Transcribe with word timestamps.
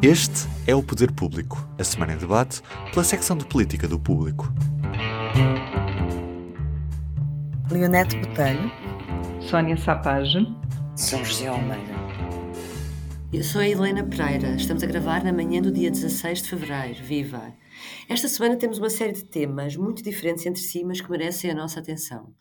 Este 0.00 0.46
é 0.64 0.76
o 0.76 0.80
Poder 0.80 1.10
Público, 1.10 1.68
a 1.76 1.82
semana 1.82 2.12
em 2.12 2.16
debate 2.16 2.62
pela 2.92 3.02
secção 3.02 3.36
de 3.36 3.44
política 3.44 3.88
do 3.88 3.98
Público. 3.98 4.48
Leonete 7.68 8.16
Botelho, 8.18 8.70
Sónia 9.40 9.76
Sapage, 9.76 10.46
São 10.94 11.24
José 11.24 11.48
Almeida. 11.48 11.92
Eu 13.32 13.42
sou 13.42 13.60
a 13.60 13.68
Helena 13.68 14.04
Pereira. 14.04 14.54
Estamos 14.54 14.84
a 14.84 14.86
gravar 14.86 15.24
na 15.24 15.32
manhã 15.32 15.60
do 15.60 15.72
dia 15.72 15.90
16 15.90 16.42
de 16.44 16.50
fevereiro. 16.50 17.02
Viva! 17.02 17.52
Esta 18.10 18.26
semana 18.26 18.56
temos 18.56 18.78
uma 18.78 18.88
série 18.88 19.12
de 19.12 19.22
temas 19.22 19.76
muito 19.76 20.02
diferentes 20.02 20.46
entre 20.46 20.62
si, 20.62 20.82
mas 20.82 20.98
que 20.98 21.10
merecem 21.10 21.50
a 21.50 21.54
nossa 21.54 21.78
atenção. 21.78 22.34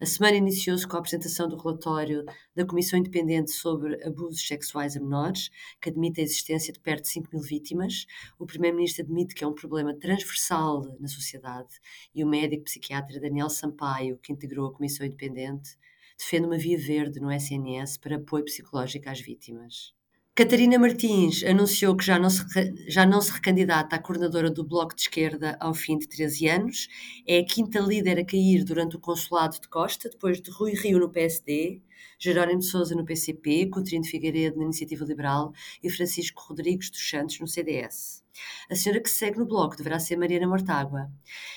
A 0.00 0.06
semana 0.06 0.36
iniciou-se 0.36 0.86
com 0.86 0.94
a 0.94 1.00
apresentação 1.00 1.48
do 1.48 1.56
relatório 1.56 2.24
da 2.54 2.64
Comissão 2.64 2.96
Independente 2.96 3.50
sobre 3.50 4.00
Abusos 4.06 4.46
Sexuais 4.46 4.96
a 4.96 5.00
Menores, 5.00 5.50
que 5.82 5.88
admite 5.88 6.20
a 6.20 6.22
existência 6.22 6.72
de 6.72 6.78
perto 6.78 7.02
de 7.02 7.08
5 7.08 7.30
mil 7.32 7.42
vítimas. 7.42 8.06
O 8.38 8.46
Primeiro-Ministro 8.46 9.02
admite 9.02 9.34
que 9.34 9.42
é 9.42 9.46
um 9.48 9.54
problema 9.56 9.92
transversal 9.92 10.84
na 11.00 11.08
sociedade 11.08 11.80
e 12.14 12.22
o 12.22 12.28
médico 12.28 12.62
psiquiatra 12.62 13.18
Daniel 13.18 13.50
Sampaio, 13.50 14.18
que 14.18 14.32
integrou 14.32 14.68
a 14.68 14.72
Comissão 14.72 15.04
Independente, 15.04 15.70
defende 16.16 16.46
uma 16.46 16.56
via 16.56 16.78
verde 16.78 17.18
no 17.18 17.32
SNS 17.32 17.96
para 17.96 18.18
apoio 18.18 18.44
psicológico 18.44 19.10
às 19.10 19.20
vítimas. 19.20 19.97
Catarina 20.38 20.78
Martins 20.78 21.42
anunciou 21.42 21.96
que 21.96 22.04
já 22.04 22.16
não, 22.16 22.30
se, 22.30 22.44
já 22.86 23.04
não 23.04 23.20
se 23.20 23.32
recandidata 23.32 23.96
à 23.96 23.98
coordenadora 23.98 24.48
do 24.48 24.62
Bloco 24.62 24.94
de 24.94 25.00
Esquerda 25.00 25.56
ao 25.58 25.74
fim 25.74 25.98
de 25.98 26.06
13 26.06 26.46
anos. 26.46 26.88
É 27.26 27.40
a 27.40 27.44
quinta 27.44 27.80
líder 27.80 28.20
a 28.20 28.24
cair 28.24 28.62
durante 28.62 28.94
o 28.94 29.00
consulado 29.00 29.60
de 29.60 29.66
Costa, 29.66 30.08
depois 30.08 30.40
de 30.40 30.48
Rui 30.52 30.74
Rio 30.74 31.00
no 31.00 31.10
PSD, 31.10 31.82
Jerónimo 32.20 32.60
de 32.60 32.66
Sousa 32.66 32.94
no 32.94 33.04
PCP, 33.04 33.66
Coutinho 33.66 34.02
de 34.02 34.10
Figueiredo 34.10 34.58
na 34.58 34.66
Iniciativa 34.66 35.04
Liberal 35.04 35.52
e 35.82 35.90
Francisco 35.90 36.40
Rodrigues 36.46 36.88
dos 36.88 37.10
Santos 37.10 37.40
no 37.40 37.48
CDS. 37.48 38.22
A 38.70 38.74
senhora 38.76 39.00
que 39.00 39.10
segue 39.10 39.38
no 39.38 39.46
bloco 39.46 39.76
deverá 39.76 39.98
ser 39.98 40.16
Mariana 40.16 40.46
Mortágua. 40.46 41.10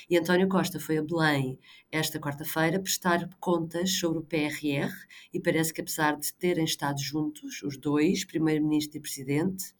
E 0.10 0.18
António 0.18 0.48
Costa 0.48 0.80
foi 0.80 0.98
a 0.98 1.04
Belém 1.04 1.60
esta 1.92 2.20
quarta-feira 2.20 2.80
prestar 2.80 3.30
contas 3.40 3.98
sobre 4.00 4.20
o 4.20 4.24
PRR 4.24 4.94
e 5.34 5.40
parece 5.40 5.74
que, 5.74 5.82
apesar 5.82 6.18
de 6.18 6.34
terem 6.34 6.64
estado 6.64 7.02
juntos, 7.02 7.62
os 7.64 7.78
dois, 7.78 8.24
Primeiro-Ministro 8.24 8.98
e 8.98 9.02
Presidente, 9.02 9.74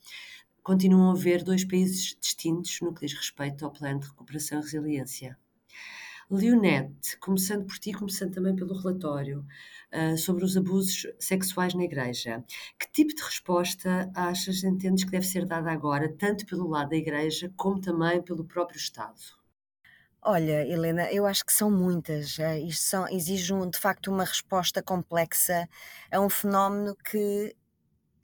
continuam 0.62 1.10
a 1.10 1.14
haver 1.14 1.44
dois 1.44 1.64
países 1.64 2.18
distintos 2.20 2.80
no 2.82 2.94
que 2.94 3.06
diz 3.06 3.16
respeito 3.16 3.66
ao 3.66 3.72
plano 3.72 4.00
de 4.00 4.08
recuperação 4.08 4.60
e 4.60 4.62
resiliência. 4.62 5.38
Leonete, 6.32 7.18
começando 7.18 7.66
por 7.66 7.78
ti, 7.78 7.92
começando 7.92 8.34
também 8.34 8.56
pelo 8.56 8.74
relatório 8.74 9.46
uh, 9.92 10.18
sobre 10.18 10.46
os 10.46 10.56
abusos 10.56 11.06
sexuais 11.20 11.74
na 11.74 11.84
Igreja, 11.84 12.42
que 12.80 12.90
tipo 12.90 13.14
de 13.14 13.22
resposta 13.22 14.10
achas, 14.16 14.64
entendes 14.64 15.04
que 15.04 15.12
deve 15.12 15.26
ser 15.26 15.46
dada 15.46 15.70
agora, 15.70 16.08
tanto 16.18 16.46
pelo 16.46 16.70
lado 16.70 16.92
da 16.92 16.96
Igreja 16.96 17.52
como 17.58 17.82
também 17.82 18.22
pelo 18.22 18.46
próprio 18.46 18.78
Estado? 18.78 19.20
Olha, 20.22 20.66
Helena, 20.66 21.12
eu 21.12 21.26
acho 21.26 21.46
que 21.46 21.52
são 21.52 21.70
muitas. 21.70 22.38
Uh, 22.38 22.66
isto 22.66 22.84
são, 22.84 23.10
exige 23.10 23.54
um, 23.54 23.70
de 23.70 23.78
facto 23.78 24.10
uma 24.10 24.24
resposta 24.24 24.82
complexa 24.82 25.68
a 26.10 26.22
um 26.22 26.30
fenómeno 26.30 26.96
que 26.96 27.54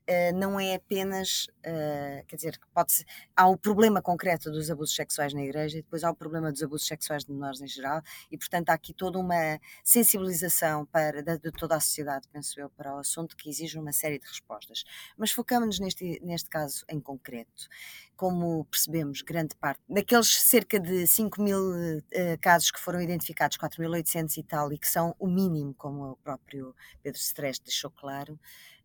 uh, 0.09 0.35
não 0.35 0.59
é 0.59 0.75
apenas, 0.75 1.47
uh, 1.59 2.25
quer 2.27 2.35
dizer, 2.35 2.59
pode 2.73 3.05
há 3.35 3.47
o 3.47 3.57
problema 3.57 4.01
concreto 4.01 4.51
dos 4.51 4.71
abusos 4.71 4.95
sexuais 4.95 5.33
na 5.33 5.43
igreja 5.43 5.77
e 5.77 5.81
depois 5.81 6.03
há 6.03 6.09
o 6.09 6.15
problema 6.15 6.51
dos 6.51 6.63
abusos 6.63 6.87
sexuais 6.87 7.25
de 7.25 7.31
menores 7.31 7.61
em 7.61 7.67
geral 7.67 8.01
e, 8.31 8.37
portanto, 8.37 8.69
há 8.69 8.73
aqui 8.73 8.93
toda 8.93 9.19
uma 9.19 9.59
sensibilização 9.83 10.85
para, 10.85 11.21
de, 11.21 11.37
de 11.37 11.51
toda 11.51 11.75
a 11.75 11.79
sociedade, 11.79 12.27
penso 12.31 12.59
eu, 12.59 12.69
para 12.69 12.95
o 12.95 12.99
assunto 12.99 13.35
que 13.35 13.49
exige 13.49 13.77
uma 13.77 13.91
série 13.91 14.19
de 14.19 14.27
respostas. 14.27 14.83
Mas 15.17 15.31
focamos-nos 15.31 15.79
neste, 15.79 16.19
neste 16.23 16.49
caso 16.49 16.85
em 16.89 16.99
concreto. 16.99 17.67
Como 18.15 18.65
percebemos, 18.65 19.21
grande 19.21 19.55
parte 19.55 19.79
daqueles 19.87 20.41
cerca 20.41 20.79
de 20.79 21.05
5 21.05 21.41
mil 21.41 21.59
uh, 21.59 22.03
casos 22.41 22.71
que 22.71 22.79
foram 22.79 22.99
identificados, 23.01 23.57
4.800 23.57 24.37
e 24.37 24.43
tal, 24.43 24.73
e 24.73 24.77
que 24.77 24.87
são 24.87 25.15
o 25.19 25.27
mínimo, 25.27 25.73
como 25.75 26.11
o 26.11 26.15
próprio 26.17 26.75
Pedro 27.03 27.19
Stress 27.19 27.61
deixou 27.61 27.91
claro, 27.91 28.39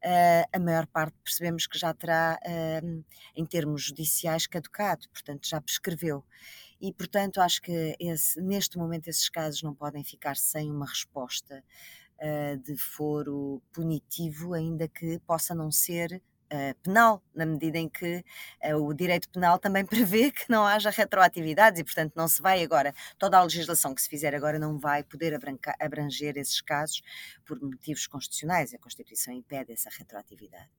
uh, 0.04 0.48
a 0.52 0.58
maior 0.58 0.86
parte 0.86 1.16
percebemos 1.22 1.66
que 1.66 1.78
já 1.78 1.92
terá, 1.94 2.38
uh, 2.44 3.04
em 3.34 3.46
termos 3.46 3.82
judiciais, 3.82 4.46
caducado, 4.46 5.08
portanto 5.10 5.48
já 5.48 5.60
prescreveu. 5.60 6.24
E, 6.80 6.92
portanto, 6.92 7.40
acho 7.40 7.62
que 7.62 7.96
esse, 8.00 8.40
neste 8.40 8.76
momento 8.76 9.08
esses 9.08 9.28
casos 9.28 9.62
não 9.62 9.74
podem 9.74 10.02
ficar 10.02 10.36
sem 10.36 10.70
uma 10.70 10.86
resposta 10.86 11.62
uh, 12.18 12.58
de 12.58 12.76
foro 12.76 13.62
punitivo, 13.72 14.54
ainda 14.54 14.88
que 14.88 15.18
possa 15.20 15.54
não 15.54 15.70
ser 15.70 16.20
uh, 16.52 16.74
penal, 16.82 17.22
na 17.34 17.46
medida 17.46 17.78
em 17.78 17.88
que 17.88 18.24
uh, 18.64 18.76
o 18.76 18.92
direito 18.92 19.28
penal 19.30 19.58
também 19.58 19.84
prevê 19.86 20.30
que 20.30 20.44
não 20.48 20.66
haja 20.66 20.90
retroatividades 20.90 21.80
e, 21.80 21.84
portanto, 21.84 22.12
não 22.14 22.28
se 22.28 22.42
vai 22.42 22.62
agora, 22.62 22.94
toda 23.18 23.38
a 23.38 23.42
legislação 23.42 23.94
que 23.94 24.02
se 24.02 24.08
fizer 24.08 24.34
agora 24.34 24.58
não 24.58 24.78
vai 24.78 25.02
poder 25.02 25.38
abranger 25.80 26.36
esses 26.36 26.60
casos 26.60 27.02
por 27.44 27.60
motivos 27.60 28.06
constitucionais. 28.06 28.74
A 28.74 28.78
Constituição 28.78 29.32
impede 29.32 29.72
essa 29.72 29.90
retroatividade 29.90 30.70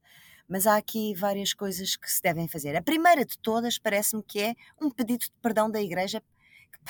mas 0.45 0.67
há 0.67 0.75
aqui 0.75 1.15
várias 1.15 1.53
coisas 1.53 1.95
que 1.95 2.11
se 2.11 2.21
devem 2.21 2.47
fazer. 2.47 2.75
A 2.75 2.81
primeira 2.81 3.25
de 3.25 3.39
todas 3.39 3.77
parece-me 3.77 4.21
que 4.21 4.41
é 4.41 4.55
um 4.79 4.89
pedido 4.89 5.21
de 5.21 5.31
perdão 5.41 5.71
da 5.71 5.81
Igreja 5.81 6.21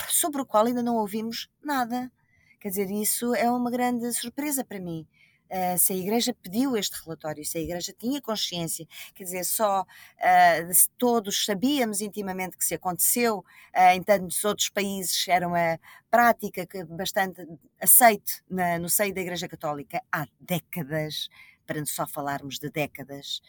sobre 0.10 0.42
o 0.42 0.46
qual 0.46 0.66
ainda 0.66 0.82
não 0.82 0.96
ouvimos 0.96 1.48
nada. 1.64 2.12
Quer 2.60 2.70
dizer, 2.70 2.90
isso 2.92 3.36
é 3.36 3.50
uma 3.50 3.70
grande 3.70 4.12
surpresa 4.14 4.64
para 4.64 4.80
mim. 4.80 5.08
Uh, 5.54 5.78
se 5.78 5.94
a 5.94 5.96
Igreja 5.96 6.34
pediu 6.34 6.76
este 6.76 6.96
relatório, 7.04 7.46
se 7.46 7.60
a 7.60 7.62
Igreja 7.62 7.94
tinha 7.96 8.20
consciência, 8.20 8.88
quer 9.14 9.24
dizer, 9.24 9.44
só 9.44 9.84
uh, 9.84 10.90
todos 10.98 11.46
sabíamos 11.46 12.02
intimamente 12.02 12.58
que 12.58 12.66
se 12.66 12.74
aconteceu 12.74 13.38
uh, 13.38 13.94
em 13.94 14.02
tantos 14.02 14.44
outros 14.44 14.70
países, 14.70 15.28
era 15.28 15.48
uma 15.48 15.80
prática 16.10 16.66
que 16.66 16.84
bastante 16.86 17.48
aceite 17.80 18.42
na, 18.50 18.80
no 18.80 18.90
seio 18.90 19.14
da 19.14 19.22
Igreja 19.22 19.48
Católica 19.48 20.02
há 20.12 20.26
décadas, 20.40 21.30
para 21.68 21.86
só 21.86 22.08
falarmos 22.08 22.58
de 22.58 22.70
décadas, 22.70 23.42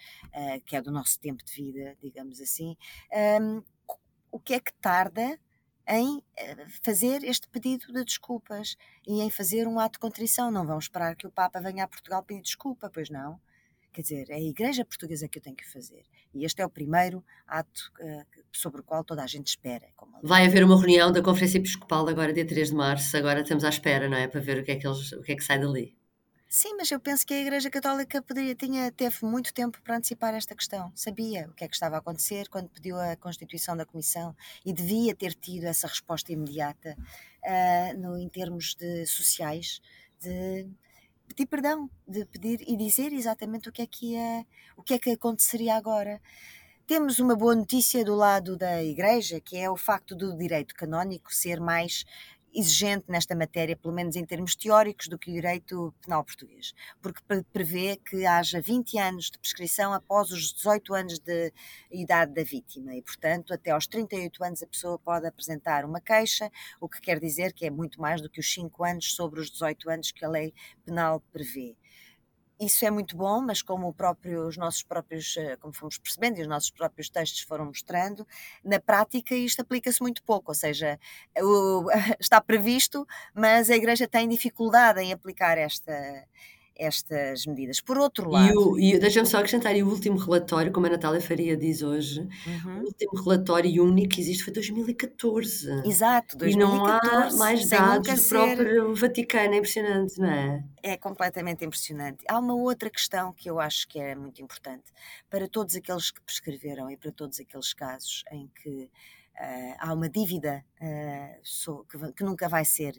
que 0.67 0.77
é 0.77 0.81
do 0.81 0.93
nosso 0.93 1.19
tempo 1.19 1.45
de 1.45 1.53
vida, 1.53 1.97
digamos 2.01 2.41
assim. 2.41 2.77
Um, 3.41 3.61
o 4.31 4.39
que 4.39 4.55
é 4.55 4.61
que 4.61 4.73
tarda 4.75 5.37
em 5.87 6.23
eh, 6.37 6.67
fazer 6.83 7.23
este 7.25 7.49
pedido 7.49 7.93
de 7.93 8.05
desculpas 8.05 8.77
e 9.07 9.21
em 9.21 9.31
fazer 9.31 9.67
um 9.69 9.79
ato 9.79 9.95
de 9.95 9.99
contrição. 9.99 10.51
Não 10.51 10.67
vão 10.67 10.79
esperar 10.79 11.17
que 11.17 11.27
o 11.27 11.31
Papa 11.31 11.61
venha 11.61 11.85
a 11.85 11.89
Portugal 11.89 12.23
pedir 12.23 12.43
desculpa, 12.43 12.91
pois 12.93 13.11
não. 13.11 13.39
Quer 13.93 14.03
dizer, 14.03 14.31
é 14.31 14.35
a 14.35 14.41
Igreja 14.41 14.85
Portuguesa 14.85 15.29
que 15.29 15.39
eu 15.39 15.43
tenho 15.43 15.55
que 15.55 15.71
fazer. 15.71 16.03
E 16.35 16.45
este 16.45 16.61
é 16.61 16.67
o 16.67 16.71
primeiro 16.71 17.25
ato 17.47 17.93
uh, 18.01 18.25
sobre 18.51 18.81
o 18.81 18.85
qual 18.85 19.05
toda 19.05 19.23
a 19.23 19.27
gente 19.27 19.47
espera. 19.47 19.87
Vai 20.21 20.47
haver 20.47 20.65
uma 20.65 20.77
reunião 20.77 21.13
da 21.13 21.23
Conferência 21.23 21.59
Episcopal 21.59 22.09
agora, 22.09 22.33
dia 22.33 22.45
3 22.45 22.71
de 22.71 22.75
março. 22.75 23.17
Agora 23.17 23.43
estamos 23.43 23.63
à 23.63 23.69
espera, 23.69 24.09
não 24.09 24.17
é? 24.17 24.27
Para 24.27 24.41
ver 24.41 24.59
o 24.59 24.65
que 24.65 24.73
é 24.73 24.77
que, 24.77 24.85
eles, 24.85 25.13
o 25.13 25.23
que, 25.23 25.31
é 25.31 25.37
que 25.37 25.45
sai 25.45 25.61
dali. 25.61 25.97
Sim, 26.57 26.77
mas 26.77 26.89
eu 26.89 27.01
penso 27.01 27.27
que 27.27 27.35
a 27.35 27.41
Igreja 27.41 27.69
Católica 27.69 28.23
poderia, 28.23 28.55
tinha, 28.55 28.93
teve 28.93 29.27
muito 29.27 29.53
tempo 29.53 29.83
para 29.83 29.97
antecipar 29.97 30.35
esta 30.35 30.55
questão. 30.55 30.93
Sabia 30.95 31.49
o 31.49 31.53
que 31.53 31.65
é 31.65 31.69
que 31.69 31.75
estava 31.75 31.97
a 31.97 31.99
acontecer 31.99 32.49
quando 32.49 32.69
pediu 32.69 32.97
a 32.97 33.17
constituição 33.17 33.77
da 33.77 33.85
Comissão 33.85 34.37
e 34.65 34.73
devia 34.73 35.17
ter 35.17 35.35
tido 35.35 35.65
essa 35.65 35.89
resposta 35.89 36.33
imediata 36.33 36.97
uh, 37.43 37.99
no, 38.01 38.17
em 38.17 38.29
termos 38.29 38.77
de 38.77 39.05
sociais, 39.05 39.81
de 40.21 40.69
pedir 41.27 41.47
perdão, 41.47 41.91
de 42.07 42.25
pedir 42.25 42.61
e 42.69 42.77
dizer 42.77 43.13
exatamente 43.13 43.69
o 43.69 43.73
que 43.73 43.83
é 43.83 43.87
que 43.89 44.13
ia, 44.13 44.47
o 44.77 44.83
que 44.85 44.95
é 44.95 44.99
que 45.01 45.11
aconteceria 45.11 45.75
agora. 45.75 46.21
Temos 46.87 47.19
uma 47.19 47.35
boa 47.35 47.57
notícia 47.57 48.05
do 48.05 48.15
lado 48.15 48.57
da 48.57 48.85
Igreja, 48.85 49.41
que 49.41 49.57
é 49.57 49.69
o 49.69 49.77
facto 49.77 50.15
do 50.15 50.37
direito 50.37 50.75
canónico 50.75 51.35
ser 51.35 51.59
mais 51.59 52.05
exigente 52.55 53.05
nesta 53.09 53.35
matéria, 53.35 53.77
pelo 53.77 53.93
menos 53.93 54.17
em 54.17 54.25
termos 54.25 54.55
teóricos, 54.55 55.09
do 55.09 55.19
que 55.19 55.31
o 55.31 55.35
direito 55.35 55.93
penal 56.03 56.25
português, 56.25 56.73
porque 57.03 57.21
prevê 57.53 57.97
que 57.97 58.25
haja 58.25 58.61
20 58.61 58.99
anos 58.99 59.31
de 59.31 59.39
prescrição 59.39 59.93
após 59.93 60.31
os 60.31 60.53
18 60.53 60.95
anos 60.95 61.19
de 61.19 61.53
idade 61.91 62.33
da 62.33 62.43
vítima. 62.43 62.95
E, 62.95 63.03
portanto, 63.03 63.53
até 63.53 63.71
aos 63.71 63.87
38 63.87 64.45
anos 64.45 64.63
a 64.63 64.67
pessoa 64.67 64.99
pode 64.99 65.27
apresentar 65.27 65.85
uma 65.85 66.01
queixa, 66.01 66.51
o 66.81 66.89
que 66.89 67.01
quer 67.01 67.19
dizer 67.19 67.53
que 67.53 67.67
é 67.67 67.71
muito 67.71 68.01
mais 68.01 68.21
do 68.21 68.31
que 68.31 68.41
os 68.41 68.53
5 68.53 68.85
anos 68.85 69.15
sobre 69.15 69.41
os 69.41 69.51
18 69.51 69.91
anos 69.91 70.13
que 70.13 70.25
a 70.25 70.29
lei 70.29 70.55
penal 70.85 71.21
prevê 71.33 71.77
isso 72.61 72.85
é 72.85 72.91
muito 72.91 73.17
bom, 73.17 73.41
mas 73.41 73.63
como 73.63 73.93
próprio, 73.93 74.47
os 74.47 74.57
nossos 74.57 74.83
próprios, 74.83 75.37
eh, 75.37 75.57
como 75.57 75.73
fomos 75.73 75.99
percebendo 75.99 76.39
e 76.39 76.43
os 76.43 76.49
nossos 76.49 76.71
próprios 76.71 77.09
textos 77.09 77.41
foram 77.43 77.67
mostrando, 77.67 78.27
na 78.65 78.79
prática 78.81 79.35
isto 79.35 79.61
aplica-se 79.61 80.01
muito 80.01 80.23
pouco, 80.23 80.51
ou 80.51 80.55
seja, 80.55 80.99
o, 81.39 81.87
está 82.21 82.41
previsto, 82.41 83.07
mas 83.35 83.71
a 83.71 83.77
Igreja 83.77 84.07
tem 84.07 84.29
dificuldade 84.29 85.01
em 85.01 85.13
aplicar 85.13 85.59
esta, 85.59 85.93
estas 86.77 87.47
medidas. 87.47 87.81
Por 87.81 87.97
outro 87.99 88.29
lado. 88.31 88.79
E, 88.79 88.95
e 88.95 88.99
deixa-me 88.99 89.27
só 89.27 89.39
acrescentar, 89.39 89.77
e 89.77 89.83
o 89.83 89.89
último 89.89 90.17
relatório, 90.19 90.73
como 90.73 90.87
a 90.87 90.91
Natália 90.91 91.21
Faria 91.21 91.57
diz 91.57 91.83
hoje, 91.83 92.21
Uhum. 92.47 92.81
o 92.81 92.85
último 92.85 93.23
relatório 93.23 93.85
único 93.85 94.09
que 94.15 94.21
existe 94.21 94.43
foi 94.45 94.53
2014. 94.53 95.69
Exato, 95.87 96.37
E 96.47 96.57
não 96.57 96.85
há 96.87 96.99
2014, 97.01 97.39
mais 97.39 97.69
dados 97.69 98.09
do 98.11 98.17
ser- 98.17 98.29
próprio 98.57 98.95
Vaticano, 98.95 99.55
é 99.55 99.57
impressionante, 99.59 100.19
não 100.19 100.29
é? 100.31 100.65
é 100.83 100.97
completamente 100.97 101.65
impressionante. 101.65 102.25
Há 102.29 102.39
uma 102.39 102.55
outra 102.55 102.91
questão 102.91 103.33
que 103.33 103.49
eu 103.49 103.59
acho 103.61 103.87
que 103.89 103.99
é 103.99 104.15
muito 104.15 104.43
importante 104.43 104.85
para 105.31 105.49
todos 105.49 105.75
aqueles 105.75 106.11
que 106.11 106.21
prescreveram 106.23 106.91
e 106.91 106.97
para 106.97 107.11
todos 107.13 107.41
aqueles 107.41 107.73
casos 107.73 108.23
em 108.33 108.51
que 108.63 108.91
ah, 109.37 109.77
há 109.79 109.93
uma 109.95 110.09
dívida 110.09 110.65
so- 111.43 111.85
que, 111.91 112.13
que 112.13 112.23
nunca 112.25 112.49
vai 112.49 112.65
ser 112.65 112.95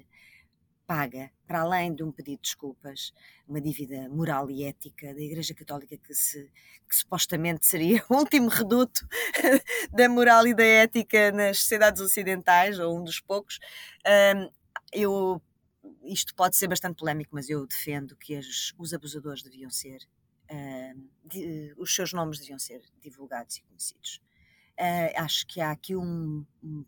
paga, 0.88 1.32
para 1.48 1.62
além 1.62 1.94
de 1.94 2.04
um 2.04 2.12
pedido 2.12 2.38
de 2.38 2.44
desculpas, 2.44 3.14
uma 3.48 3.62
dívida 3.62 4.08
moral 4.10 4.50
e 4.50 4.64
ética 4.64 5.14
da 5.14 5.22
Igreja 5.22 5.54
Católica 5.54 5.98
que, 5.98 6.14
se, 6.14 6.52
que 6.88 6.96
supostamente 6.96 7.66
seria 7.66 8.04
o 8.10 8.16
último 8.16 8.50
reduto 8.50 9.08
da 9.92 10.08
moral 10.10 10.48
e 10.48 10.54
da 10.54 10.64
ética 10.64 11.32
nas 11.32 11.60
sociedades 11.60 12.02
ocidentais, 12.02 12.80
ou 12.80 12.98
um 13.00 13.04
dos 13.04 13.20
poucos. 13.20 13.60
Eu 14.92 15.42
isto 16.04 16.34
pode 16.36 16.56
ser 16.56 16.68
bastante 16.68 16.98
polémico, 16.98 17.32
mas 17.34 17.50
eu 17.50 17.66
defendo 17.68 18.16
que 18.16 18.36
as- 18.36 18.74
os 18.78 18.94
abusadores 18.94 19.44
deviam 19.44 19.70
ser, 19.70 20.00
os 21.78 21.94
seus 21.96 22.14
nomes 22.14 22.40
deviam 22.40 22.60
ser 22.60 22.82
divulgados 23.02 23.58
e 23.58 23.62
conhecidos. 23.64 24.22
Ah, 24.80 25.24
acho 25.24 25.48
que 25.48 25.62
há 25.62 25.72
aqui 25.72 25.96
um- 25.96 26.46
um 26.64 26.86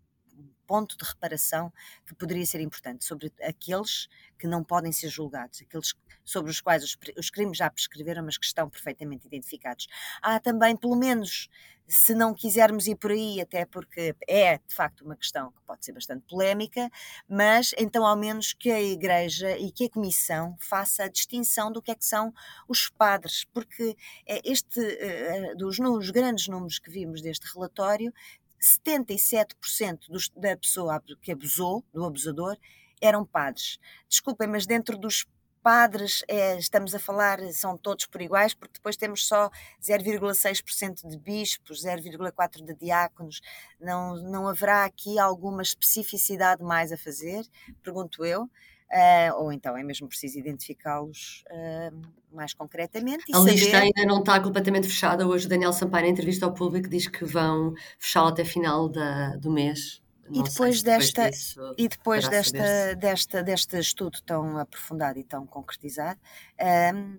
ponto 0.67 0.97
de 0.97 1.05
reparação 1.05 1.71
que 2.05 2.13
poderia 2.13 2.45
ser 2.45 2.59
importante 2.59 3.05
sobre 3.05 3.31
aqueles 3.41 4.07
que 4.37 4.45
não 4.45 4.63
podem 4.63 4.91
ser 4.91 5.09
julgados, 5.09 5.61
aqueles 5.61 5.95
sobre 6.23 6.51
os 6.51 6.59
quais 6.59 6.83
os, 6.83 6.97
os 7.17 7.29
crimes 7.29 7.57
já 7.57 7.69
prescreveram, 7.69 8.23
mas 8.23 8.37
que 8.37 8.45
estão 8.45 8.69
perfeitamente 8.69 9.25
identificados. 9.25 9.87
Há 10.21 10.39
também, 10.39 10.75
pelo 10.75 10.95
menos, 10.95 11.49
se 11.87 12.13
não 12.13 12.33
quisermos 12.33 12.85
ir 12.85 12.95
por 12.95 13.11
aí, 13.11 13.39
até 13.39 13.65
porque 13.65 14.13
é 14.27 14.57
de 14.57 14.75
facto 14.75 15.05
uma 15.05 15.15
questão 15.15 15.51
que 15.51 15.61
pode 15.65 15.85
ser 15.85 15.93
bastante 15.93 16.25
polémica, 16.27 16.89
mas 17.29 17.73
então 17.77 18.05
ao 18.05 18.17
menos 18.17 18.51
que 18.51 18.69
a 18.69 18.81
Igreja 18.81 19.57
e 19.57 19.71
que 19.71 19.85
a 19.85 19.89
Comissão 19.89 20.57
faça 20.59 21.03
a 21.03 21.07
distinção 21.07 21.71
do 21.71 21.81
que 21.81 21.91
é 21.91 21.95
que 21.95 22.05
são 22.05 22.33
os 22.67 22.89
padres, 22.89 23.45
porque 23.53 23.95
é 24.25 24.41
este, 24.43 24.81
eh, 24.81 25.55
dos 25.55 25.79
números, 25.79 26.09
grandes 26.09 26.47
números 26.49 26.77
que 26.77 26.91
vimos 26.91 27.21
deste 27.21 27.45
relatório, 27.53 28.13
77% 28.61 30.09
dos, 30.09 30.29
da 30.29 30.55
pessoa 30.57 31.01
que 31.21 31.31
abusou, 31.31 31.83
do 31.93 32.05
abusador, 32.05 32.57
eram 33.01 33.25
padres. 33.25 33.79
Desculpem, 34.09 34.47
mas 34.47 34.65
dentro 34.65 34.97
dos 34.97 35.25
padres 35.61 36.23
eh, 36.29 36.57
estamos 36.57 36.95
a 36.95 36.99
falar, 36.99 37.39
são 37.51 37.77
todos 37.77 38.05
por 38.05 38.21
iguais, 38.21 38.53
porque 38.53 38.75
depois 38.75 38.95
temos 38.95 39.27
só 39.27 39.49
0,6% 39.81 41.07
de 41.07 41.17
bispos, 41.17 41.83
0,4% 41.83 42.65
de 42.65 42.73
diáconos. 42.73 43.41
Não, 43.79 44.15
não 44.15 44.47
haverá 44.47 44.85
aqui 44.85 45.19
alguma 45.19 45.61
especificidade 45.61 46.63
mais 46.63 46.91
a 46.93 46.97
fazer? 46.97 47.45
Pergunto 47.83 48.23
eu. 48.23 48.49
Ah, 48.91 49.33
ou 49.35 49.51
então 49.51 49.75
é 49.77 49.83
mesmo 49.83 50.07
preciso 50.07 50.39
identificá-los 50.39 51.43
ah, 51.49 51.91
mais 52.31 52.53
concretamente 52.53 53.25
e 53.27 53.35
A 53.35 53.39
lista 53.39 53.65
saber 53.71 53.75
ainda 53.83 54.05
não 54.05 54.19
está 54.19 54.39
completamente 54.39 54.87
fechada. 54.87 55.27
Hoje 55.27 55.45
o 55.45 55.49
Daniel 55.49 55.73
Sampaio, 55.73 56.05
em 56.05 56.11
entrevista 56.11 56.45
ao 56.45 56.53
público, 56.53 56.87
diz 56.87 57.07
que 57.07 57.25
vão 57.25 57.73
fechá-la 57.99 58.29
até 58.29 58.45
final 58.45 58.87
da, 58.87 59.35
do 59.35 59.51
mês. 59.51 60.01
E 60.29 60.35
sei 60.35 60.43
depois 60.43 60.83
desta- 60.83 61.29
disso 61.29 61.75
E 61.77 61.87
depois 61.87 62.27
desta, 62.27 62.95
desta, 62.95 63.43
deste 63.43 63.77
estudo 63.79 64.19
tão 64.25 64.57
aprofundado 64.57 65.17
e 65.17 65.23
tão 65.23 65.45
concretizado, 65.45 66.19
ahm, 66.59 67.15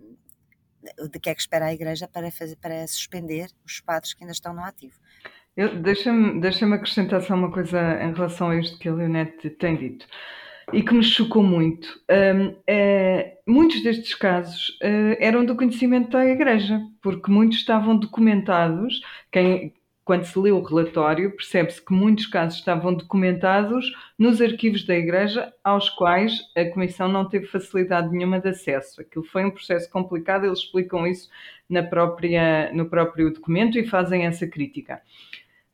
de 1.10 1.18
que 1.18 1.30
é 1.30 1.34
que 1.34 1.40
espera 1.40 1.66
a 1.66 1.72
Igreja 1.72 2.06
para, 2.06 2.30
fazer, 2.30 2.56
para 2.56 2.86
suspender 2.86 3.50
os 3.66 3.80
padres 3.80 4.14
que 4.14 4.22
ainda 4.22 4.32
estão 4.32 4.52
no 4.54 4.62
ativo? 4.62 4.98
Deixa-me 5.82 6.40
deixa 6.40 6.66
acrescentar 6.72 7.20
só 7.22 7.34
uma 7.34 7.50
coisa 7.50 7.78
em 8.02 8.12
relação 8.12 8.50
a 8.50 8.56
isto 8.56 8.78
que 8.78 8.88
a 8.88 8.94
Leonete 8.94 9.50
tem 9.50 9.76
dito 9.76 10.06
e 10.72 10.82
que 10.82 10.94
me 10.94 11.02
chocou 11.02 11.42
muito. 11.42 12.00
Hum, 12.10 12.54
é, 12.66 13.38
muitos 13.46 13.82
destes 13.82 14.14
casos 14.14 14.76
eh, 14.82 15.16
eram 15.20 15.44
do 15.44 15.56
conhecimento 15.56 16.10
da 16.10 16.26
Igreja, 16.26 16.80
porque 17.02 17.30
muitos 17.30 17.58
estavam 17.58 17.96
documentados. 17.96 19.00
Quem, 19.32 19.72
quando 20.04 20.24
se 20.24 20.38
lê 20.38 20.50
o 20.50 20.62
relatório, 20.62 21.34
percebe-se 21.34 21.84
que 21.84 21.92
muitos 21.92 22.26
casos 22.26 22.58
estavam 22.58 22.94
documentados 22.94 23.92
nos 24.18 24.40
arquivos 24.40 24.84
da 24.84 24.94
Igreja, 24.94 25.52
aos 25.64 25.88
quais 25.90 26.40
a 26.56 26.64
Comissão 26.66 27.08
não 27.08 27.28
teve 27.28 27.46
facilidade 27.46 28.10
nenhuma 28.10 28.40
de 28.40 28.48
acesso. 28.48 29.00
Aquilo 29.00 29.24
foi 29.24 29.44
um 29.44 29.50
processo 29.50 29.90
complicado, 29.90 30.44
eles 30.44 30.60
explicam 30.60 31.06
isso 31.06 31.28
na 31.68 31.82
própria, 31.82 32.72
no 32.72 32.86
próprio 32.86 33.32
documento 33.32 33.78
e 33.78 33.86
fazem 33.86 34.26
essa 34.26 34.46
crítica. 34.46 35.00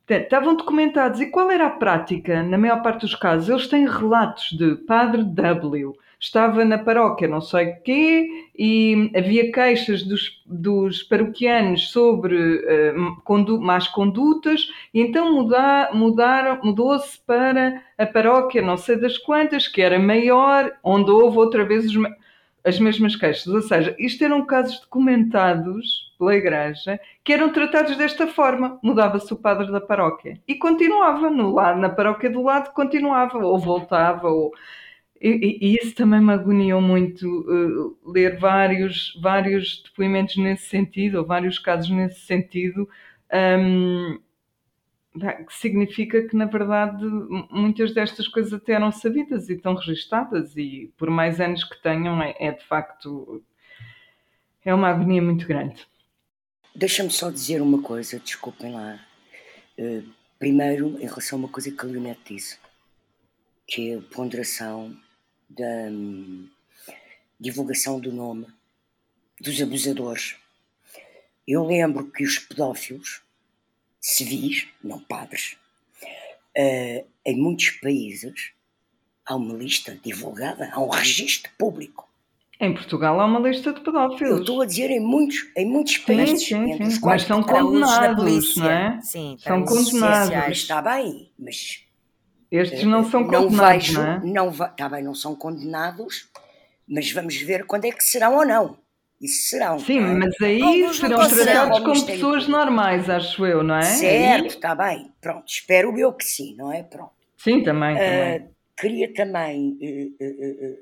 Estavam 0.09 0.55
documentados. 0.57 1.21
E 1.21 1.27
qual 1.27 1.51
era 1.51 1.67
a 1.67 1.71
prática? 1.71 2.43
Na 2.43 2.59
maior 2.59 2.83
parte 2.83 3.03
dos 3.03 3.15
casos, 3.15 3.49
eles 3.49 3.67
têm 3.69 3.87
relatos 3.89 4.51
de 4.53 4.77
Padre 4.77 5.23
W. 5.25 5.97
Estava 6.21 6.65
na 6.65 6.79
paróquia 6.79 7.29
não 7.29 7.43
sei 7.43 7.73
quê 7.85 8.27
e 8.59 9.11
havia 9.15 9.53
queixas 9.53 10.03
dos, 10.03 10.43
dos 10.47 11.03
paroquianos 11.03 11.91
sobre 11.91 12.65
eh, 12.67 12.95
condu- 13.25 13.61
más 13.61 13.89
condutas 13.89 14.67
e 14.95 15.03
então 15.03 15.35
muda- 15.35 15.91
mudaram, 15.93 16.61
mudou-se 16.63 17.19
para 17.27 17.83
a 17.99 18.07
paróquia 18.07 18.63
não 18.63 18.79
sei 18.79 18.97
das 18.97 19.19
quantas, 19.19 19.69
que 19.69 19.83
era 19.83 19.99
maior, 19.99 20.73
onde 20.83 21.11
houve 21.11 21.37
outra 21.37 21.63
vez 21.63 21.85
os 21.85 21.97
as 22.65 22.79
mesmas 22.79 23.15
queixas. 23.17 23.47
Ou 23.47 23.63
seja, 23.63 23.95
isto 23.99 24.25
eram 24.25 24.45
casos 24.47 24.81
documentados 24.81 26.15
pela 26.19 26.35
Igreja 26.35 26.99
que 27.23 27.33
eram 27.33 27.53
tratados 27.53 27.97
desta 27.97 28.27
forma. 28.27 28.79
Mudava-se 28.83 29.33
o 29.33 29.37
padre 29.37 29.71
da 29.71 29.81
paróquia 29.81 30.41
e 30.49 30.55
continuava 30.55 31.31
no 31.31 31.53
lado, 31.53 31.81
na 31.81 31.91
paróquia 31.91 32.31
do 32.31 32.43
lado, 32.43 32.73
continuava 32.73 33.39
ou 33.39 33.59
voltava. 33.59 34.29
Ou... 34.29 34.53
E, 35.21 35.29
e- 35.31 35.59
e 35.75 35.77
isso 35.77 35.95
também 35.95 36.21
me 36.21 36.33
agoniou 36.33 36.81
muito 36.81 37.27
eh, 38.07 38.11
ler 38.13 38.39
vários, 38.39 39.19
vários 39.23 39.83
depoimentos 39.85 40.37
nesse 40.37 40.67
sentido, 40.69 41.19
ou 41.19 41.25
vários 41.27 41.59
casos 41.59 41.91
nesse 41.91 42.21
sentido. 42.21 42.89
que 43.31 44.34
significa 45.49 46.27
que, 46.27 46.37
na 46.37 46.47
verdade, 46.47 47.05
muitas 47.51 47.95
destas 47.95 48.27
coisas 48.29 48.53
até 48.53 48.73
eram 48.73 48.91
sabidas 48.91 49.49
e 49.49 49.55
estão 49.55 49.75
registadas, 49.75 50.57
e 50.57 50.93
por 50.97 51.09
mais 51.11 51.41
anos 51.41 51.65
que 51.65 51.81
tenham, 51.83 52.21
é, 52.23 52.35
é 52.39 52.53
de 52.53 52.65
facto. 52.65 53.43
É 54.65 54.75
uma 54.75 54.89
agonia 54.89 55.21
muito 55.21 55.47
grande. 55.47 55.87
Deixa-me 56.75 57.11
só 57.11 57.31
dizer 57.31 57.61
uma 57.61 57.83
coisa, 57.83 58.19
desculpem 58.19 58.73
lá. 58.73 58.99
Eh, 59.77 60.03
primeiro, 60.39 60.99
em 60.99 61.07
relação 61.07 61.39
a 61.39 61.43
uma 61.43 61.49
coisa 61.49 61.71
que 61.71 61.81
a 61.81 61.89
Leonete 61.89 62.35
disse, 62.35 62.59
que 63.67 63.91
é 63.91 63.97
a 63.99 64.01
ponderação 64.01 64.97
da 65.49 65.89
hum, 65.91 66.49
divulgação 67.39 68.01
do 68.01 68.11
nome 68.11 68.47
dos 69.41 69.61
abusadores. 69.61 70.37
Eu 71.47 71.65
lembro 71.65 72.11
que 72.11 72.25
os 72.25 72.39
pedófilos, 72.39 73.24
civis, 74.07 74.69
não 74.83 75.01
padres, 75.01 75.57
eh, 76.57 77.05
em 77.25 77.37
muitos 77.37 77.71
países 77.71 78.53
há 79.27 79.37
uma 79.37 79.55
lista 79.55 79.99
divulgada, 80.05 80.71
há 80.73 80.81
um 80.81 80.89
registro 80.89 81.51
público. 81.59 82.09
Em 82.61 82.73
Portugal 82.75 83.21
há 83.21 83.25
uma 83.27 83.41
lista 83.41 83.73
de 83.73 83.81
Eu 83.81 83.85
pedófilos. 83.85 84.41
estou 84.41 84.61
a 84.63 84.67
dizer 84.67 84.91
em 84.91 85.01
muitos, 85.01 85.49
em 85.57 85.67
muitos 85.67 85.97
Sim, 85.97 86.07
países, 86.07 86.49
sim, 86.49 86.73
entre 86.73 86.87
sim. 86.89 86.89
os 86.89 86.99
quais 86.99 87.23
Mas 87.23 87.29
são 87.29 87.43
condenados, 87.43 88.17
polícia. 88.17 88.63
não 88.63 88.71
é? 88.71 89.01
Sim, 89.03 89.37
São 89.39 89.65
condenados. 89.65 90.47
Mas 90.49 90.59
está 90.59 90.83
bem, 90.83 91.31
mas 91.39 91.85
Estes 92.51 92.85
não 92.85 93.05
são 93.05 93.23
não 93.23 93.49
condenados, 93.49 93.87
vejo, 93.87 94.01
não 94.01 94.03
é? 94.07 94.19
não 94.23 94.51
va- 94.51 94.69
tá 94.69 94.89
bem, 94.89 95.03
não 95.03 95.15
são 95.15 95.35
condenados, 95.37 96.29
mas 96.87 97.11
vamos 97.13 97.37
ver 97.37 97.67
quando 97.67 97.87
é 97.87 97.93
que 97.93 98.05
serão 98.05 98.37
ou 98.37 98.47
não. 98.47 98.79
Isso 99.21 99.49
serão. 99.49 99.79
Sim, 99.79 99.99
é? 99.99 100.15
mas 100.15 100.41
aí 100.41 100.61
Alguns 100.61 100.99
serão 100.99 101.29
tratados 101.29 101.81
como 101.81 102.07
pessoas 102.07 102.49
normais, 102.49 103.09
acho 103.09 103.47
eu, 103.47 103.63
não 103.63 103.77
é? 103.77 103.83
Certo, 103.83 104.47
está 104.47 104.75
bem. 104.75 105.13
Pronto, 105.21 105.45
espero 105.47 105.99
eu 105.99 106.13
que 106.13 106.25
sim, 106.25 106.55
não 106.57 106.73
é? 106.73 106.83
Pronto. 106.83 107.13
Sim, 107.37 107.63
também. 107.63 107.97
também. 107.97 108.37
Ah, 108.37 108.49
queria 108.77 109.13
também 109.13 109.79
eh, 109.81 110.11
eh, 110.21 110.79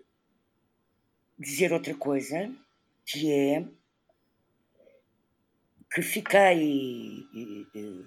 dizer 1.39 1.73
outra 1.73 1.95
coisa, 1.95 2.51
que 3.05 3.31
é 3.31 3.65
que 5.93 6.01
fiquei 6.01 7.27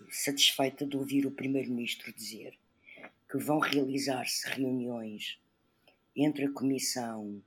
satisfeita 0.10 0.88
de 0.88 0.98
ouvir 0.98 1.28
o 1.28 1.32
Primeiro-Ministro 1.32 2.12
dizer 2.12 2.54
que 3.30 3.38
vão 3.38 3.60
realizar-se 3.60 4.50
reuniões 4.50 5.40
entre 6.16 6.46
a 6.46 6.52
Comissão 6.52 7.42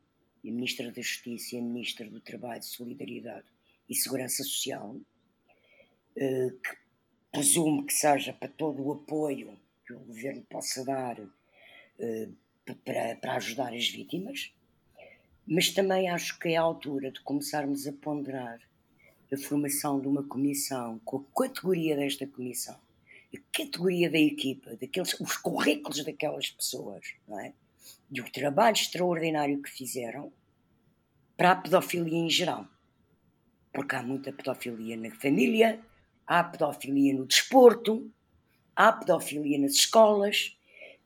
a 0.45 0.51
Ministra 0.51 0.91
da 0.91 1.01
Justiça 1.01 1.57
e 1.57 1.59
a 1.59 1.63
Ministra 1.63 2.09
do 2.09 2.21
Trabalho, 2.21 2.63
Solidariedade 2.63 3.47
e 3.89 3.95
Segurança 3.95 4.43
Social, 4.43 4.97
eh, 6.17 6.51
que 6.63 6.77
presumo 7.33 7.87
que 7.87 7.93
seja 7.93 8.33
para 8.33 8.49
todo 8.49 8.83
o 8.83 8.93
apoio 8.93 9.59
que 9.87 9.93
o 9.93 10.01
Governo 10.01 10.43
possa 10.49 10.85
dar 10.85 11.19
eh, 11.99 12.29
para, 12.85 13.17
para 13.17 13.37
ajudar 13.37 13.73
as 13.73 13.89
vítimas, 13.89 14.53
mas 15.47 15.71
também 15.71 16.09
acho 16.11 16.39
que 16.39 16.51
é 16.51 16.57
a 16.57 16.63
altura 16.63 17.11
de 17.11 17.21
começarmos 17.21 17.87
a 17.87 17.93
ponderar 17.93 18.61
a 19.33 19.37
formação 19.37 20.01
de 20.01 20.07
uma 20.07 20.23
comissão 20.23 21.01
com 21.05 21.19
a 21.19 21.43
categoria 21.43 21.97
desta 21.97 22.27
comissão, 22.27 22.79
a 23.35 23.39
categoria 23.53 24.11
da 24.11 24.19
equipa, 24.19 24.77
daqueles, 24.77 25.19
os 25.21 25.37
currículos 25.37 26.05
daquelas 26.05 26.51
pessoas, 26.51 27.15
não 27.27 27.39
é? 27.41 27.53
E 28.11 28.21
o 28.21 28.31
trabalho 28.31 28.75
extraordinário 28.75 29.61
que 29.63 29.71
fizeram 29.71 30.33
para 31.37 31.53
a 31.53 31.57
pedofilia 31.57 32.19
em 32.19 32.31
geral. 32.31 32.67
Porque 33.73 33.95
há 33.95 34.03
muita 34.03 34.33
pedofilia 34.33 34.97
na 34.97 35.11
família, 35.15 35.81
há 36.27 36.43
pedofilia 36.43 37.15
no 37.15 37.27
desporto, 37.27 38.11
há 38.75 38.93
pedofilia 38.93 39.59
nas 39.59 39.73
escolas, 39.73 40.59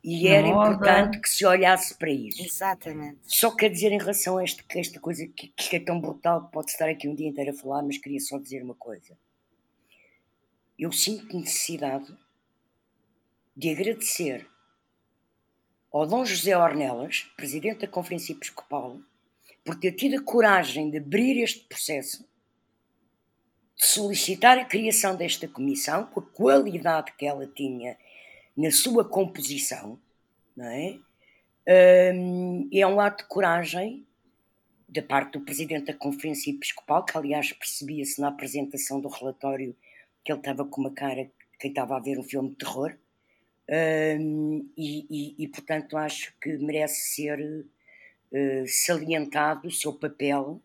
e 0.05 0.27
era 0.27 0.49
importante 0.49 1.21
que 1.21 1.29
se 1.29 1.47
olhasse 1.47 1.97
para 1.97 2.11
isso. 2.11 2.43
Exatamente. 2.43 3.21
Só 3.23 3.55
quer 3.55 3.69
dizer 3.69 3.93
em 3.93 3.99
relação 3.99 4.37
a 4.37 4.45
este, 4.45 4.65
esta 4.77 4.99
coisa 4.99 5.27
que, 5.29 5.49
que, 5.49 5.77
é 5.77 5.81
tão 5.81 6.01
brutal, 6.01 6.47
que 6.47 6.53
pode 6.53 6.73
estar 6.73 6.89
aqui 6.89 7.09
um 7.09 7.15
dia 7.15 7.29
inteiro 7.29 7.51
a 7.51 7.55
falar, 7.55 7.83
mas 7.83 7.99
queria 7.99 8.19
só 8.19 8.39
dizer 8.39 8.65
uma 8.65 8.75
coisa. 8.75 9.17
Eu 10.77 10.91
sinto 10.91 11.37
necessidade 11.39 12.13
de 13.57 13.71
agradecer 13.71 14.49
ao 15.93 16.07
Dom 16.07 16.25
José 16.25 16.57
Ornelas, 16.57 17.31
presidente 17.37 17.81
da 17.81 17.87
Conferência 17.87 18.33
Episcopal, 18.33 18.99
por 19.63 19.79
ter 19.79 19.93
tido 19.93 20.17
a 20.17 20.25
coragem 20.25 20.91
de 20.91 20.97
abrir 20.97 21.43
este 21.43 21.67
processo, 21.69 22.27
de 23.77 23.87
solicitar 23.87 24.57
a 24.59 24.65
criação 24.65 25.15
desta 25.15 25.47
comissão, 25.47 26.07
com 26.07 26.21
a 26.21 26.23
qualidade 26.23 27.13
que 27.13 27.27
ela 27.27 27.47
tinha 27.47 27.99
na 28.57 28.71
sua 28.71 29.05
composição, 29.05 30.01
não 30.57 30.67
é? 30.67 30.99
Um, 32.15 32.69
é 32.73 32.87
um 32.87 32.99
ato 32.99 33.25
de 33.25 33.29
coragem 33.29 34.07
da 34.89 35.03
parte 35.03 35.33
do 35.33 35.45
presidente 35.45 35.87
da 35.87 35.95
Conferência 35.95 36.51
Episcopal, 36.51 37.05
que 37.05 37.17
aliás 37.17 37.53
percebia-se 37.53 38.21
na 38.21 38.29
apresentação 38.29 38.99
do 38.99 39.09
relatório 39.09 39.77
que 40.25 40.33
ele 40.33 40.41
estava 40.41 40.65
com 40.65 40.81
uma 40.81 40.91
cara 40.91 41.31
que 41.61 41.69
estava 41.69 41.97
a 41.97 42.01
ver 42.01 42.19
um 42.19 42.25
filme 42.25 42.51
de 42.51 42.57
terror, 42.57 42.97
um, 44.21 44.69
e, 44.77 45.07
e, 45.11 45.45
e, 45.45 45.49
portanto 45.49 45.97
acho 45.97 46.35
que 46.41 46.59
merece 46.59 47.15
ser 47.15 47.41
uh, 47.41 48.67
salientado 48.67 49.69
o 49.69 49.73
seu 49.73 49.93
papel, 49.93 50.61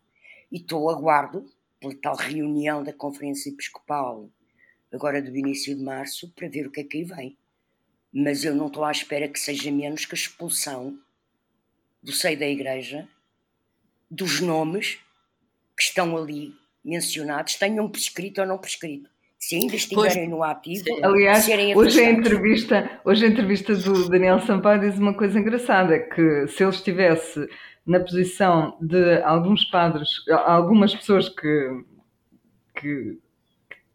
e 0.50 0.56
estou 0.56 0.90
aguardo 0.90 1.50
pela 1.80 1.94
tal 1.94 2.16
reunião 2.16 2.82
da 2.82 2.92
Conferência 2.92 3.50
Episcopal, 3.50 4.28
agora 4.92 5.22
do 5.22 5.36
início 5.36 5.74
de 5.74 5.82
março, 5.82 6.30
para 6.34 6.48
ver 6.48 6.66
o 6.66 6.70
que 6.70 6.80
é 6.80 6.84
que 6.84 6.98
aí 6.98 7.04
vem 7.04 7.36
mas 8.12 8.44
eu 8.44 8.54
não 8.54 8.68
estou 8.68 8.84
à 8.84 8.90
espera 8.90 9.28
que 9.28 9.38
seja 9.38 9.70
menos 9.70 10.04
que 10.04 10.14
a 10.14 10.18
expulsão 10.18 10.98
do 12.02 12.12
seio 12.12 12.38
da 12.38 12.46
igreja 12.46 13.08
dos 14.10 14.40
nomes 14.40 14.98
que 15.76 15.82
estão 15.82 16.16
ali 16.16 16.54
mencionados, 16.84 17.56
tenham 17.56 17.88
prescrito 17.88 18.40
ou 18.40 18.46
não 18.46 18.58
prescrito. 18.58 19.10
Se 19.38 19.54
ainda 19.54 19.76
estiverem 19.76 20.28
no 20.28 20.42
ativo, 20.42 20.84
aliás, 21.00 21.46
hoje 21.76 22.00
a 22.00 22.10
entrevista, 22.10 23.00
hoje 23.04 23.24
a 23.24 23.28
entrevista 23.28 23.74
do 23.76 24.08
Daniel 24.08 24.40
Sampaio 24.40 24.80
diz 24.80 24.98
uma 24.98 25.14
coisa 25.14 25.38
engraçada, 25.38 25.96
que 25.96 26.48
se 26.48 26.64
ele 26.64 26.70
estivesse 26.70 27.48
na 27.86 28.00
posição 28.00 28.76
de 28.80 29.22
alguns 29.22 29.64
padres, 29.64 30.08
algumas 30.44 30.92
pessoas 30.94 31.28
que, 31.28 31.84
que 32.80 33.18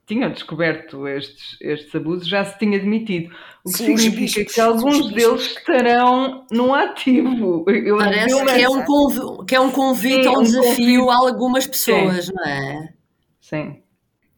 tinham 0.06 0.32
descoberto 0.32 1.08
estes, 1.08 1.58
estes 1.60 1.94
abusos 1.94 2.28
já 2.28 2.46
se 2.46 2.58
tinha 2.58 2.80
demitido. 2.80 3.34
O 3.66 3.70
que 3.70 3.78
Sim, 3.78 3.98
significa 3.98 4.40
bichos, 4.40 4.54
que 4.56 4.62
alguns 4.62 5.12
deles 5.12 5.42
estarão 5.42 6.46
no 6.52 6.74
ativo. 6.74 7.66
Eu 7.70 7.98
Parece 7.98 8.46
que 8.46 8.62
é, 8.62 8.70
um 8.70 8.84
convite, 8.84 9.46
que 9.46 9.56
é 9.56 9.60
um 9.60 9.72
convite 9.72 10.24
Sim, 10.24 10.30
um 10.30 10.44
desafio 10.44 11.02
convite. 11.02 11.10
a 11.10 11.16
algumas 11.16 11.68
pessoas, 11.68 12.26
Sim. 12.26 12.32
não 12.34 12.46
é? 12.46 12.94
Sim. 13.42 13.83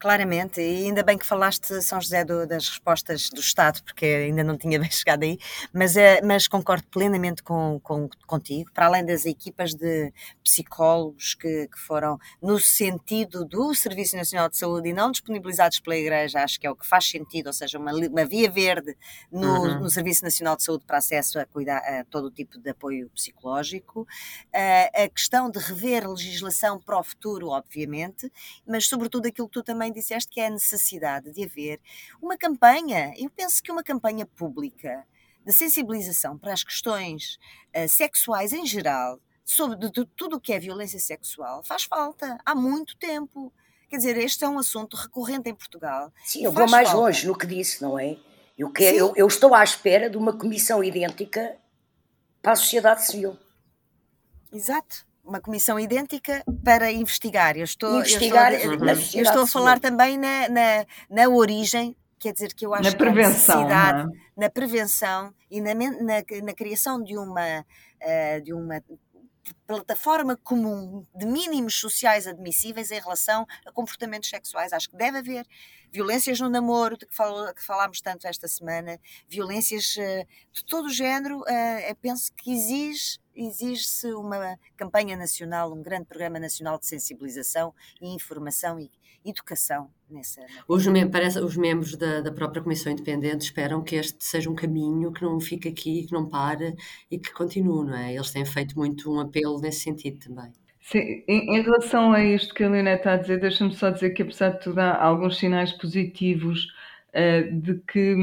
Claramente, 0.06 0.60
e 0.60 0.84
ainda 0.84 1.02
bem 1.02 1.18
que 1.18 1.26
falaste, 1.26 1.82
São 1.82 2.00
José, 2.00 2.24
do, 2.24 2.46
das 2.46 2.68
respostas 2.68 3.28
do 3.28 3.40
Estado, 3.40 3.82
porque 3.82 4.06
ainda 4.06 4.44
não 4.44 4.56
tinha 4.56 4.78
bem 4.78 4.88
chegado 4.92 5.24
aí, 5.24 5.36
mas, 5.72 5.96
é, 5.96 6.22
mas 6.22 6.46
concordo 6.46 6.86
plenamente 6.92 7.42
com, 7.42 7.80
com, 7.82 8.08
contigo, 8.24 8.70
para 8.72 8.86
além 8.86 9.04
das 9.04 9.26
equipas 9.26 9.74
de 9.74 10.12
psicólogos 10.44 11.34
que, 11.34 11.66
que 11.66 11.76
foram 11.80 12.20
no 12.40 12.56
sentido 12.60 13.44
do 13.44 13.74
Serviço 13.74 14.16
Nacional 14.16 14.48
de 14.48 14.56
Saúde 14.56 14.90
e 14.90 14.92
não 14.92 15.10
disponibilizados 15.10 15.80
pela 15.80 15.96
Igreja, 15.96 16.44
acho 16.44 16.60
que 16.60 16.68
é 16.68 16.70
o 16.70 16.76
que 16.76 16.86
faz 16.86 17.10
sentido, 17.10 17.48
ou 17.48 17.52
seja, 17.52 17.76
uma, 17.76 17.90
uma 17.90 18.24
via 18.24 18.48
verde 18.48 18.96
no, 19.28 19.64
uhum. 19.64 19.80
no 19.80 19.90
Serviço 19.90 20.22
Nacional 20.22 20.54
de 20.54 20.62
Saúde 20.62 20.84
para 20.86 20.98
acesso 20.98 21.40
a, 21.40 21.44
cuidar, 21.44 21.78
a 21.78 22.04
todo 22.04 22.26
o 22.26 22.30
tipo 22.30 22.60
de 22.60 22.70
apoio 22.70 23.10
psicológico, 23.10 24.02
uh, 24.02 25.04
a 25.04 25.08
questão 25.08 25.50
de 25.50 25.58
rever 25.58 26.04
a 26.04 26.10
legislação 26.10 26.78
para 26.80 26.96
o 26.96 27.02
futuro, 27.02 27.48
obviamente, 27.48 28.30
mas 28.64 28.86
sobretudo 28.86 29.26
aquilo 29.26 29.48
que 29.48 29.54
tu 29.54 29.64
também 29.64 29.95
disseste 29.96 30.30
que 30.30 30.40
é 30.40 30.46
a 30.46 30.50
necessidade 30.50 31.32
de 31.32 31.44
haver 31.44 31.80
uma 32.20 32.36
campanha, 32.36 33.12
eu 33.16 33.30
penso 33.30 33.62
que 33.62 33.72
uma 33.72 33.82
campanha 33.82 34.26
pública 34.26 35.06
de 35.44 35.52
sensibilização 35.52 36.36
para 36.36 36.52
as 36.52 36.62
questões 36.62 37.38
uh, 37.74 37.88
sexuais 37.88 38.52
em 38.52 38.66
geral, 38.66 39.20
sobre 39.44 39.76
de, 39.76 39.90
de, 39.90 40.04
tudo 40.16 40.36
o 40.36 40.40
que 40.40 40.52
é 40.52 40.58
violência 40.58 40.98
sexual, 40.98 41.62
faz 41.62 41.84
falta 41.84 42.38
há 42.44 42.54
muito 42.54 42.96
tempo. 42.98 43.52
Quer 43.88 43.98
dizer, 43.98 44.16
este 44.18 44.44
é 44.44 44.48
um 44.48 44.58
assunto 44.58 44.96
recorrente 44.96 45.48
em 45.48 45.54
Portugal. 45.54 46.12
Sim, 46.24 46.44
eu 46.44 46.50
vou 46.50 46.68
mais 46.68 46.88
falta. 46.88 47.06
longe 47.06 47.26
no 47.26 47.38
que 47.38 47.46
disse, 47.46 47.80
não 47.80 47.98
é? 47.98 48.18
Eu, 48.58 48.70
quero, 48.72 48.96
eu, 48.96 49.12
eu 49.16 49.26
estou 49.26 49.54
à 49.54 49.62
espera 49.62 50.10
de 50.10 50.16
uma 50.16 50.36
comissão 50.36 50.82
idêntica 50.82 51.56
para 52.42 52.52
a 52.52 52.56
sociedade 52.56 53.06
civil. 53.06 53.38
Exato 54.52 55.06
uma 55.26 55.40
comissão 55.40 55.78
idêntica 55.78 56.42
para 56.64 56.90
investigar. 56.90 57.56
Eu 57.56 57.64
estou, 57.64 57.98
investigar 57.98 58.52
eu 58.54 58.74
estou, 58.74 58.88
eu 58.88 59.22
estou 59.22 59.42
a 59.42 59.46
falar 59.46 59.80
também 59.80 60.16
na, 60.16 60.48
na, 60.48 60.86
na, 61.10 61.28
origem, 61.28 61.96
quer 62.18 62.32
dizer 62.32 62.54
que 62.54 62.64
eu 62.64 62.72
acho 62.72 62.84
na 62.84 62.90
que 62.90 62.96
prevenção, 62.96 63.62
necessidade, 63.62 64.08
é? 64.08 64.40
na 64.40 64.50
prevenção 64.50 65.34
e 65.50 65.60
na, 65.60 65.74
na, 65.74 66.42
na 66.42 66.54
criação 66.54 67.02
de 67.02 67.16
uma, 67.18 67.60
uh, 67.60 68.42
de 68.42 68.54
uma 68.54 68.80
plataforma 69.66 70.36
comum 70.36 71.06
de 71.14 71.26
mínimos 71.26 71.74
sociais 71.78 72.26
admissíveis 72.26 72.90
em 72.90 73.00
relação 73.00 73.46
a 73.64 73.72
comportamentos 73.72 74.28
sexuais. 74.28 74.72
Acho 74.72 74.90
que 74.90 74.96
deve 74.96 75.18
haver 75.18 75.46
violências 75.90 76.40
no 76.40 76.48
namoro, 76.48 76.96
de 76.96 77.06
que, 77.06 77.14
falo, 77.14 77.52
que 77.54 77.62
falámos 77.62 78.00
tanto 78.00 78.26
esta 78.26 78.48
semana, 78.48 79.00
violências 79.28 79.96
uh, 79.96 80.26
de 80.52 80.64
todo 80.64 80.86
o 80.86 80.92
género. 80.92 81.40
Uh, 81.40 81.96
penso 82.00 82.32
que 82.34 82.52
exige 82.52 83.18
exige-se 83.36 84.12
uma 84.14 84.58
campanha 84.76 85.16
nacional, 85.16 85.72
um 85.72 85.82
grande 85.82 86.06
programa 86.06 86.40
nacional 86.40 86.78
de 86.78 86.86
sensibilização 86.86 87.74
e 88.00 88.08
informação 88.08 88.80
e 88.80 88.90
educação 89.26 89.90
nessa. 90.10 90.40
Os, 90.68 90.86
parece, 91.10 91.38
os 91.40 91.56
membros 91.56 91.96
da, 91.96 92.20
da, 92.20 92.32
própria 92.32 92.62
Comissão 92.62 92.92
Independente 92.92 93.44
esperam 93.44 93.82
que 93.82 93.96
este 93.96 94.24
seja 94.24 94.50
um 94.50 94.54
caminho 94.54 95.12
que 95.12 95.22
não 95.22 95.40
fique 95.40 95.68
aqui, 95.68 96.06
que 96.06 96.12
não 96.12 96.28
pare 96.28 96.74
e 97.10 97.18
que 97.18 97.32
continue, 97.32 97.86
não 97.86 97.96
é? 97.96 98.14
Eles 98.14 98.30
têm 98.30 98.44
feito 98.44 98.78
muito 98.78 99.12
um 99.12 99.20
apelo 99.20 99.60
nesse 99.60 99.80
sentido 99.80 100.18
também. 100.18 100.52
Sim, 100.80 101.24
em, 101.26 101.56
em 101.56 101.62
relação 101.62 102.12
a 102.12 102.22
isto 102.22 102.54
que 102.54 102.62
a 102.62 102.66
Helena 102.66 102.94
está 102.94 103.14
a 103.14 103.16
dizer, 103.16 103.40
deixa-me 103.40 103.74
só 103.74 103.90
dizer 103.90 104.10
que 104.10 104.22
apesar 104.22 104.50
de 104.50 104.60
tudo 104.60 104.78
há 104.78 105.02
alguns 105.02 105.36
sinais 105.36 105.72
positivos 105.72 106.68
uh, 107.12 107.60
de 107.60 107.80
que 107.88 108.14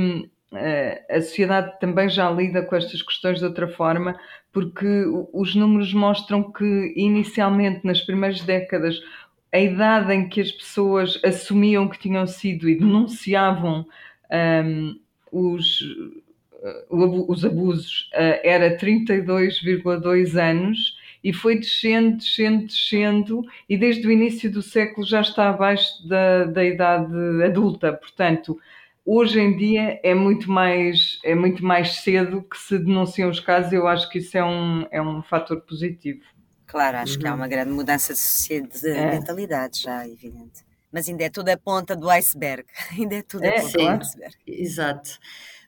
uh, 0.53 1.13
a 1.13 1.22
sociedade 1.22 1.77
também 1.81 2.07
já 2.07 2.31
lida 2.31 2.63
com 2.63 2.75
estas 2.75 3.01
questões 3.01 3.39
de 3.39 3.45
outra 3.45 3.67
forma, 3.67 4.17
porque 4.53 4.86
os 5.33 5.55
números 5.55 5.93
mostram 5.93 6.51
que 6.53 6.93
inicialmente 6.95 7.81
nas 7.83 8.00
primeiras 8.00 8.41
décadas 8.41 8.98
a 9.53 9.60
idade 9.60 10.12
em 10.12 10.27
que 10.27 10.41
as 10.41 10.51
pessoas 10.51 11.19
assumiam 11.24 11.88
que 11.88 12.00
tinham 12.00 12.25
sido 12.25 12.67
e 12.67 12.75
denunciavam 12.75 13.86
um, 14.65 15.00
os, 15.31 15.79
uh, 16.89 17.25
os 17.29 17.45
abusos 17.45 18.10
uh, 18.13 18.41
era 18.43 18.75
32,2 18.75 20.36
anos 20.36 20.98
e 21.24 21.31
foi 21.31 21.60
descendo, 21.60 22.17
descendo, 22.17 22.65
descendo, 22.65 23.45
e 23.69 23.77
desde 23.77 24.05
o 24.07 24.12
início 24.12 24.51
do 24.51 24.62
século 24.62 25.05
já 25.05 25.22
está 25.22 25.50
abaixo 25.50 26.05
da, 26.07 26.45
da 26.45 26.65
idade 26.65 27.43
adulta. 27.43 27.93
Portanto, 27.93 28.60
hoje 29.05 29.39
em 29.39 29.55
dia 29.55 30.00
é 30.03 30.15
muito 30.15 30.51
mais 30.51 31.19
é 31.24 31.36
muito 31.36 31.63
mais 31.63 31.98
cedo 31.98 32.41
que 32.41 32.57
se 32.57 32.77
denunciam 32.79 33.29
os 33.29 33.39
casos. 33.39 33.72
Eu 33.72 33.88
acho 33.88 34.10
que 34.10 34.17
isso 34.17 34.36
é 34.36 34.43
um, 34.43 34.86
é 34.91 35.01
um 35.01 35.22
fator 35.22 35.62
positivo. 35.62 36.22
Claro, 36.73 36.97
acho 36.97 37.13
uhum. 37.13 37.19
que 37.19 37.27
há 37.27 37.29
uhum. 37.29 37.37
uma 37.37 37.47
grande 37.47 37.69
mudança 37.69 38.15
de, 38.15 38.61
de 38.61 38.89
é. 38.89 39.11
mentalidade 39.11 39.83
já, 39.83 40.07
evidente. 40.07 40.65
Mas 40.91 41.07
ainda 41.07 41.23
é 41.23 41.29
tudo 41.29 41.49
a 41.49 41.55
ponta 41.55 41.95
do 41.95 42.09
iceberg. 42.09 42.65
ainda 42.97 43.17
é 43.17 43.21
tudo 43.21 43.43
é, 43.43 43.49
a 43.49 43.61
ponta 43.61 43.69
sim, 43.69 43.77
do 43.77 44.01
iceberg. 44.01 44.35
Exato. 44.47 45.19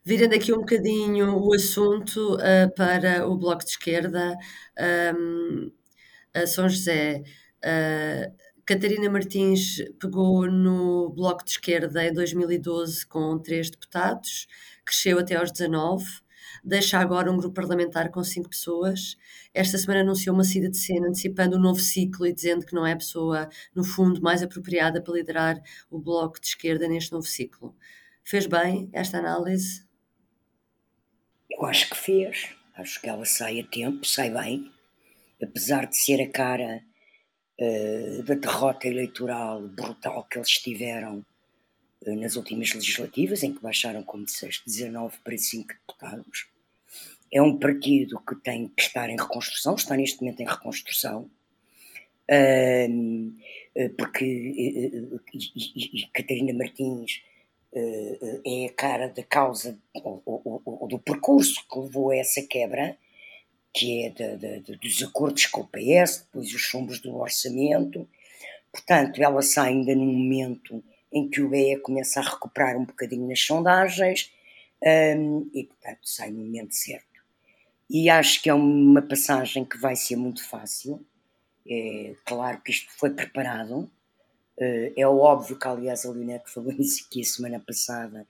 Virando 0.03 0.33
aqui 0.33 0.51
um 0.51 0.61
bocadinho 0.61 1.37
o 1.37 1.53
assunto 1.53 2.37
uh, 2.37 2.73
para 2.75 3.27
o 3.27 3.37
Bloco 3.37 3.63
de 3.63 3.69
Esquerda, 3.69 4.35
um, 5.15 5.71
a 6.33 6.47
São 6.47 6.67
José, 6.67 7.21
uh, 7.63 8.35
Catarina 8.65 9.07
Martins 9.07 9.77
pegou 9.99 10.49
no 10.49 11.11
Bloco 11.11 11.45
de 11.45 11.51
Esquerda 11.51 12.03
em 12.03 12.11
2012 12.11 13.05
com 13.05 13.37
três 13.37 13.69
deputados, 13.69 14.47
cresceu 14.83 15.19
até 15.19 15.35
aos 15.35 15.51
19 15.51 16.25
deixa 16.65 16.97
agora 16.97 17.31
um 17.31 17.37
grupo 17.37 17.53
parlamentar 17.53 18.09
com 18.09 18.23
cinco 18.23 18.49
pessoas. 18.49 19.15
Esta 19.55 19.77
semana 19.77 20.01
anunciou 20.01 20.35
uma 20.35 20.43
saída 20.43 20.69
de 20.69 20.77
cena, 20.77 21.07
antecipando 21.07 21.55
um 21.55 21.61
novo 21.61 21.79
ciclo 21.79 22.27
e 22.27 22.33
dizendo 22.33 22.65
que 22.65 22.75
não 22.75 22.85
é 22.85 22.91
a 22.91 22.97
pessoa, 22.97 23.47
no 23.73 23.85
fundo, 23.85 24.21
mais 24.21 24.43
apropriada 24.43 25.01
para 25.01 25.13
liderar 25.13 25.61
o 25.89 25.97
bloco 25.97 26.41
de 26.41 26.47
esquerda 26.47 26.89
neste 26.89 27.13
novo 27.13 27.25
ciclo. 27.25 27.73
Fez 28.21 28.47
bem 28.47 28.89
esta 28.91 29.17
análise? 29.17 29.85
Eu 31.49 31.65
acho 31.65 31.89
que 31.89 31.95
fez. 31.95 32.49
Acho 32.75 32.99
que 32.99 33.07
ela 33.07 33.23
sai 33.23 33.61
a 33.61 33.65
tempo, 33.65 34.05
sai 34.05 34.29
bem. 34.29 34.69
Apesar 35.41 35.85
de 35.85 35.95
ser 35.95 36.21
a 36.21 36.29
cara 36.29 36.83
uh, 37.61 38.23
da 38.23 38.35
derrota 38.35 38.89
eleitoral 38.89 39.65
brutal 39.69 40.25
que 40.25 40.37
eles 40.37 40.49
tiveram 40.49 41.25
uh, 42.05 42.15
nas 42.19 42.35
últimas 42.35 42.73
legislativas, 42.73 43.41
em 43.41 43.53
que 43.53 43.61
baixaram, 43.61 44.03
como 44.03 44.25
disseste, 44.25 44.65
19 44.65 45.17
para 45.23 45.37
5 45.37 45.69
deputados. 45.69 46.54
É 47.35 47.41
um 47.41 47.59
partido 47.59 48.17
que 48.21 48.33
tem 48.35 48.69
que 48.69 48.81
estar 48.81 49.09
em 49.09 49.17
reconstrução, 49.17 49.75
está 49.75 49.97
neste 49.97 50.21
momento 50.21 50.39
em 50.39 50.45
reconstrução. 50.45 51.29
Uh, 52.31 53.35
porque 53.97 54.23
e, 54.23 55.99
e, 56.01 56.07
Catarina 56.13 56.53
Martins 56.53 57.21
é 58.45 58.67
a 58.67 58.73
cara 58.73 59.09
da 59.09 59.21
causa 59.21 59.77
ou, 59.93 60.23
ou, 60.25 60.61
ou, 60.65 60.87
do 60.87 60.97
percurso 60.97 61.67
que 61.69 61.77
levou 61.77 62.09
a 62.09 62.15
essa 62.15 62.41
quebra, 62.41 62.97
que 63.73 64.05
é 64.05 64.09
de, 64.11 64.37
de, 64.37 64.59
de, 64.61 64.77
dos 64.77 65.03
acordos 65.03 65.45
com 65.47 65.59
o 65.59 65.67
PS, 65.67 66.21
depois 66.21 66.53
os 66.53 66.61
chumbos 66.61 67.01
do 67.01 67.17
orçamento. 67.17 68.07
Portanto, 68.71 69.21
ela 69.21 69.41
sai 69.41 69.73
ainda 69.73 69.93
num 69.93 70.05
momento 70.05 70.81
em 71.11 71.29
que 71.29 71.41
o 71.41 71.49
BE 71.49 71.81
começa 71.81 72.21
a 72.21 72.23
recuperar 72.23 72.77
um 72.77 72.85
bocadinho 72.85 73.27
nas 73.27 73.41
sondagens 73.41 74.31
um, 74.81 75.49
e, 75.53 75.65
portanto, 75.65 75.99
sai 76.03 76.31
no 76.31 76.39
momento 76.39 76.73
certo. 76.73 77.14
E 77.89 78.09
acho 78.09 78.41
que 78.41 78.49
é 78.49 78.53
uma 78.53 79.01
passagem 79.01 79.63
que 79.63 79.77
vai 79.77 79.95
ser 79.95 80.15
muito 80.15 80.47
fácil. 80.47 81.05
É 81.67 82.15
claro 82.25 82.61
que 82.61 82.71
isto 82.71 82.91
foi 82.97 83.11
preparado, 83.11 83.89
Uh, 84.57 84.93
é 84.95 85.05
óbvio 85.05 85.59
que, 85.59 85.67
aliás, 85.67 86.05
a 86.05 86.11
Leonete 86.11 86.49
falou 86.49 86.71
isso 86.79 87.05
aqui 87.05 87.21
a 87.21 87.25
semana 87.25 87.59
passada, 87.59 88.25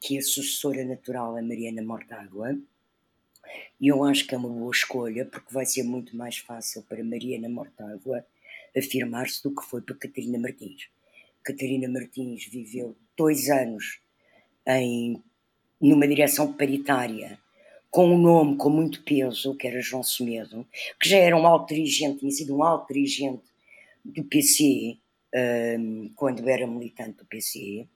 que 0.00 0.18
a 0.18 0.22
sucessora 0.22 0.84
natural 0.84 1.38
é 1.38 1.42
Mariana 1.42 1.82
Mortágua. 1.82 2.58
E 3.80 3.88
eu 3.88 4.02
acho 4.02 4.26
que 4.26 4.34
é 4.34 4.38
uma 4.38 4.48
boa 4.48 4.72
escolha, 4.72 5.24
porque 5.24 5.52
vai 5.52 5.64
ser 5.64 5.84
muito 5.84 6.16
mais 6.16 6.38
fácil 6.38 6.82
para 6.82 7.04
Mariana 7.04 7.48
Mortágua 7.48 8.24
afirmar-se 8.76 9.42
do 9.42 9.54
que 9.54 9.62
foi 9.64 9.80
para 9.82 9.94
Catarina 9.94 10.38
Martins. 10.38 10.88
Catarina 11.44 11.88
Martins 11.88 12.46
viveu 12.46 12.96
dois 13.16 13.48
anos 13.48 14.00
em, 14.66 15.22
numa 15.80 16.08
direção 16.08 16.52
paritária, 16.52 17.38
com 17.92 18.06
um 18.06 18.18
nome 18.18 18.56
com 18.56 18.70
muito 18.70 19.02
peso, 19.02 19.54
que 19.54 19.68
era 19.68 19.80
João 19.82 20.02
Semedo, 20.02 20.66
que 20.98 21.10
já 21.10 21.18
era 21.18 21.36
um 21.36 21.46
alto 21.46 21.74
dirigente, 21.74 22.20
tinha 22.20 22.32
sido 22.32 22.56
um 22.56 22.62
alto 22.64 22.92
dirigente 22.92 23.42
do 24.02 24.24
PC, 24.24 24.96
quando 26.16 26.48
era 26.48 26.66
militante 26.66 27.18
do 27.18 27.26
PCE, 27.26 27.86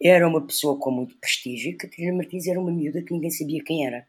era 0.00 0.26
uma 0.26 0.40
pessoa 0.40 0.78
com 0.78 0.92
muito 0.92 1.16
prestígio 1.16 1.72
e 1.72 1.74
Catarina 1.74 2.16
Martins 2.16 2.46
era 2.46 2.60
uma 2.60 2.70
miúda 2.70 3.02
que 3.02 3.12
ninguém 3.12 3.30
sabia 3.30 3.62
quem 3.64 3.84
era. 3.84 4.06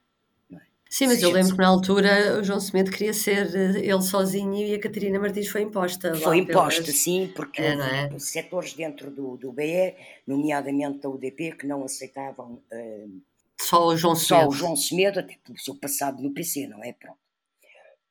É? 0.54 0.58
Sim, 0.88 1.08
mas 1.08 1.24
eu 1.24 1.32
lembro 1.32 1.54
que 1.54 1.58
na 1.58 1.68
altura 1.68 2.40
o 2.40 2.44
João 2.44 2.60
Semedo 2.60 2.92
queria 2.92 3.14
ser 3.14 3.56
eh, 3.56 3.80
ele 3.80 4.02
sozinho 4.04 4.56
e 4.56 4.76
a 4.76 4.80
Catarina 4.80 5.20
Martins 5.20 5.48
foi 5.48 5.64
imposta. 5.64 6.14
Foi 6.16 6.38
imposta, 6.38 6.84
pelas... 6.84 7.00
sim, 7.00 7.32
porque 7.36 7.64
é, 7.64 8.12
é? 8.14 8.20
setores 8.20 8.74
dentro 8.74 9.10
do, 9.10 9.38
do 9.38 9.52
BE, 9.52 9.96
nomeadamente 10.28 11.00
da 11.00 11.10
UDP, 11.10 11.56
que 11.58 11.66
não 11.66 11.84
aceitavam 11.84 12.62
uh, 12.72 13.22
só 13.70 13.88
o 13.88 13.98
João 13.98 14.16
Semedo. 14.16 14.44
Só 14.44 14.48
o 14.48 14.52
João 14.52 14.76
Semedo, 14.76 15.20
até 15.20 15.38
pelo 15.38 15.58
seu 15.60 15.76
passado 15.76 16.22
no 16.22 16.34
PC, 16.34 16.68
não 16.68 16.84
é? 16.84 16.94
Pronto. 16.94 17.20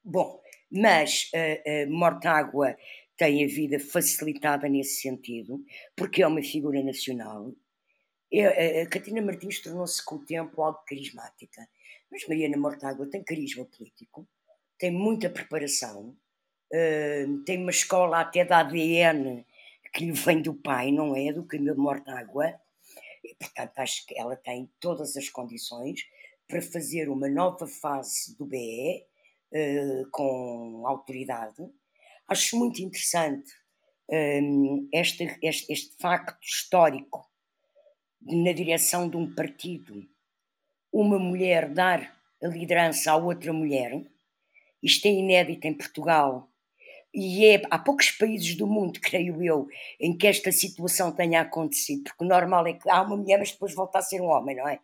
Bom, 0.05 0.41
mas 0.71 1.31
uh, 1.35 1.89
uh, 1.89 1.93
Mortágua 1.93 2.77
tem 3.17 3.45
a 3.45 3.49
vida 3.49 3.81
facilitada 3.81 4.69
nesse 4.69 5.01
sentido, 5.01 5.65
porque 5.97 6.23
é 6.23 6.27
uma 6.27 6.43
figura 6.43 6.83
nacional. 6.83 7.53
a 8.33 8.87
Catarina 8.87 9.21
Martins 9.21 9.61
tornou-se 9.61 10.05
com 10.05 10.17
o 10.17 10.25
tempo 10.25 10.63
algo 10.63 10.79
carismática, 10.87 11.69
mas 12.11 12.27
Mariana 12.29 12.57
Mortágua 12.57 13.11
tem 13.11 13.25
carisma 13.25 13.65
político, 13.65 14.27
tem 14.79 14.93
muita 14.93 15.29
preparação, 15.29 16.17
uh, 16.73 17.45
tem 17.45 17.59
uma 17.61 17.71
escola 17.71 18.21
até 18.21 18.45
da 18.45 18.61
ADN 18.61 19.45
que 19.93 20.05
lhe 20.05 20.13
vem 20.13 20.41
do 20.41 20.55
pai, 20.55 20.93
não 20.93 21.17
é? 21.17 21.33
Do 21.33 21.45
Camilo 21.45 21.81
Mortágua. 21.81 22.55
Portanto, 23.39 23.79
acho 23.79 24.07
que 24.07 24.19
ela 24.19 24.37
tem 24.37 24.71
todas 24.81 25.17
as 25.17 25.29
condições 25.29 26.01
para 26.47 26.63
fazer 26.63 27.09
uma 27.09 27.29
nova 27.29 27.67
fase 27.67 28.37
do 28.37 28.47
BE 28.47 29.05
uh, 29.53 30.11
com 30.11 30.85
autoridade 30.87 31.71
Acho 32.29 32.59
muito 32.59 32.83
interessante 32.83 33.51
um, 34.11 34.87
este, 34.93 35.39
este, 35.43 35.73
este 35.73 35.97
facto 35.97 36.37
histórico 36.43 37.27
na 38.21 38.53
direção 38.53 39.09
de 39.09 39.17
um 39.17 39.35
partido, 39.35 40.07
uma 40.93 41.19
mulher 41.19 41.73
dar 41.73 42.21
a 42.43 42.47
liderança 42.47 43.13
a 43.13 43.17
outra 43.17 43.51
mulher. 43.51 44.05
Isto 44.83 45.09
é 45.09 45.13
inédito 45.13 45.67
em 45.67 45.73
Portugal. 45.73 46.53
E 47.13 47.47
é, 47.47 47.63
há 47.71 47.79
poucos 47.79 48.11
países 48.11 48.55
do 48.55 48.67
mundo, 48.67 49.01
creio 49.01 49.43
eu, 49.43 49.67
em 49.99 50.17
que 50.17 50.27
esta 50.27 50.53
situação 50.53 51.11
tenha 51.11 51.41
acontecido, 51.41 52.05
porque 52.05 52.25
o 52.25 52.29
normal 52.29 52.67
é 52.67 52.75
que 52.75 52.89
há 52.89 53.03
uma 53.03 53.17
mulher, 53.17 53.39
mas 53.39 53.51
depois 53.51 53.75
volta 53.75 53.99
a 53.99 54.03
ser 54.03 54.21
um 54.21 54.27
homem, 54.27 54.57
não 54.57 54.69
é? 54.69 54.79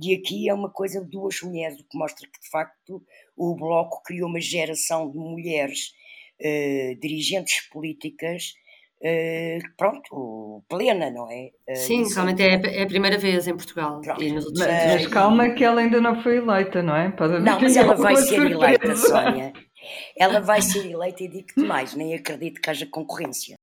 E 0.00 0.14
aqui 0.14 0.48
é 0.48 0.54
uma 0.54 0.70
coisa 0.70 1.00
de 1.00 1.08
duas 1.08 1.40
mulheres, 1.42 1.78
o 1.78 1.84
que 1.84 1.96
mostra 1.96 2.26
que, 2.26 2.40
de 2.40 2.48
facto, 2.48 3.02
o 3.36 3.54
Bloco 3.54 4.02
criou 4.02 4.28
uma 4.28 4.40
geração 4.40 5.10
de 5.10 5.18
mulheres 5.18 5.92
uh, 6.40 7.00
dirigentes 7.00 7.68
políticas, 7.68 8.54
uh, 9.00 9.76
pronto, 9.76 10.64
plena, 10.68 11.10
não 11.10 11.30
é? 11.30 11.50
Uh, 11.68 11.76
Sim, 11.76 12.04
realmente 12.12 12.42
é, 12.42 12.54
é, 12.54 12.82
a 12.82 12.86
primeira 12.86 13.18
vez 13.18 13.46
em 13.46 13.56
Portugal. 13.56 14.00
Mas, 14.04 14.44
mas, 14.58 15.06
calma 15.06 15.50
que 15.50 15.62
ela 15.62 15.80
ainda 15.80 16.00
não 16.00 16.22
foi 16.22 16.38
eleita, 16.38 16.82
não 16.82 16.96
é? 16.96 17.10
Pode 17.10 17.38
não, 17.40 17.60
mas 17.60 17.76
ela 17.76 17.94
vai 17.94 18.16
ser 18.16 18.36
surpresa. 18.36 18.54
eleita, 18.54 18.96
Sónia. 18.96 19.52
Ela 20.16 20.40
vai 20.40 20.62
ser 20.62 20.90
eleita 20.90 21.22
e 21.22 21.28
digo-te 21.28 21.60
mais, 21.60 21.94
nem 21.94 22.14
acredito 22.14 22.60
que 22.60 22.70
haja 22.70 22.86
concorrência. 22.86 23.56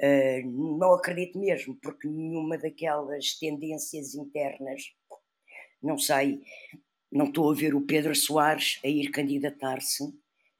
Uh, 0.00 0.78
não 0.78 0.92
acredito 0.92 1.38
mesmo, 1.38 1.76
porque 1.80 2.08
nenhuma 2.08 2.58
daquelas 2.58 3.38
tendências 3.38 4.14
internas, 4.14 4.82
não 5.82 5.96
sei, 5.98 6.40
não 7.12 7.26
estou 7.26 7.50
a 7.50 7.54
ver 7.54 7.74
o 7.74 7.80
Pedro 7.80 8.14
Soares 8.14 8.80
a 8.84 8.88
ir 8.88 9.10
candidatar-se 9.10 10.04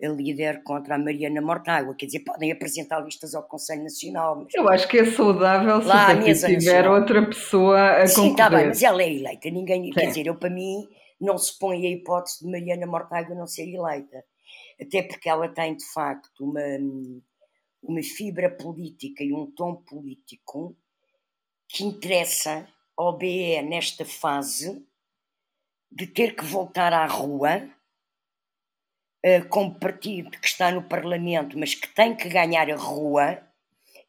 a 0.03 0.09
líder 0.09 0.63
contra 0.63 0.95
a 0.95 0.99
Mariana 0.99 1.41
Mortágua. 1.41 1.95
Quer 1.95 2.07
dizer, 2.07 2.21
podem 2.21 2.53
apresentar 2.53 3.01
listas 3.01 3.35
ao 3.35 3.43
Conselho 3.43 3.83
Nacional. 3.83 4.37
Mas... 4.37 4.55
Eu 4.55 4.69
acho 4.69 4.89
que 4.89 4.99
é 4.99 5.05
saudável 5.05 5.81
se 5.81 5.89
Lá, 5.89 6.15
tiver 6.15 6.49
nacional. 6.51 6.95
outra 6.95 7.27
pessoa 7.27 8.03
a 8.03 8.07
Sim, 8.07 8.31
está 8.31 8.51
bem, 8.51 8.67
mas 8.69 8.83
ela 8.83 9.03
é 9.03 9.13
eleita. 9.13 9.51
Ninguém, 9.51 9.91
quer 9.91 10.07
dizer, 10.07 10.27
eu 10.27 10.37
para 10.37 10.51
mim 10.51 10.87
não 11.21 11.39
se 11.39 11.59
põe 11.59 11.87
a 11.87 11.91
hipótese 11.91 12.45
de 12.45 12.51
Mariana 12.51 12.87
Mortágua 12.87 13.35
não 13.35 13.47
ser 13.47 13.69
eleita. 13.69 14.25
Até 14.81 15.03
porque 15.03 15.29
ela 15.29 15.49
tem, 15.49 15.77
de 15.77 15.85
facto, 15.93 16.45
uma, 16.45 16.61
uma 17.83 18.03
fibra 18.03 18.51
política 18.51 19.23
e 19.23 19.33
um 19.33 19.51
tom 19.51 19.77
político 19.77 20.77
que 21.69 21.85
interessa 21.85 22.69
ao 22.97 23.17
BE 23.17 23.63
nesta 23.63 24.05
fase 24.05 24.87
de 25.91 26.07
ter 26.07 26.35
que 26.35 26.45
voltar 26.45 26.93
à 26.93 27.07
rua 27.07 27.69
eh, 29.23 29.41
como 29.43 29.79
partido 29.79 30.31
que 30.31 30.47
está 30.47 30.71
no 30.71 30.83
Parlamento, 30.83 31.59
mas 31.59 31.75
que 31.75 31.89
tem 31.89 32.15
que 32.15 32.29
ganhar 32.29 32.71
a 32.71 32.77
rua, 32.77 33.43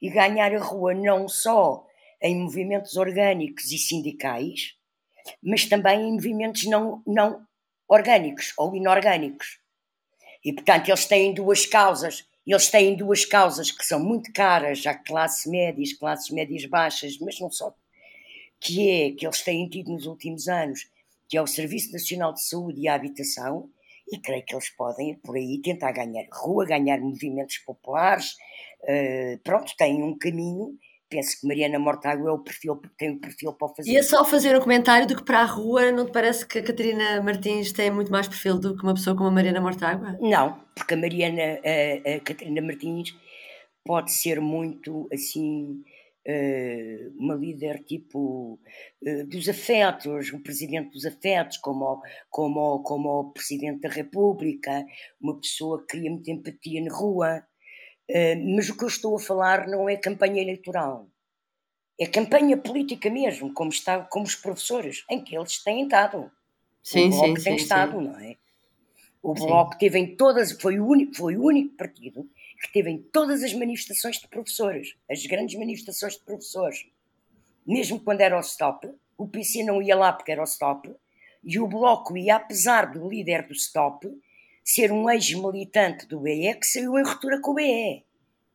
e 0.01 0.09
ganhar 0.09 0.53
a 0.53 0.59
rua 0.59 0.93
não 0.93 1.27
só 1.27 1.87
em 2.21 2.35
movimentos 2.35 2.95
orgânicos 2.95 3.71
e 3.71 3.77
sindicais, 3.77 4.75
mas 5.41 5.65
também 5.65 6.01
em 6.01 6.13
movimentos 6.13 6.65
não, 6.65 7.01
não 7.05 7.45
orgânicos 7.87 8.53
ou 8.57 8.75
inorgânicos. 8.75 9.59
E, 10.45 10.53
portanto, 10.53 10.89
eles 10.89 11.05
têm 11.05 11.33
duas 11.33 11.65
causas. 11.65 12.23
Eles 12.45 12.69
têm 12.69 12.95
duas 12.95 13.25
causas 13.25 13.71
que 13.71 13.83
são 13.83 13.99
muito 13.99 14.31
caras 14.31 14.85
à 14.85 14.93
classe 14.93 15.49
média, 15.49 15.83
classes 15.99 16.29
médias 16.29 16.63
baixas, 16.65 17.17
mas 17.19 17.39
não 17.39 17.49
só. 17.49 17.73
Que 18.61 18.89
é 18.89 19.11
que 19.11 19.25
eles 19.25 19.41
têm 19.41 19.67
tido 19.67 19.91
nos 19.91 20.05
últimos 20.05 20.47
anos, 20.47 20.87
que 21.27 21.35
é 21.35 21.41
o 21.41 21.47
Serviço 21.47 21.91
Nacional 21.91 22.31
de 22.31 22.43
Saúde 22.43 22.79
e 22.79 22.87
a 22.87 22.93
Habitação, 22.93 23.67
e 24.07 24.19
creio 24.19 24.45
que 24.45 24.53
eles 24.53 24.69
podem 24.69 25.15
por 25.15 25.35
aí 25.35 25.59
tentar 25.63 25.91
ganhar 25.91 26.27
rua, 26.31 26.63
ganhar 26.63 26.99
movimentos 26.99 27.57
populares. 27.57 28.35
Uh, 28.83 29.39
pronto, 29.43 29.75
têm 29.75 30.03
um 30.03 30.15
caminho. 30.15 30.77
Penso 31.15 31.39
que 31.39 31.47
Mariana 31.47 31.79
Mortágua 31.79 32.29
é 32.29 32.33
o 32.33 32.39
perfil, 32.39 32.81
tem 32.97 33.11
o 33.11 33.19
perfil 33.21 33.53
para 33.53 33.69
fazer. 33.69 33.89
E 33.89 33.95
é 33.95 34.03
só 34.03 34.25
fazer 34.25 34.53
um 34.53 34.59
comentário 34.59 35.07
do 35.07 35.15
que 35.15 35.23
para 35.23 35.39
a 35.39 35.45
rua, 35.45 35.89
não 35.93 36.05
te 36.05 36.11
parece 36.11 36.45
que 36.45 36.59
a 36.59 36.63
Catarina 36.63 37.21
Martins 37.21 37.71
tem 37.71 37.89
muito 37.89 38.11
mais 38.11 38.27
perfil 38.27 38.59
do 38.59 38.75
que 38.75 38.83
uma 38.83 38.93
pessoa 38.93 39.15
como 39.15 39.29
a 39.29 39.31
Mariana 39.31 39.61
Mortágua? 39.61 40.17
Não, 40.19 40.59
porque 40.75 40.93
a 40.93 40.97
Mariana, 40.97 41.41
a, 41.63 42.15
a 42.15 42.19
Catarina 42.19 42.61
Martins 42.61 43.15
pode 43.85 44.11
ser 44.11 44.41
muito 44.41 45.07
assim 45.13 45.81
uh, 46.27 47.13
uma 47.17 47.35
líder 47.35 47.81
tipo 47.85 48.59
uh, 49.01 49.27
dos 49.27 49.47
afetos, 49.47 50.33
o 50.33 50.39
presidente 50.39 50.91
dos 50.91 51.05
afetos, 51.05 51.57
como, 51.59 52.01
como, 52.29 52.83
como 52.83 53.09
o 53.21 53.31
presidente 53.31 53.79
da 53.79 53.89
República, 53.89 54.85
uma 55.21 55.39
pessoa 55.39 55.79
que 55.79 55.97
cria 55.97 56.11
muita 56.11 56.29
empatia 56.29 56.83
na 56.83 56.93
rua. 56.93 57.41
Uh, 58.09 58.55
mas 58.55 58.69
o 58.69 58.77
que 58.77 58.83
eu 58.83 58.87
estou 58.87 59.15
a 59.15 59.19
falar 59.19 59.67
não 59.67 59.89
é 59.89 59.95
campanha 59.95 60.41
eleitoral. 60.41 61.07
É 61.99 62.05
campanha 62.05 62.57
política 62.57 63.09
mesmo, 63.09 63.53
como, 63.53 63.69
está, 63.69 63.99
como 64.01 64.25
os 64.25 64.35
professores, 64.35 65.03
em 65.09 65.23
que 65.23 65.35
eles 65.35 65.63
têm 65.63 65.83
estado. 65.83 66.31
Sim, 66.83 67.07
o 67.07 67.09
Bloco 67.09 67.37
sim, 67.37 67.43
tem 67.43 67.57
sim, 67.57 67.63
estado, 67.63 67.97
sim. 67.97 68.05
não 68.05 68.19
é? 68.19 68.35
O 69.23 69.33
Bloco 69.33 69.75
teve 69.79 69.97
em 69.97 70.15
todas, 70.15 70.51
foi 70.51 70.79
o, 70.79 70.85
único, 70.85 71.15
foi 71.15 71.35
o 71.35 71.43
único 71.43 71.75
partido 71.75 72.29
que 72.61 72.71
teve 72.71 72.91
em 72.91 73.01
todas 73.01 73.41
as 73.41 73.53
manifestações 73.53 74.17
de 74.17 74.27
professores, 74.27 74.95
as 75.09 75.25
grandes 75.25 75.57
manifestações 75.57 76.13
de 76.13 76.19
professores. 76.19 76.85
Mesmo 77.65 77.99
quando 77.99 78.21
era 78.21 78.37
o 78.37 78.41
stop, 78.41 78.87
o 79.17 79.27
PC 79.27 79.63
não 79.63 79.81
ia 79.81 79.95
lá 79.95 80.13
porque 80.13 80.31
era 80.31 80.41
o 80.41 80.45
stop, 80.45 80.93
e 81.43 81.59
o 81.59 81.67
Bloco 81.67 82.15
ia, 82.15 82.35
apesar 82.35 82.91
do 82.91 83.09
líder 83.09 83.47
do 83.47 83.53
stop 83.53 84.07
ser 84.65 84.91
um 84.91 85.09
ex-militante 85.11 86.07
do 86.07 86.21
BE 86.21 86.55
que 86.55 86.67
saiu 86.67 86.99
em 86.99 87.03
ruptura 87.05 87.41
com 87.41 87.51
o 87.51 87.55
BE. 87.55 88.05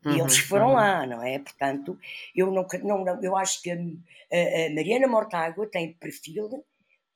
E 0.09 0.21
Uhum, 0.21 0.21
eles 0.21 0.39
foram 0.39 0.73
uhum. 0.73 0.75
lá, 0.75 1.07
não 1.07 1.23
é? 1.23 1.39
Portanto, 1.39 1.99
eu, 2.37 2.51
não, 2.53 2.67
não, 2.85 3.05
não- 3.05 3.23
eu 3.23 3.37
acho 3.37 3.63
que 3.63 3.71
a, 3.73 3.77
a- 3.77 4.75
Mariana 4.75 5.09
Mortágua 5.09 5.67
tem 5.69 5.95
perfil 5.95 6.65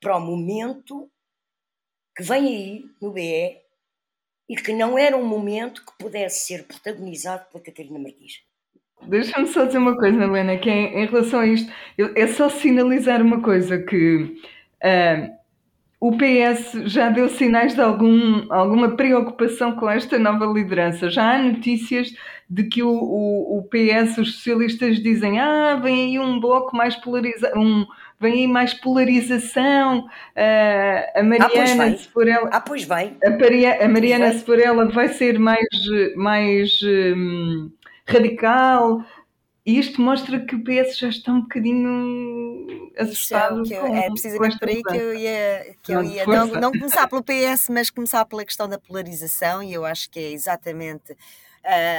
para 0.01 0.17
o 0.17 0.21
momento 0.21 1.11
que 2.15 2.23
vem 2.23 2.45
aí 2.47 2.85
no 3.01 3.11
BE 3.11 3.61
e 4.49 4.55
que 4.55 4.73
não 4.73 4.97
era 4.97 5.17
um 5.17 5.25
momento 5.25 5.85
que 5.85 5.97
pudesse 5.99 6.45
ser 6.47 6.65
protagonizado 6.67 7.45
pela 7.49 7.63
Catarina 7.63 7.99
Martins. 7.99 8.43
Deixa-me 9.07 9.47
só 9.47 9.65
dizer 9.65 9.77
uma 9.77 9.95
coisa, 9.97 10.23
Helena, 10.23 10.57
que 10.57 10.69
é 10.69 10.99
em 11.03 11.05
relação 11.05 11.39
a 11.41 11.47
isto, 11.47 11.71
eu- 11.97 12.13
é 12.15 12.27
só 12.27 12.49
sinalizar 12.49 13.21
uma 13.21 13.41
coisa 13.41 13.77
que 13.77 14.41
ah, 14.83 15.29
o 16.07 16.17
PS 16.17 16.73
já 16.91 17.09
deu 17.09 17.29
sinais 17.29 17.73
de 17.73 17.81
algum, 17.81 18.45
alguma 18.53 18.95
preocupação 18.95 19.75
com 19.75 19.89
esta 19.89 20.19
nova 20.19 20.45
liderança. 20.45 21.09
Já 21.09 21.35
há 21.35 21.41
notícias 21.41 22.13
de 22.49 22.63
que 22.65 22.83
o, 22.83 22.89
o, 22.89 23.57
o 23.59 23.63
PS, 23.63 24.17
os 24.19 24.33
socialistas 24.35 24.99
dizem, 25.01 25.39
ah, 25.39 25.75
vem 25.81 26.05
aí 26.05 26.19
um 26.19 26.39
bloco 26.39 26.75
mais 26.75 26.95
polarizado, 26.95 27.59
um, 27.59 27.85
vem 28.19 28.33
aí 28.33 28.47
mais 28.47 28.73
polarização, 28.73 30.05
ah, 30.35 31.11
a 31.15 31.49
pois 31.49 31.73
Mariana, 31.73 31.85
vem. 31.85 31.97
se 31.97 32.07
for 32.09 32.27
ela, 32.27 32.49
Ah, 32.51 32.61
pois 32.61 32.85
bem, 32.85 33.17
a, 33.25 33.31
Paria- 33.31 33.83
a 33.83 33.87
Mariana, 33.89 34.31
se 34.33 34.45
for 34.45 34.59
ela, 34.59 34.85
vai 34.89 35.07
ser 35.09 35.39
mais, 35.39 35.67
mais 36.15 36.79
hum, 36.83 37.71
radical. 38.07 39.03
E 39.65 39.79
isto 39.79 39.99
mostra 39.99 40.39
que 40.45 40.55
o 40.55 40.63
PS 40.63 40.95
já 40.99 41.09
está 41.09 41.31
um 41.31 41.41
bocadinho 41.41 42.67
Isso 42.77 42.93
é, 42.95 43.01
assustado 43.01 43.73
eu- 43.73 43.81
com, 43.81 43.95
é 43.95 44.09
precisamente 44.11 44.59
por 44.59 44.69
aí 44.69 44.83
que 44.83 44.95
eu 44.95 45.13
ia, 45.15 45.75
que 45.81 45.91
eu 45.91 46.03
ia 46.03 46.25
não, 46.27 46.45
não 46.47 46.71
começar 46.71 47.07
pelo 47.07 47.23
PS, 47.23 47.69
mas 47.71 47.89
começar 47.89 48.23
pela 48.25 48.45
questão 48.45 48.69
da 48.69 48.77
polarização, 48.77 49.63
e 49.63 49.73
eu 49.73 49.83
acho 49.83 50.07
que 50.11 50.19
é 50.19 50.31
exatamente. 50.31 51.17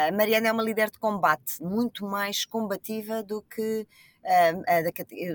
a 0.09 0.12
Mariana 0.12 0.46
é 0.48 0.52
uma 0.52 0.62
líder 0.62 0.90
de 0.92 0.98
combate, 1.00 1.61
muito 1.61 2.07
mais 2.07 2.44
combativa 2.44 3.20
do 3.20 3.42
que, 3.42 3.85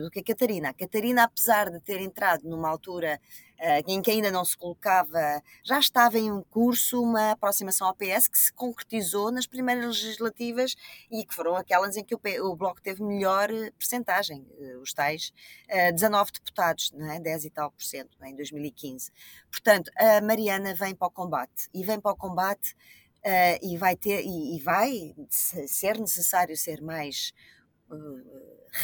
do 0.02 0.12
que 0.12 0.20
a 0.20 0.24
Catarina. 0.24 0.70
A 0.70 0.74
Catarina, 0.74 1.24
apesar 1.24 1.70
de 1.70 1.80
ter 1.80 2.02
entrado 2.02 2.48
numa 2.48 2.70
altura 2.70 3.20
ah, 3.60 3.80
em 3.88 4.02
que 4.02 4.10
ainda 4.10 4.32
não 4.32 4.44
se 4.44 4.58
colocava, 4.58 5.42
já 5.64 5.80
estava 5.80 6.18
em 6.18 6.32
um 6.32 6.42
curso 6.42 7.02
uma 7.02 7.32
aproximação 7.32 7.88
ao 7.88 7.96
PS 7.96 8.28
que 8.28 8.38
se 8.38 8.52
concretizou 8.52 9.32
nas 9.32 9.46
primeiras 9.46 9.86
legislativas 9.86 10.76
e 11.12 11.24
que 11.24 11.34
foram 11.34 11.56
aquelas 11.56 11.96
em 11.96 12.04
que 12.04 12.16
o, 12.16 12.56
Bloco 12.56 12.82
teve 12.82 13.04
melhor 13.04 13.52
eh, 13.52 13.72
percentagem, 13.78 14.46
eh, 14.60 14.78
os 14.78 14.94
tais 14.94 15.32
eh, 15.68 15.92
19 15.92 16.32
deputados, 16.32 16.92
não 16.92 17.12
é? 17.12 17.20
10 17.20 17.46
e 17.46 17.50
tal 17.52 17.72
por 17.72 17.84
cento, 17.84 18.18
é? 18.22 18.30
em 18.30 18.36
2015. 18.36 19.12
Portanto, 19.52 19.92
a 19.96 20.22
Mariana 20.22 20.74
vem 20.74 20.96
para 20.96 21.08
o 21.08 21.12
combate 21.12 21.70
e 21.74 21.84
vem 21.84 22.00
para 22.00 22.12
o 22.12 22.16
combate 22.16 22.76
eh, 23.24 23.60
e 23.62 23.78
vai 23.78 23.96
ter 23.96 24.24
e, 24.26 24.58
e 24.58 24.60
vai 24.60 25.14
se- 25.30 25.68
ser 25.68 26.00
necessário 26.00 26.58
ser 26.58 26.82
mais 26.82 27.32
eh, 27.36 27.61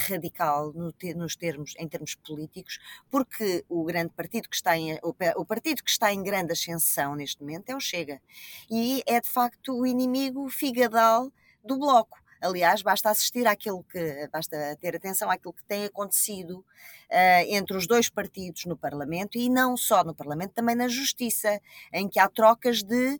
radical 0.09 0.73
no 0.73 0.91
te- 0.91 1.13
nos 1.13 1.35
termos 1.35 1.73
em 1.77 1.87
termos 1.87 2.15
políticos 2.15 2.77
porque 3.09 3.63
o 3.69 3.83
grande 3.85 4.13
partido 4.13 4.49
que 4.49 4.55
está 4.55 4.77
em 4.77 4.95
o, 4.95 5.15
o 5.37 5.45
partido 5.45 5.83
que 5.83 5.89
está 5.89 6.11
em 6.13 6.21
grande 6.21 6.51
ascensão 6.51 7.15
neste 7.15 7.41
momento 7.41 7.69
é 7.69 7.75
o 7.75 7.79
Chega. 7.79 8.21
E 8.69 9.01
é 9.05 9.21
de 9.21 9.29
facto 9.29 9.73
o 9.79 9.85
inimigo 9.85 10.49
figadal 10.49 11.31
do 11.63 11.77
bloco. 11.77 12.17
Aliás, 12.39 12.83
basta 12.83 13.09
assistir 13.09 13.47
àquilo 13.47 13.83
que, 13.83 14.27
basta 14.31 14.77
ter 14.79 14.95
atenção 14.95 15.29
àquilo 15.31 15.53
que 15.53 15.63
tem 15.63 15.85
acontecido 15.85 16.59
uh, 16.59 16.65
entre 17.47 17.75
os 17.75 17.87
dois 17.87 18.09
partidos 18.09 18.65
no 18.65 18.77
Parlamento 18.77 19.37
e 19.39 19.49
não 19.49 19.75
só 19.75 20.03
no 20.03 20.13
Parlamento, 20.13 20.51
também 20.53 20.75
na 20.75 20.87
Justiça, 20.87 21.59
em 21.91 22.07
que 22.07 22.19
há 22.19 22.29
trocas 22.29 22.83
de 22.83 23.19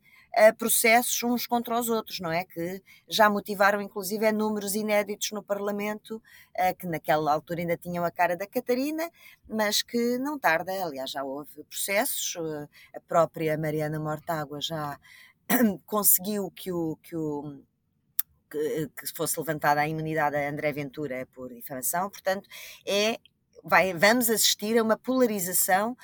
processos 0.57 1.21
uns 1.23 1.47
contra 1.47 1.79
os 1.79 1.89
outros, 1.89 2.19
não 2.19 2.31
é? 2.31 2.45
Que 2.45 2.81
já 3.07 3.29
motivaram, 3.29 3.81
inclusive, 3.81 4.31
números 4.31 4.75
inéditos 4.75 5.31
no 5.31 5.41
Parlamento, 5.41 6.17
uh, 6.17 6.75
que 6.77 6.87
naquela 6.87 7.33
altura 7.33 7.61
ainda 7.61 7.77
tinham 7.77 8.05
a 8.05 8.11
cara 8.11 8.37
da 8.37 8.45
Catarina, 8.45 9.09
mas 9.49 9.81
que 9.81 10.17
não 10.19 10.37
tarda, 10.37 10.71
aliás, 10.71 11.11
já 11.11 11.23
houve 11.23 11.63
processos, 11.63 12.35
uh, 12.35 12.69
a 12.95 12.99
própria 12.99 13.57
Mariana 13.57 13.99
Mortágua 13.99 14.61
já 14.61 14.99
conseguiu 15.85 16.51
que 16.51 16.71
o. 16.71 16.97
Que 16.97 17.15
o 17.15 18.89
que 18.95 19.07
fosse 19.13 19.37
levantada 19.37 19.81
a 19.81 19.87
imunidade 19.89 20.37
a 20.37 20.49
André 20.49 20.71
Ventura 20.71 21.27
por 21.33 21.53
difamação, 21.53 22.09
portanto, 22.09 22.47
é, 22.87 23.17
vai, 23.61 23.93
vamos 23.93 24.29
assistir 24.29 24.77
a 24.77 24.83
uma 24.83 24.97
polarização 24.97 25.97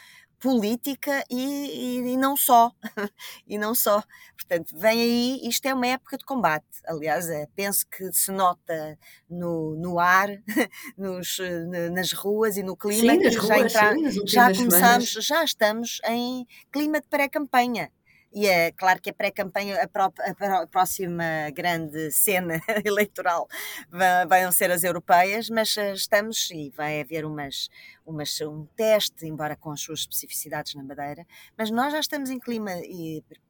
política 0.43 1.23
e, 1.29 1.37
e, 1.37 2.11
e, 2.11 2.17
não 2.17 2.35
só, 2.35 2.69
e 3.47 3.57
não 3.57 3.73
só. 3.73 4.03
Portanto, 4.35 4.77
vem 4.77 5.01
aí, 5.01 5.39
isto 5.47 5.65
é 5.65 5.73
uma 5.73 5.87
época 5.87 6.17
de 6.17 6.25
combate. 6.25 6.65
Aliás, 6.85 7.29
é, 7.29 7.47
penso 7.55 7.87
que 7.87 8.11
se 8.11 8.29
nota 8.29 8.99
no, 9.29 9.73
no 9.77 9.97
ar, 9.99 10.27
nos, 10.97 11.37
nas 11.93 12.11
ruas 12.11 12.57
e 12.57 12.63
no 12.63 12.75
clima, 12.75 13.13
sim, 13.13 13.23
nas 13.23 13.33
já, 13.33 13.41
ruas, 13.41 13.73
entrar, 13.73 13.93
sim, 13.93 14.27
já 14.27 14.45
começamos, 14.47 14.69
semanas. 14.71 15.25
já 15.25 15.43
estamos 15.45 16.01
em 16.05 16.45
clima 16.69 16.99
de 16.99 17.07
pré-campanha. 17.07 17.89
E 18.35 18.47
é 18.47 18.71
claro 18.71 18.99
que 18.99 19.11
a 19.11 19.13
pré-campanha, 19.13 19.79
a, 19.81 19.87
pró 19.87 20.11
a, 20.19 20.67
próxima 20.67 21.51
grande 21.53 22.11
cena 22.11 22.59
eleitoral 22.83 23.47
vão 24.27 24.51
ser 24.51 24.71
as 24.71 24.83
europeias, 24.83 25.49
mas 25.51 25.77
estamos 25.77 26.49
e 26.49 26.71
vai 26.75 26.99
haver 26.99 27.25
umas, 27.25 27.69
umas, 28.05 28.39
um 28.41 28.65
teste, 28.75 29.25
embora 29.25 29.55
com 29.55 29.71
as 29.71 29.81
suas 29.81 30.01
especificidades 30.01 30.75
na 30.75 30.83
Madeira, 30.83 31.25
mas 31.57 31.71
nós 31.71 31.93
já 31.93 31.99
estamos 31.99 32.29
em 32.29 32.39
clima 32.39 32.71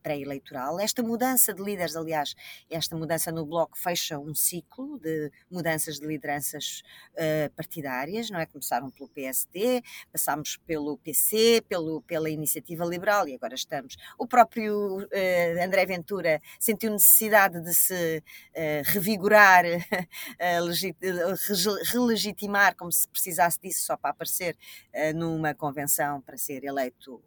pré-eleitoral. 0.02 0.80
Esta 0.80 1.02
mudança 1.02 1.54
de 1.54 1.64
líderes, 1.64 1.96
aliás, 1.96 2.36
esta 2.70 2.96
mudança 2.96 3.32
no 3.32 3.46
Bloco 3.46 3.78
fecha 3.78 4.20
um 4.20 4.36
ciclo 4.36 5.00
de 5.00 5.32
mudanças 5.50 6.00
de 6.00 6.06
lideranças 6.06 6.84
uh, 7.14 7.50
partidárias, 7.56 8.30
não 8.30 8.40
é? 8.40 8.46
Começaram 8.46 8.90
pelo 8.92 9.10
PSD, 9.10 9.82
passámos 10.12 10.58
pelo 10.58 10.98
PC, 10.98 11.64
pelo, 11.68 12.02
pela 12.02 12.30
Iniciativa 12.30 12.86
Liberal 12.86 13.28
e 13.28 13.36
agora 13.36 13.56
estamos. 13.56 13.96
O 14.18 14.28
próprio 14.28 15.00
uh, 15.00 15.64
André 15.64 15.86
Ventura 15.86 16.42
sentiu 16.60 16.92
necessidade 16.92 17.62
de 17.62 17.74
se 17.74 18.24
uh, 18.56 18.82
revigorar, 18.86 19.64
relegitimar, 21.92 22.76
como 22.76 22.92
se 22.92 23.08
precisasse 23.08 23.60
disso 23.60 23.86
só 23.86 23.96
para 23.96 24.12
aparecer 24.12 24.43
uh, 24.52 25.18
numa 25.18 25.54
convenção 25.54 26.22
para 26.22 26.38
ser 26.38 26.64
eleito 26.64 27.22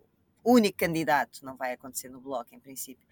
único 0.45 0.79
candidato, 0.79 1.45
não 1.45 1.57
vai 1.57 1.73
acontecer 1.73 2.09
no 2.09 2.21
Bloco 2.21 2.55
em 2.55 2.61
princípio, 2.61 3.07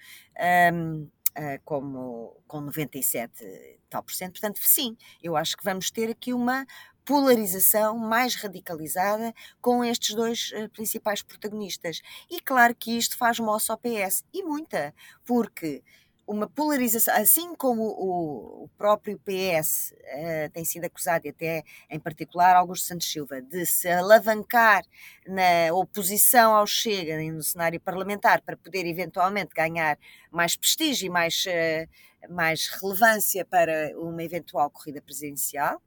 um, 0.72 1.02
uh, 1.02 1.60
como 1.64 2.36
com 2.46 2.60
97 2.60 3.78
tal 3.90 4.02
por 4.02 4.12
cento. 4.12 4.32
Portanto, 4.32 4.58
sim, 4.62 4.96
eu 5.22 5.36
acho 5.36 5.56
que 5.56 5.64
vamos 5.64 5.90
ter 5.90 6.10
aqui 6.10 6.32
uma 6.32 6.64
polarização 7.04 7.98
mais 7.98 8.34
radicalizada 8.34 9.34
com 9.60 9.84
estes 9.84 10.14
dois 10.14 10.52
uh, 10.52 10.68
principais 10.70 11.22
protagonistas. 11.22 12.00
E 12.30 12.40
claro 12.40 12.74
que 12.74 12.96
isto 12.96 13.16
faz 13.16 13.38
moça 13.38 13.72
ao 13.72 13.78
PS, 13.78 14.24
e 14.32 14.42
muita, 14.42 14.94
porque 15.24 15.82
uma 16.26 16.48
polarização, 16.48 17.14
assim 17.14 17.54
como 17.54 17.82
o, 17.82 18.64
o 18.64 18.68
próprio 18.78 19.18
PS 19.18 19.92
uh, 19.92 20.50
tem 20.52 20.64
sido 20.64 20.84
acusado, 20.84 21.26
e 21.26 21.30
até 21.30 21.62
em 21.90 21.98
particular 21.98 22.56
Augusto 22.56 22.86
Santos 22.86 23.10
Silva, 23.10 23.42
de 23.42 23.66
se 23.66 23.88
alavancar 23.88 24.82
na 25.26 25.72
oposição 25.72 26.54
ao 26.54 26.66
Chega 26.66 27.18
no 27.30 27.42
cenário 27.42 27.80
parlamentar 27.80 28.40
para 28.40 28.56
poder 28.56 28.86
eventualmente 28.86 29.54
ganhar 29.54 29.98
mais 30.30 30.56
prestígio 30.56 31.06
e 31.06 31.10
mais, 31.10 31.44
uh, 31.46 32.32
mais 32.34 32.68
relevância 32.68 33.44
para 33.44 33.92
uma 33.98 34.22
eventual 34.22 34.70
corrida 34.70 35.02
presidencial. 35.02 35.80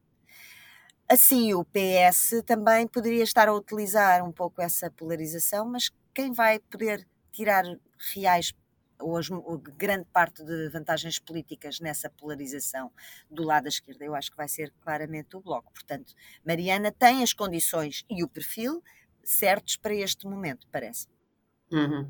Assim, 1.09 1.53
o 1.53 1.63
PS 1.63 2.43
também 2.45 2.85
poderia 2.85 3.23
estar 3.23 3.47
a 3.47 3.53
utilizar 3.53 4.23
um 4.23 4.31
pouco 4.31 4.61
essa 4.61 4.91
polarização, 4.91 5.65
mas 5.65 5.89
quem 6.13 6.33
vai 6.33 6.59
poder 6.59 7.07
tirar 7.31 7.63
reais 8.13 8.53
hoje 8.99 9.31
grande 9.77 10.05
parte 10.11 10.43
de 10.43 10.69
vantagens 10.69 11.19
políticas 11.19 11.79
nessa 11.79 12.09
polarização 12.09 12.91
do 13.29 13.43
lado 13.43 13.63
da 13.63 13.69
esquerda. 13.69 14.03
Eu 14.03 14.15
acho 14.15 14.31
que 14.31 14.37
vai 14.37 14.47
ser 14.47 14.73
claramente 14.81 15.35
o 15.35 15.41
Bloco. 15.41 15.71
Portanto, 15.71 16.13
Mariana 16.45 16.91
tem 16.91 17.23
as 17.23 17.33
condições 17.33 18.05
e 18.09 18.23
o 18.23 18.27
perfil 18.27 18.83
certos 19.23 19.75
para 19.75 19.93
este 19.93 20.25
momento, 20.25 20.67
parece. 20.71 21.07
Uhum. 21.71 22.09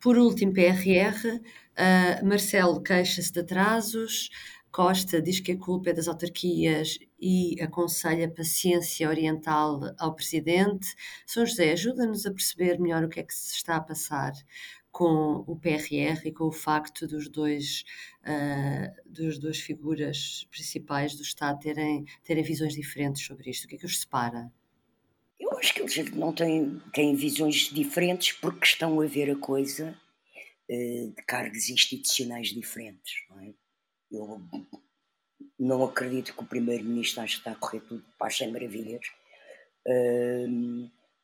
Por 0.00 0.18
último, 0.18 0.52
PRR, 0.52 1.36
uh, 1.36 2.26
Marcelo 2.26 2.82
queixa-se 2.82 3.32
de 3.32 3.40
atrasos, 3.40 4.30
Costa 4.74 5.22
diz 5.22 5.38
que 5.38 5.52
a 5.52 5.56
culpa 5.56 5.90
é 5.90 5.92
das 5.92 6.08
autarquias 6.08 6.98
e 7.20 7.56
aconselha 7.62 8.28
paciência 8.28 9.08
oriental 9.08 9.80
ao 9.96 10.16
Presidente. 10.16 10.88
São 11.24 11.46
José, 11.46 11.70
ajuda-nos 11.70 12.26
a 12.26 12.32
perceber 12.32 12.80
melhor 12.80 13.04
o 13.04 13.08
que 13.08 13.20
é 13.20 13.22
que 13.22 13.32
se 13.32 13.54
está 13.54 13.76
a 13.76 13.80
passar 13.80 14.32
com 14.94 15.42
o 15.48 15.56
PRR 15.56 16.24
e 16.24 16.30
com 16.30 16.44
o 16.44 16.52
facto 16.52 17.08
dos 17.08 17.28
dois, 17.28 17.84
uh, 18.22 18.94
dos 19.04 19.40
duas 19.40 19.58
figuras 19.58 20.46
principais 20.52 21.16
do 21.16 21.22
Estado 21.22 21.58
terem, 21.58 22.04
terem 22.22 22.44
visões 22.44 22.74
diferentes 22.74 23.26
sobre 23.26 23.50
isto. 23.50 23.64
O 23.64 23.68
que 23.68 23.74
é 23.74 23.78
que 23.78 23.86
os 23.86 23.98
separa? 23.98 24.52
Eu 25.40 25.50
acho 25.58 25.74
que 25.74 25.80
eles 25.80 26.12
não 26.12 26.32
têm, 26.32 26.80
têm 26.92 27.16
visões 27.16 27.70
diferentes 27.72 28.34
porque 28.34 28.66
estão 28.66 29.00
a 29.00 29.06
ver 29.06 29.32
a 29.32 29.36
coisa 29.36 29.98
uh, 30.70 31.08
de 31.08 31.22
cargos 31.26 31.68
institucionais 31.68 32.50
diferentes. 32.50 33.14
Não 33.30 33.40
é? 33.40 33.52
Eu 34.12 34.40
não 35.58 35.82
acredito 35.82 36.36
que 36.36 36.40
o 36.40 36.46
Primeiro-Ministro 36.46 37.20
ache 37.20 37.34
que 37.34 37.40
está 37.40 37.50
a 37.50 37.56
correr 37.56 37.80
tudo 37.80 38.04
para 38.16 38.28
as 38.28 38.36
100 38.36 38.52
maravilhas, 38.52 39.06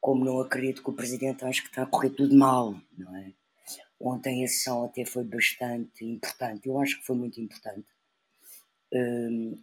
como 0.01 0.25
não 0.25 0.41
acredito 0.41 0.83
que 0.83 0.91
o 0.91 0.95
Presidente 0.95 1.45
ache 1.45 1.63
que 1.63 1.69
está 1.69 1.85
a 1.85 1.87
correr 1.87 2.11
tudo 2.11 2.35
mal, 2.35 2.75
não 2.99 3.15
é? 3.17 3.33
Ontem 4.01 4.43
a 4.43 4.49
sessão 4.49 4.85
até 4.85 5.05
foi 5.05 5.25
bastante 5.25 6.05
importante, 6.07 6.67
eu 6.67 6.81
acho 6.81 6.99
que 6.99 7.07
foi 7.07 7.17
muito 7.17 7.39
importante. 7.39 7.87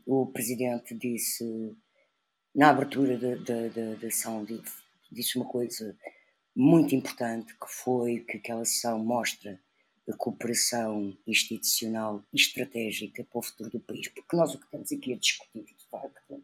o 0.06 0.28
Presidente 0.28 0.93
disse, 0.93 1.76
na 2.54 2.69
abertura 2.69 3.17
da 3.17 4.00
sessão, 4.12 4.45
disse 5.12 5.38
uma 5.38 5.47
coisa 5.47 5.97
muito 6.56 6.93
importante, 6.93 7.54
que 7.54 7.67
foi 7.67 8.19
que 8.19 8.38
aquela 8.38 8.63
sessão 8.63 9.00
mostra 9.04 9.60
a 10.08 10.15
cooperação 10.15 11.17
institucional 11.26 12.23
e 12.32 12.38
estratégica 12.38 13.23
para 13.23 13.39
o 13.39 13.41
futuro 13.41 13.71
do 13.71 13.80
país, 13.80 14.08
porque 14.08 14.38
nós 14.38 14.54
o 14.54 14.60
que 14.60 14.65
estamos 14.65 14.91
aqui 14.91 15.13
a 15.13 15.17
discutir, 15.17 15.65
de 15.65 15.86
facto, 15.89 16.43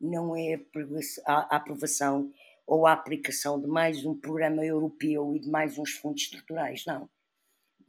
não 0.00 0.36
é 0.36 0.60
a 1.24 1.56
aprovação 1.56 2.32
ou 2.66 2.86
a 2.86 2.92
aplicação 2.92 3.60
de 3.60 3.66
mais 3.66 4.04
um 4.04 4.18
programa 4.18 4.64
europeu 4.64 5.34
e 5.34 5.40
de 5.40 5.48
mais 5.48 5.78
uns 5.78 5.92
fundos 5.92 6.22
estruturais, 6.22 6.84
não. 6.86 7.08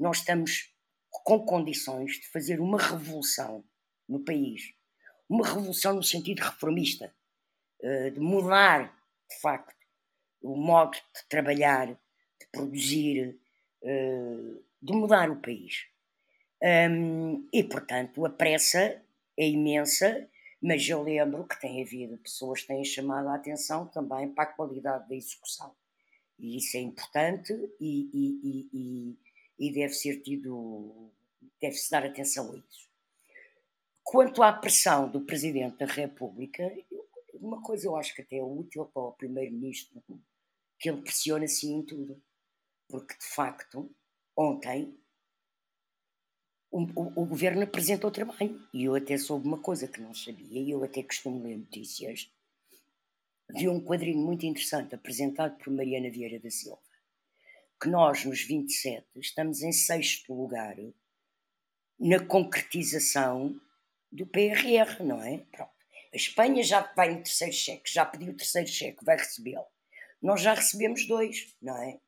Nós 0.01 0.17
estamos 0.17 0.73
com 1.11 1.45
condições 1.45 2.13
de 2.13 2.27
fazer 2.29 2.59
uma 2.59 2.79
revolução 2.79 3.63
no 4.09 4.19
país, 4.19 4.73
uma 5.29 5.45
revolução 5.45 5.93
no 5.93 6.01
sentido 6.01 6.39
reformista, 6.39 7.13
eh, 7.83 8.09
de 8.09 8.19
mudar, 8.19 8.97
de 9.29 9.39
facto, 9.39 9.75
o 10.41 10.55
modo 10.55 10.93
de 10.93 11.29
trabalhar, 11.29 11.85
de 11.85 12.47
produzir, 12.51 13.39
eh, 13.83 14.55
de 14.81 14.91
mudar 14.91 15.29
o 15.29 15.39
país. 15.39 15.85
E, 17.53 17.63
portanto, 17.63 18.25
a 18.25 18.29
pressa 18.31 19.03
é 19.37 19.47
imensa, 19.47 20.27
mas 20.59 20.87
eu 20.89 21.03
lembro 21.03 21.47
que 21.47 21.61
tem 21.61 21.79
havido 21.79 22.17
pessoas 22.17 22.61
que 22.61 22.67
têm 22.69 22.83
chamado 22.83 23.29
a 23.29 23.35
atenção 23.35 23.85
também 23.85 24.33
para 24.33 24.45
a 24.45 24.53
qualidade 24.53 25.07
da 25.07 25.15
execução. 25.15 25.75
E 26.39 26.57
isso 26.57 26.75
é 26.75 26.79
importante 26.79 27.53
e, 27.79 28.09
e, 28.11 28.39
e, 28.43 28.69
e 28.73 29.31
deve 29.69 29.93
ser 29.93 30.21
tido, 30.21 31.12
deve-se 31.60 31.91
dar 31.91 32.06
atenção 32.06 32.54
a 32.54 32.58
isso. 32.58 32.89
Quanto 34.02 34.41
à 34.41 34.54
pressão 34.54 35.12
do 35.12 35.21
Presidente 35.21 35.78
da 35.78 35.86
República, 35.86 36.71
uma 37.34 37.62
coisa 37.62 37.88
eu 37.88 37.95
acho 37.95 38.15
que 38.15 38.21
até 38.21 38.38
é 38.38 38.43
útil 38.43 38.86
para 38.86 39.02
o 39.02 39.12
Primeiro-Ministro, 39.12 40.02
que 40.80 40.89
ele 40.89 41.02
pressiona 41.02 41.45
assim 41.45 41.76
em 41.76 41.84
tudo. 41.84 42.21
Porque, 42.88 43.17
de 43.17 43.26
facto, 43.26 43.93
ontem 44.36 44.97
o, 46.71 46.82
o, 46.82 47.21
o, 47.21 47.26
governo 47.26 47.63
apresentou 47.63 48.10
trabalho 48.10 48.67
e 48.74 48.86
eu 48.86 48.95
até 48.95 49.17
soube 49.17 49.45
uma 49.45 49.60
coisa 49.60 49.88
que 49.88 50.00
não 50.00 50.13
sabia 50.13 50.62
e 50.62 50.71
eu 50.71 50.84
até 50.84 51.04
costumo 51.04 51.43
ler 51.43 51.58
notícias 51.58 52.32
vi 53.50 53.67
um 53.67 53.82
quadrinho 53.82 54.19
muito 54.19 54.45
interessante 54.45 54.95
apresentado 54.95 55.58
por 55.58 55.71
Mariana 55.74 56.10
Vieira 56.10 56.39
da 56.39 56.50
Silva 56.50 56.80
que 57.82 57.89
nós 57.89 58.24
nos 58.26 58.44
27 58.44 59.08
estamos 59.17 59.62
em 59.62 59.72
sexto 59.72 60.34
lugar 60.34 60.76
na 62.00 62.20
concretização 62.26 63.60
do 64.12 64.26
PRR, 64.28 65.04
não 65.04 65.22
é? 65.24 65.39
Pronto. 65.52 65.72
A 66.13 66.15
Espanha 66.15 66.63
já 66.63 66.82
vai 66.96 67.13
no 67.13 67.24
terceiro 67.24 67.54
cheque, 67.54 67.91
já 67.91 68.06
pediu 68.06 68.34
o 68.34 68.38
terceiro 68.38 68.67
cheque, 68.67 69.04
vai 69.04 69.17
recebê-lo. 69.17 69.65
Nós 70.22 70.41
já 70.41 70.54
recebemos 70.54 71.08
dois, 71.08 71.56
não 71.62 71.78
é? 71.78 72.00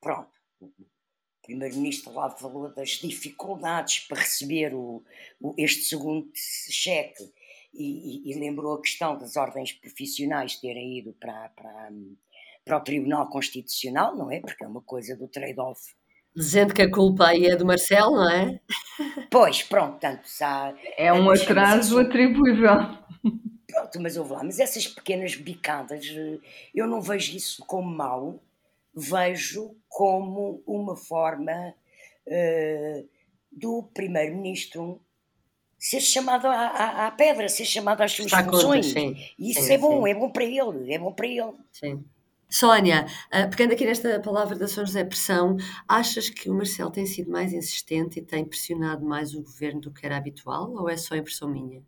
Pronto 0.00 0.32
primeiro-ministro 1.44 2.12
lá 2.12 2.30
falou 2.30 2.72
das 2.72 2.90
dificuldades 2.90 4.00
para 4.00 4.20
receber 4.20 4.74
o, 4.74 5.04
o 5.40 5.54
este 5.58 5.82
segundo 5.82 6.30
cheque 6.34 7.22
e, 7.72 8.28
e, 8.28 8.30
e, 8.30 8.34
lembrou 8.38 8.74
a 8.74 8.80
questão 8.80 9.18
das 9.18 9.36
ordens 9.36 9.72
profissionais 9.72 10.56
terem 10.56 10.98
ido 10.98 11.12
para, 11.14 11.48
para, 11.50 11.90
para 12.64 12.78
o 12.78 12.80
Tribunal 12.80 13.28
Constitucional, 13.28 14.16
não 14.16 14.30
é? 14.30 14.40
Porque 14.40 14.64
é 14.64 14.66
uma 14.66 14.80
coisa 14.80 15.16
do 15.16 15.28
trade-off. 15.28 15.80
Dizendo 16.34 16.74
que 16.74 16.82
a 16.82 16.90
culpa 16.90 17.28
aí 17.28 17.46
é 17.46 17.54
do 17.54 17.64
Marcelo, 17.64 18.16
não 18.16 18.30
é? 18.30 18.60
Pois, 19.30 19.62
pronto, 19.62 19.98
tanto 20.00 20.28
já. 20.36 20.74
É 20.96 21.12
um 21.12 21.30
atraso 21.30 21.98
atribuível. 21.98 22.76
Pronto, 23.68 24.00
mas 24.00 24.16
eu 24.16 24.24
vou 24.24 24.36
lá, 24.36 24.44
mas 24.44 24.58
essas 24.58 24.86
pequenas 24.86 25.34
bicadas, 25.34 26.06
eh, 26.06 26.38
eu 26.74 26.86
não 26.86 27.00
vejo 27.00 27.36
isso 27.36 27.64
como 27.66 27.88
mau, 27.88 28.40
vejo 28.94 29.76
como 29.88 30.62
uma 30.66 30.94
forma 30.94 31.74
uh, 32.26 33.08
do 33.50 33.82
primeiro-ministro 33.92 35.00
ser 35.78 36.00
chamado 36.00 36.46
à, 36.46 36.54
à, 36.54 37.06
à, 37.06 37.10
pedra, 37.10 37.48
ser 37.48 37.64
chamado 37.64 38.00
às 38.00 38.12
suas 38.12 38.26
Está 38.26 38.42
funções. 38.42 38.94
Conta, 38.94 39.20
e 39.38 39.50
isso 39.50 39.62
sim, 39.62 39.74
é 39.74 39.78
bom, 39.78 40.04
sim. 40.04 40.10
é 40.10 40.14
bom 40.14 40.30
para 40.30 40.44
ele, 40.44 40.94
é 40.94 40.98
bom 40.98 41.12
para 41.12 41.26
ele. 41.26 41.52
Sim. 41.72 42.04
Sónia, 42.54 43.06
uh, 43.32 43.50
pegando 43.50 43.72
aqui 43.72 43.84
nesta 43.84 44.20
palavra 44.20 44.56
da 44.56 44.68
São 44.68 44.86
José 44.86 45.02
Pressão, 45.02 45.56
achas 45.88 46.30
que 46.30 46.48
o 46.48 46.54
Marcelo 46.54 46.88
tem 46.88 47.04
sido 47.04 47.28
mais 47.28 47.52
insistente 47.52 48.20
e 48.20 48.22
tem 48.22 48.44
pressionado 48.44 49.04
mais 49.04 49.34
o 49.34 49.42
governo 49.42 49.80
do 49.80 49.90
que 49.90 50.06
era 50.06 50.16
habitual 50.16 50.72
ou 50.72 50.88
é 50.88 50.96
só 50.96 51.16
impressão 51.16 51.48
minha? 51.48 51.82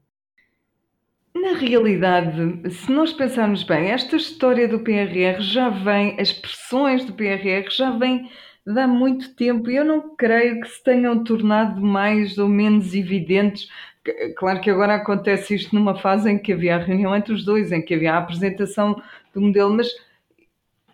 Na 1.32 1.52
realidade, 1.52 2.68
se 2.68 2.90
nós 2.90 3.12
pensarmos 3.12 3.62
bem, 3.62 3.92
esta 3.92 4.16
história 4.16 4.66
do 4.66 4.80
PRR 4.80 5.40
já 5.40 5.68
vem, 5.68 6.16
as 6.18 6.32
pressões 6.32 7.04
do 7.04 7.12
PRR 7.12 7.70
já 7.70 7.92
vêm 7.92 8.28
de 8.66 8.80
há 8.80 8.88
muito 8.88 9.36
tempo 9.36 9.70
e 9.70 9.76
eu 9.76 9.84
não 9.84 10.16
creio 10.16 10.60
que 10.60 10.68
se 10.68 10.82
tenham 10.82 11.22
tornado 11.22 11.80
mais 11.80 12.38
ou 12.38 12.48
menos 12.48 12.92
evidentes. 12.92 13.68
Claro 14.36 14.60
que 14.60 14.70
agora 14.70 14.96
acontece 14.96 15.54
isto 15.54 15.72
numa 15.72 15.96
fase 15.96 16.28
em 16.28 16.36
que 16.36 16.52
havia 16.52 16.74
a 16.74 16.78
reunião 16.80 17.14
entre 17.14 17.32
os 17.32 17.44
dois, 17.44 17.70
em 17.70 17.80
que 17.80 17.94
havia 17.94 18.14
a 18.14 18.18
apresentação 18.18 19.00
do 19.32 19.40
modelo, 19.40 19.72
mas 19.72 19.88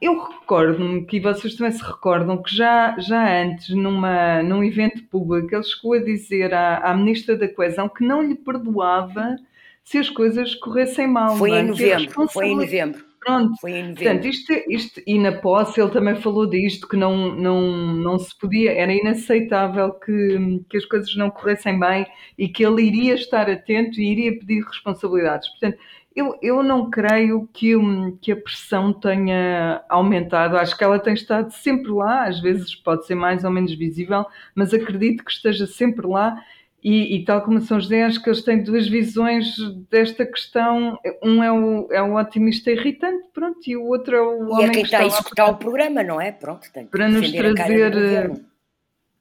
eu 0.02 0.20
recordo-me 0.20 1.06
que 1.06 1.20
vocês 1.20 1.54
também 1.54 1.72
se 1.72 1.82
recordam 1.82 2.42
que 2.42 2.54
já, 2.54 2.98
já 2.98 3.40
antes, 3.40 3.68
numa, 3.70 4.42
num 4.42 4.64
evento 4.64 5.00
público, 5.04 5.54
ele 5.54 5.62
chegou 5.62 5.92
a 5.92 6.00
dizer 6.00 6.52
à, 6.52 6.78
à 6.78 6.96
Ministra 6.96 7.36
da 7.36 7.46
Coesão 7.46 7.88
que 7.88 8.04
não 8.04 8.20
lhe 8.20 8.34
perdoava 8.34 9.36
se 9.84 9.98
as 9.98 10.10
coisas 10.10 10.56
corressem 10.56 11.06
mal. 11.06 11.36
Foi, 11.36 11.52
é? 11.52 11.60
em 11.60 11.68
novembro, 11.68 12.28
foi 12.28 12.48
em 12.48 12.56
novembro. 12.56 13.04
Pronto, 13.20 13.54
foi 13.60 13.70
em 13.70 13.90
novembro. 13.90 14.02
Portanto, 14.02 14.26
isto, 14.26 14.52
isto, 14.68 15.02
e 15.06 15.16
na 15.20 15.30
posse 15.30 15.80
ele 15.80 15.90
também 15.90 16.16
falou 16.16 16.46
disto, 16.46 16.88
que 16.88 16.96
não, 16.96 17.32
não, 17.36 17.60
não 17.94 18.18
se 18.18 18.36
podia, 18.36 18.72
era 18.72 18.92
inaceitável 18.92 19.92
que, 19.92 20.64
que 20.68 20.76
as 20.76 20.84
coisas 20.84 21.14
não 21.14 21.30
corressem 21.30 21.78
bem 21.78 22.04
e 22.36 22.48
que 22.48 22.66
ele 22.66 22.82
iria 22.82 23.14
estar 23.14 23.48
atento 23.48 24.00
e 24.00 24.10
iria 24.10 24.36
pedir 24.36 24.64
responsabilidades. 24.64 25.48
Portanto, 25.50 25.78
eu, 26.14 26.38
eu 26.42 26.62
não 26.62 26.90
creio 26.90 27.48
que, 27.52 27.74
que 28.20 28.32
a 28.32 28.36
pressão 28.36 28.92
tenha 28.92 29.82
aumentado, 29.88 30.56
acho 30.56 30.76
que 30.76 30.84
ela 30.84 30.98
tem 30.98 31.14
estado 31.14 31.50
sempre 31.50 31.90
lá, 31.90 32.24
às 32.24 32.40
vezes 32.40 32.74
pode 32.74 33.06
ser 33.06 33.14
mais 33.14 33.44
ou 33.44 33.50
menos 33.50 33.74
visível, 33.74 34.24
mas 34.54 34.72
acredito 34.72 35.24
que 35.24 35.30
esteja 35.30 35.66
sempre 35.66 36.06
lá 36.06 36.42
e, 36.82 37.16
e, 37.16 37.24
tal 37.24 37.42
como 37.42 37.60
São 37.60 37.80
José, 37.80 38.02
acho 38.02 38.20
que 38.20 38.28
eles 38.28 38.42
têm 38.42 38.60
duas 38.60 38.88
visões 38.88 39.54
desta 39.88 40.26
questão. 40.26 40.98
Um 41.22 41.40
é 41.40 41.52
o, 41.52 41.88
é 41.92 42.02
o 42.02 42.16
otimista 42.16 42.72
irritante, 42.72 43.28
pronto, 43.32 43.60
e 43.68 43.76
o 43.76 43.86
outro 43.86 44.16
é 44.16 44.20
o 44.20 44.48
e 44.48 44.50
é 44.50 44.54
homem 44.54 44.66
é 44.66 44.72
quem 44.72 44.82
está 44.82 44.98
a 44.98 45.06
executar 45.06 45.50
o 45.50 45.56
programa, 45.56 46.02
não 46.02 46.20
é? 46.20 46.32
Pronto, 46.32 46.66
tem 46.72 46.84
que 46.84 46.90
para 46.90 47.08
nos 47.08 47.30
trazer 47.30 48.32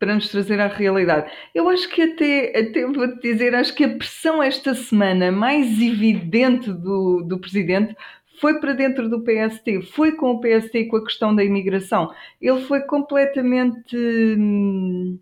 para 0.01 0.15
nos 0.15 0.29
trazer 0.29 0.59
à 0.59 0.65
realidade. 0.65 1.31
Eu 1.53 1.69
acho 1.69 1.87
que 1.87 2.01
até, 2.01 2.59
até 2.59 2.87
vou-te 2.87 3.21
dizer, 3.21 3.53
acho 3.53 3.71
que 3.75 3.83
a 3.83 3.95
pressão 3.95 4.41
esta 4.41 4.73
semana 4.73 5.31
mais 5.31 5.79
evidente 5.79 6.73
do, 6.73 7.21
do 7.21 7.37
Presidente 7.37 7.95
foi 8.39 8.59
para 8.59 8.73
dentro 8.73 9.07
do 9.07 9.21
PST, 9.21 9.83
foi 9.93 10.13
com 10.13 10.31
o 10.31 10.41
PST 10.41 10.85
com 10.85 10.97
a 10.97 11.03
questão 11.03 11.35
da 11.35 11.43
imigração. 11.43 12.11
Ele 12.41 12.61
foi 12.61 12.81
completamente... 12.81 13.95
Hum, 13.95 15.19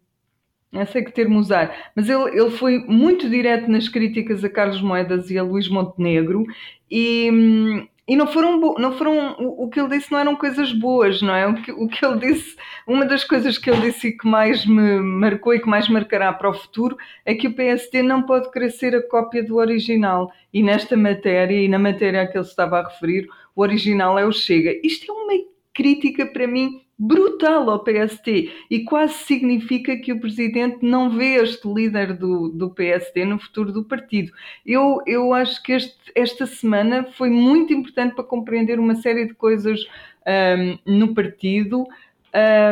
não 0.71 0.85
sei 0.85 1.03
que 1.03 1.11
termo 1.11 1.39
usar, 1.39 1.91
mas 1.95 2.07
ele, 2.07 2.29
ele 2.39 2.51
foi 2.51 2.77
muito 2.87 3.27
direto 3.27 3.69
nas 3.69 3.89
críticas 3.89 4.43
a 4.45 4.49
Carlos 4.49 4.81
Moedas 4.81 5.29
e 5.29 5.37
a 5.37 5.43
Luís 5.43 5.67
Montenegro 5.67 6.45
e, 6.89 7.29
hum, 7.31 7.87
e 8.09 8.15
não 8.15 8.25
foram, 8.25 8.59
não 8.79 8.97
foram 8.97 9.35
o, 9.37 9.65
o, 9.65 9.69
que 9.69 9.79
ele 9.79 9.89
disse 9.89 10.11
não 10.11 10.17
eram 10.17 10.35
coisas 10.35 10.73
boas, 10.73 11.21
não 11.21 11.35
é? 11.35 11.47
O 11.47 11.53
que, 11.61 11.71
o 11.71 11.87
que 11.87 12.03
ele 12.03 12.17
disse, 12.17 12.57
uma 12.87 13.05
das 13.05 13.23
coisas 13.23 13.59
que 13.59 13.69
ele 13.69 13.81
disse 13.81 14.07
e 14.07 14.17
que 14.17 14.27
mais 14.27 14.65
me 14.65 14.99
marcou 14.99 15.53
e 15.53 15.59
que 15.59 15.69
mais 15.69 15.87
marcará 15.87 16.33
para 16.33 16.49
o 16.49 16.53
futuro 16.55 16.97
é 17.23 17.35
que 17.35 17.47
o 17.47 17.53
PSD 17.53 18.01
não 18.01 18.23
pode 18.23 18.49
ser 18.71 18.95
a 18.95 19.07
cópia 19.07 19.43
do 19.43 19.57
original. 19.57 20.31
E 20.51 20.63
nesta 20.63 20.97
matéria, 20.97 21.53
e 21.53 21.67
na 21.67 21.77
matéria 21.77 22.23
a 22.23 22.27
que 22.27 22.35
ele 22.35 22.45
estava 22.45 22.79
a 22.79 22.87
referir, 22.89 23.29
o 23.55 23.61
original 23.61 24.17
é 24.17 24.25
o 24.25 24.31
Chega. 24.31 24.71
Isto 24.83 25.11
é 25.11 25.13
uma 25.13 25.45
crítica 25.71 26.25
para 26.25 26.47
mim 26.47 26.81
brutal 26.99 27.69
ao 27.69 27.79
PST 27.79 28.51
e 28.69 28.83
quase 28.83 29.13
significa 29.13 29.95
que 29.95 30.11
o 30.11 30.19
presidente 30.19 30.85
não 30.85 31.09
vê 31.09 31.35
este 31.35 31.65
líder 31.65 32.13
do, 32.13 32.49
do 32.49 32.69
PST 32.69 33.23
no 33.23 33.39
futuro 33.39 33.71
do 33.71 33.85
partido. 33.85 34.33
Eu, 34.65 35.01
eu 35.07 35.33
acho 35.33 35.63
que 35.63 35.71
este, 35.71 35.97
esta 36.13 36.45
semana 36.45 37.05
foi 37.13 37.29
muito 37.29 37.71
importante 37.71 38.15
para 38.15 38.25
compreender 38.25 38.79
uma 38.79 38.95
série 38.95 39.25
de 39.25 39.33
coisas 39.33 39.87
um, 40.27 40.77
no 40.97 41.13
partido. 41.13 41.87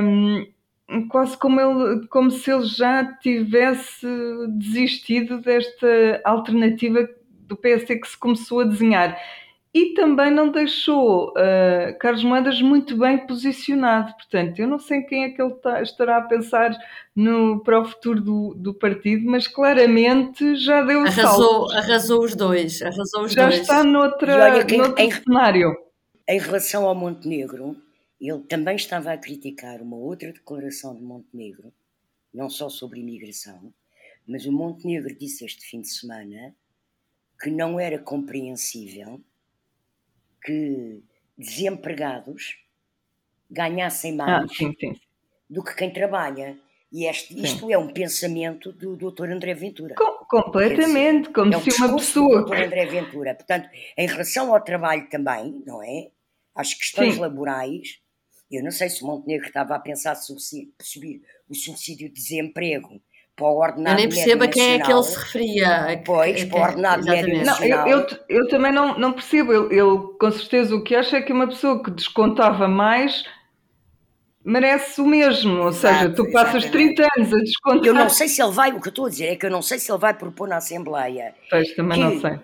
Um, 0.03 0.45
quase 1.07 1.37
como, 1.37 1.61
ele, 1.61 2.07
como 2.07 2.29
se 2.29 2.51
ele 2.51 2.65
já 2.65 3.05
tivesse 3.05 4.05
desistido 4.57 5.39
desta 5.39 6.21
alternativa 6.25 7.07
do 7.47 7.55
PST 7.55 7.95
que 7.95 8.07
se 8.09 8.17
começou 8.17 8.59
a 8.59 8.65
desenhar 8.65 9.17
e 9.77 9.93
também 9.93 10.31
não 10.31 10.49
deixou 10.49 11.29
uh, 11.29 11.95
Carlos 11.99 12.23
Moedas 12.23 12.59
muito 12.63 12.97
bem 12.97 13.27
posicionado. 13.27 14.11
Portanto, 14.15 14.57
eu 14.57 14.67
não 14.67 14.79
sei 14.79 15.03
quem 15.03 15.25
é 15.25 15.29
que 15.29 15.39
ele 15.39 15.53
tá, 15.53 15.83
estará 15.83 16.17
a 16.17 16.21
pensar 16.21 16.75
no, 17.15 17.61
para 17.63 17.79
o 17.79 17.85
futuro 17.85 18.19
do, 18.19 18.53
do 18.55 18.73
partido, 18.73 19.29
mas 19.29 19.47
claramente 19.47 20.55
já 20.55 20.81
deu 20.81 21.01
o 21.01 21.05
arrasou, 21.05 21.67
salto. 21.67 21.71
Arrasou 21.73 22.23
os 22.23 22.35
dois. 22.35 22.81
Arrasou 22.81 23.25
os 23.25 23.33
já 23.33 23.47
dois. 23.47 23.61
está 23.61 23.83
noutra, 23.83 24.65
que, 24.65 24.77
noutro 24.77 25.03
em, 25.03 25.11
cenário. 25.11 25.77
Em 26.27 26.39
relação 26.39 26.87
ao 26.87 26.95
Montenegro, 26.95 27.77
ele 28.19 28.39
também 28.49 28.75
estava 28.75 29.13
a 29.13 29.17
criticar 29.17 29.79
uma 29.79 29.97
outra 29.97 30.33
declaração 30.33 30.95
de 30.95 31.03
Montenegro, 31.03 31.71
não 32.33 32.49
só 32.49 32.67
sobre 32.67 32.99
imigração, 32.99 33.71
mas 34.27 34.43
o 34.47 34.51
Montenegro 34.51 35.15
disse 35.15 35.45
este 35.45 35.63
fim 35.67 35.81
de 35.81 35.89
semana 35.89 36.55
que 37.39 37.51
não 37.51 37.79
era 37.79 37.99
compreensível 37.99 39.21
que 40.43 41.01
desempregados 41.37 42.57
ganhassem 43.49 44.13
ah, 44.13 44.15
mais 44.15 44.51
ah, 44.51 44.53
sim, 44.53 44.73
sim. 44.79 44.95
do 45.49 45.63
que 45.63 45.75
quem 45.75 45.91
trabalha. 45.91 46.57
E 46.91 47.05
este, 47.05 47.37
isto 47.43 47.69
é 47.69 47.77
um 47.77 47.91
pensamento 47.91 48.71
do 48.71 48.95
Dr. 48.95 49.29
André 49.29 49.53
Ventura. 49.53 49.95
Com, 49.95 50.25
completamente, 50.25 51.23
dizer, 51.23 51.33
como 51.33 51.53
é 51.53 51.57
um 51.57 51.61
se 51.61 51.81
uma 51.83 51.97
pessoa. 51.97 52.39
Do 52.43 52.45
Dr. 52.45 52.63
André 52.63 52.85
Ventura. 52.85 53.35
Portanto, 53.35 53.69
em 53.97 54.07
relação 54.07 54.53
ao 54.53 54.61
trabalho 54.61 55.09
também, 55.09 55.61
não 55.65 55.83
é? 55.83 56.09
Às 56.55 56.73
questões 56.73 57.15
sim. 57.15 57.19
laborais, 57.19 57.99
eu 58.49 58.63
não 58.63 58.71
sei 58.71 58.89
se 58.89 59.03
o 59.03 59.07
Montenegro 59.07 59.47
estava 59.47 59.75
a 59.75 59.79
pensar 59.79 60.15
subir, 60.15 60.73
subir 60.81 61.21
o 61.49 61.53
subsídio 61.53 62.07
de 62.07 62.15
desemprego 62.15 63.01
para 63.37 63.47
o 63.47 63.59
ordenado 63.59 63.93
Eu 63.93 63.95
nem 63.95 64.09
percebo 64.09 64.43
a 64.43 64.47
quem 64.47 64.73
é 64.73 64.79
que 64.79 64.91
ele 64.91 65.03
se 65.03 65.17
referia. 65.17 66.01
Pois, 66.03 66.43
para 66.45 66.57
o 66.57 66.61
ordenado 66.61 67.05
médio 67.05 67.45
nacional. 67.45 67.79
Não, 67.79 67.87
eu, 67.87 67.99
eu, 67.99 68.17
eu, 68.27 68.47
também 68.49 68.71
não, 68.71 68.97
não 68.97 69.13
percebo. 69.13 69.53
Ele, 69.53 69.79
ele, 69.79 69.97
com 70.19 70.31
certeza, 70.31 70.75
o 70.75 70.83
que 70.83 70.95
acha 70.95 71.17
é 71.17 71.21
que 71.21 71.31
uma 71.31 71.47
pessoa 71.47 71.81
que 71.81 71.91
descontava 71.91 72.67
mais 72.67 73.23
merece 74.43 74.99
o 74.99 75.05
mesmo. 75.05 75.61
Ou 75.61 75.69
Exato, 75.69 75.99
seja, 75.99 76.09
tu 76.15 76.31
passas 76.31 76.63
exatamente. 76.63 76.95
30 76.95 77.09
anos 77.15 77.33
a 77.33 77.37
descontar. 77.37 77.85
Eu 77.85 77.93
não 77.93 78.09
sei 78.09 78.27
se 78.27 78.41
ele 78.41 78.51
vai, 78.51 78.71
o 78.71 78.81
que 78.81 78.87
eu 78.87 78.91
estou 78.91 79.05
a 79.05 79.09
dizer 79.09 79.27
é 79.27 79.35
que 79.35 79.45
eu 79.45 79.51
não 79.51 79.61
sei 79.61 79.77
se 79.77 79.91
ele 79.91 79.99
vai 79.99 80.15
propor 80.15 80.47
na 80.47 80.57
Assembleia. 80.57 81.35
Pois, 81.49 81.75
também 81.75 81.99
não 81.99 82.19
sei 82.19 82.39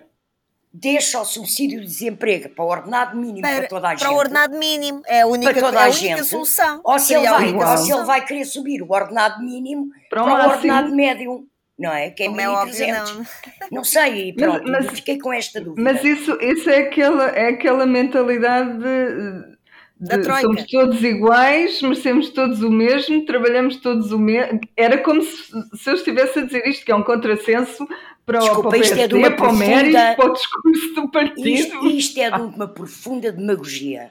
deixa 0.74 1.20
o 1.20 1.24
subsídio 1.24 1.80
de 1.80 1.86
desemprego 1.86 2.48
para 2.48 2.64
o 2.64 2.68
ordenado 2.68 3.16
mínimo 3.16 3.42
para, 3.42 3.58
para 3.58 3.68
toda 3.68 3.88
a 3.88 3.90
gente. 3.92 4.00
Para 4.00 4.10
o 4.10 4.16
ordenado 4.16 4.58
mínimo, 4.58 5.02
é 5.06 5.20
a 5.20 5.26
única, 5.26 5.52
para 5.52 5.62
toda 5.62 5.78
a, 5.78 5.84
é 5.84 5.86
a 5.86 5.90
gente, 5.90 6.24
solução. 6.24 6.80
Ou 6.82 6.98
se, 6.98 7.14
ele 7.14 7.28
vai, 7.28 7.54
ou 7.54 7.76
se 7.78 7.92
ele 7.92 8.04
vai 8.04 8.24
querer 8.24 8.44
subir 8.44 8.82
o 8.82 8.90
ordenado 8.90 9.40
mínimo 9.40 9.90
para, 10.10 10.24
para 10.24 10.48
o 10.48 10.50
ordenado 10.50 10.94
médio. 10.94 11.46
Não 11.76 11.92
é? 11.92 12.10
Que 12.10 12.24
é 12.24 12.26
Como 12.26 12.36
1300. 12.36 12.80
É 12.80 13.00
óbvio, 13.02 13.26
não. 13.60 13.68
não 13.72 13.84
sei, 13.84 14.32
pronto, 14.32 14.70
mas, 14.70 14.90
fiquei 14.90 15.18
com 15.18 15.32
esta 15.32 15.60
dúvida. 15.60 15.82
Mas 15.82 16.04
isso, 16.04 16.38
isso 16.40 16.70
é, 16.70 16.78
aquela, 16.78 17.30
é 17.30 17.48
aquela 17.48 17.84
mentalidade 17.84 18.78
de, 18.78 20.18
de, 20.18 20.40
somos 20.40 20.66
todos 20.66 21.02
iguais, 21.02 21.82
merecemos 21.82 22.30
todos 22.30 22.62
o 22.62 22.70
mesmo, 22.70 23.24
trabalhamos 23.24 23.78
todos 23.78 24.12
o 24.12 24.18
mesmo. 24.20 24.60
Era 24.76 24.98
como 24.98 25.20
se, 25.20 25.50
se 25.76 25.90
eu 25.90 25.94
estivesse 25.94 26.38
a 26.38 26.42
dizer 26.42 26.64
isto, 26.64 26.84
que 26.84 26.92
é 26.92 26.94
um 26.94 27.02
contrassenso 27.02 27.88
para, 28.26 28.38
Desculpa, 28.38 28.68
para 28.70 28.78
o 28.78 28.80
PSD, 28.80 29.00
é 29.02 29.08
de 29.08 29.14
uma 29.14 29.30
para 29.30 29.36
profunda... 29.36 29.64
o 29.64 29.68
mérito, 29.68 30.16
para 30.16 30.30
o 30.30 30.32
discurso 30.32 30.94
do 30.94 31.10
partido. 31.10 31.48
Isto, 31.48 31.86
isto 31.86 32.20
é 32.20 32.30
de 32.30 32.40
uma 32.40 32.68
profunda 32.68 33.32
demagogia. 33.32 34.10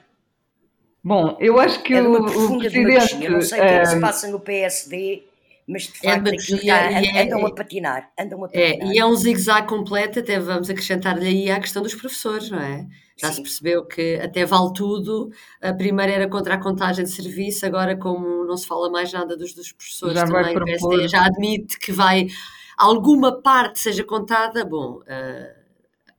Bom, 1.02 1.36
eu 1.40 1.58
acho 1.60 1.82
que 1.82 1.92
é 1.94 2.02
o, 2.02 2.14
o 2.14 2.58
presidente... 2.58 3.24
Eu 3.24 3.32
não 3.32 3.42
sei 3.42 3.58
o 3.58 3.62
que, 3.62 3.68
é 3.68 3.80
que 3.80 3.86
se 3.86 4.00
passa 4.00 4.28
no 4.28 4.40
PSD, 4.40 5.24
mas 5.66 5.82
de 5.82 6.06
é 6.06 6.10
facto 6.12 6.28
é 6.28 7.18
é, 7.18 7.22
andam 7.22 7.46
a 7.46 7.54
patinar. 7.54 8.10
Andam 8.18 8.44
a 8.44 8.48
patinar. 8.48 8.88
É, 8.88 8.94
e 8.94 8.98
é 8.98 9.04
um 9.04 9.14
zigue-zague 9.14 9.66
completo, 9.66 10.20
até 10.20 10.38
vamos 10.38 10.70
acrescentar-lhe 10.70 11.26
aí 11.26 11.50
a 11.50 11.60
questão 11.60 11.82
dos 11.82 11.94
professores, 11.94 12.50
não 12.50 12.60
é? 12.60 12.86
Já 13.16 13.28
Sim. 13.28 13.34
se 13.34 13.42
percebeu 13.42 13.84
que 13.84 14.16
até 14.16 14.44
vale 14.44 14.72
tudo. 14.72 15.30
A 15.60 15.72
primeira 15.72 16.12
era 16.12 16.28
contra 16.28 16.54
a 16.54 16.58
contagem 16.58 17.04
de 17.04 17.10
serviço, 17.10 17.64
agora, 17.64 17.96
como 17.96 18.44
não 18.44 18.56
se 18.56 18.66
fala 18.66 18.90
mais 18.90 19.12
nada 19.12 19.36
dos, 19.36 19.54
dos 19.54 19.72
professores, 19.72 20.14
já 20.14 20.26
também 20.26 20.56
o 20.56 20.64
PSD 20.64 21.08
já 21.08 21.24
admite 21.24 21.78
que 21.78 21.92
vai 21.92 22.26
alguma 22.76 23.40
parte 23.42 23.80
seja 23.80 24.04
contada, 24.04 24.64
bom, 24.64 25.00
uh, 25.00 25.64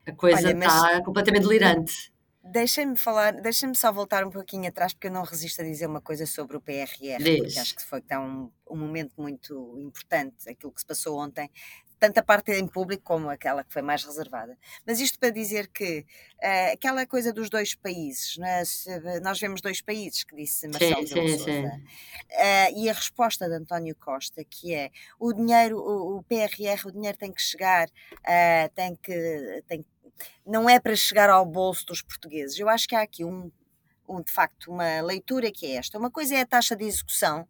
a 0.08 0.12
coisa 0.14 0.52
está 0.52 1.02
completamente 1.04 1.44
delirante. 1.44 2.14
Deixem-me 2.48 2.96
falar, 2.96 3.34
deixem-me 3.42 3.76
só 3.76 3.92
voltar 3.92 4.24
um 4.24 4.30
pouquinho 4.30 4.68
atrás, 4.70 4.94
porque 4.94 5.08
eu 5.08 5.12
não 5.12 5.24
resisto 5.24 5.62
a 5.62 5.64
dizer 5.64 5.88
uma 5.88 6.00
coisa 6.00 6.28
sobre 6.28 6.56
o 6.56 6.62
PRR, 6.62 7.18
Diz. 7.18 7.38
porque 7.40 7.60
acho 7.60 7.76
que 7.76 7.84
foi 7.84 8.04
um, 8.20 8.52
um 8.70 8.78
momento 8.78 9.14
muito 9.18 9.80
importante, 9.80 10.48
aquilo 10.48 10.72
que 10.72 10.80
se 10.80 10.86
passou 10.86 11.18
ontem, 11.18 11.50
tanto 12.00 12.18
a 12.18 12.24
parte 12.24 12.52
em 12.52 12.68
público 12.68 13.04
como 13.04 13.30
aquela 13.30 13.64
que 13.64 13.72
foi 13.72 13.82
mais 13.82 14.04
reservada. 14.04 14.58
Mas 14.86 15.00
isto 15.00 15.18
para 15.20 15.30
dizer 15.30 15.68
que 15.68 16.06
uh, 16.44 16.74
aquela 16.74 17.06
coisa 17.06 17.32
dos 17.32 17.50
dois 17.50 17.74
países, 17.76 18.38
nós, 18.38 18.88
é? 18.88 19.20
nós 19.20 19.40
vemos 19.40 19.62
dois 19.62 19.82
países, 19.82 20.24
que 20.24 20.36
disse 20.36 20.68
Marcelo 20.68 21.08
sim, 21.08 21.28
sim, 21.28 21.40
sim. 21.40 21.66
Uh, 21.66 22.78
e 22.78 22.90
a 22.90 22.94
resposta 22.94 23.48
de 23.48 23.56
António 23.56 23.96
Costa, 23.96 24.44
que 24.44 24.74
é 24.74 24.92
o 25.20 25.34
dinheiro, 25.34 25.78
o, 25.78 26.18
o 26.18 26.24
PRR, 26.24 26.86
o 26.86 26.92
dinheiro 26.92 27.18
tem 27.18 27.32
que 27.32 27.42
chegar, 27.42 27.88
uh, 27.88 28.70
tem 28.76 28.96
que, 28.96 29.64
tem, 29.68 29.86
não 30.46 30.70
é 30.70 30.80
para 30.80 30.96
chegar 30.96 31.30
ao 31.30 31.46
bolso 31.46 31.86
dos 31.86 32.02
portugueses. 32.02 32.60
Eu 32.60 32.70
acho 32.70 32.88
que 32.88 32.96
há 32.96 33.02
aqui 33.02 33.24
um, 33.24 33.52
um, 34.08 34.22
de 34.22 34.32
facto 34.32 34.72
uma 34.72 35.02
leitura 35.02 35.52
que 35.52 35.66
é 35.66 35.76
esta. 35.76 35.98
Uma 35.98 36.12
coisa 36.12 36.36
é 36.36 36.42
a 36.42 36.46
taxa 36.46 36.76
de 36.76 36.86
execução, 36.86 37.48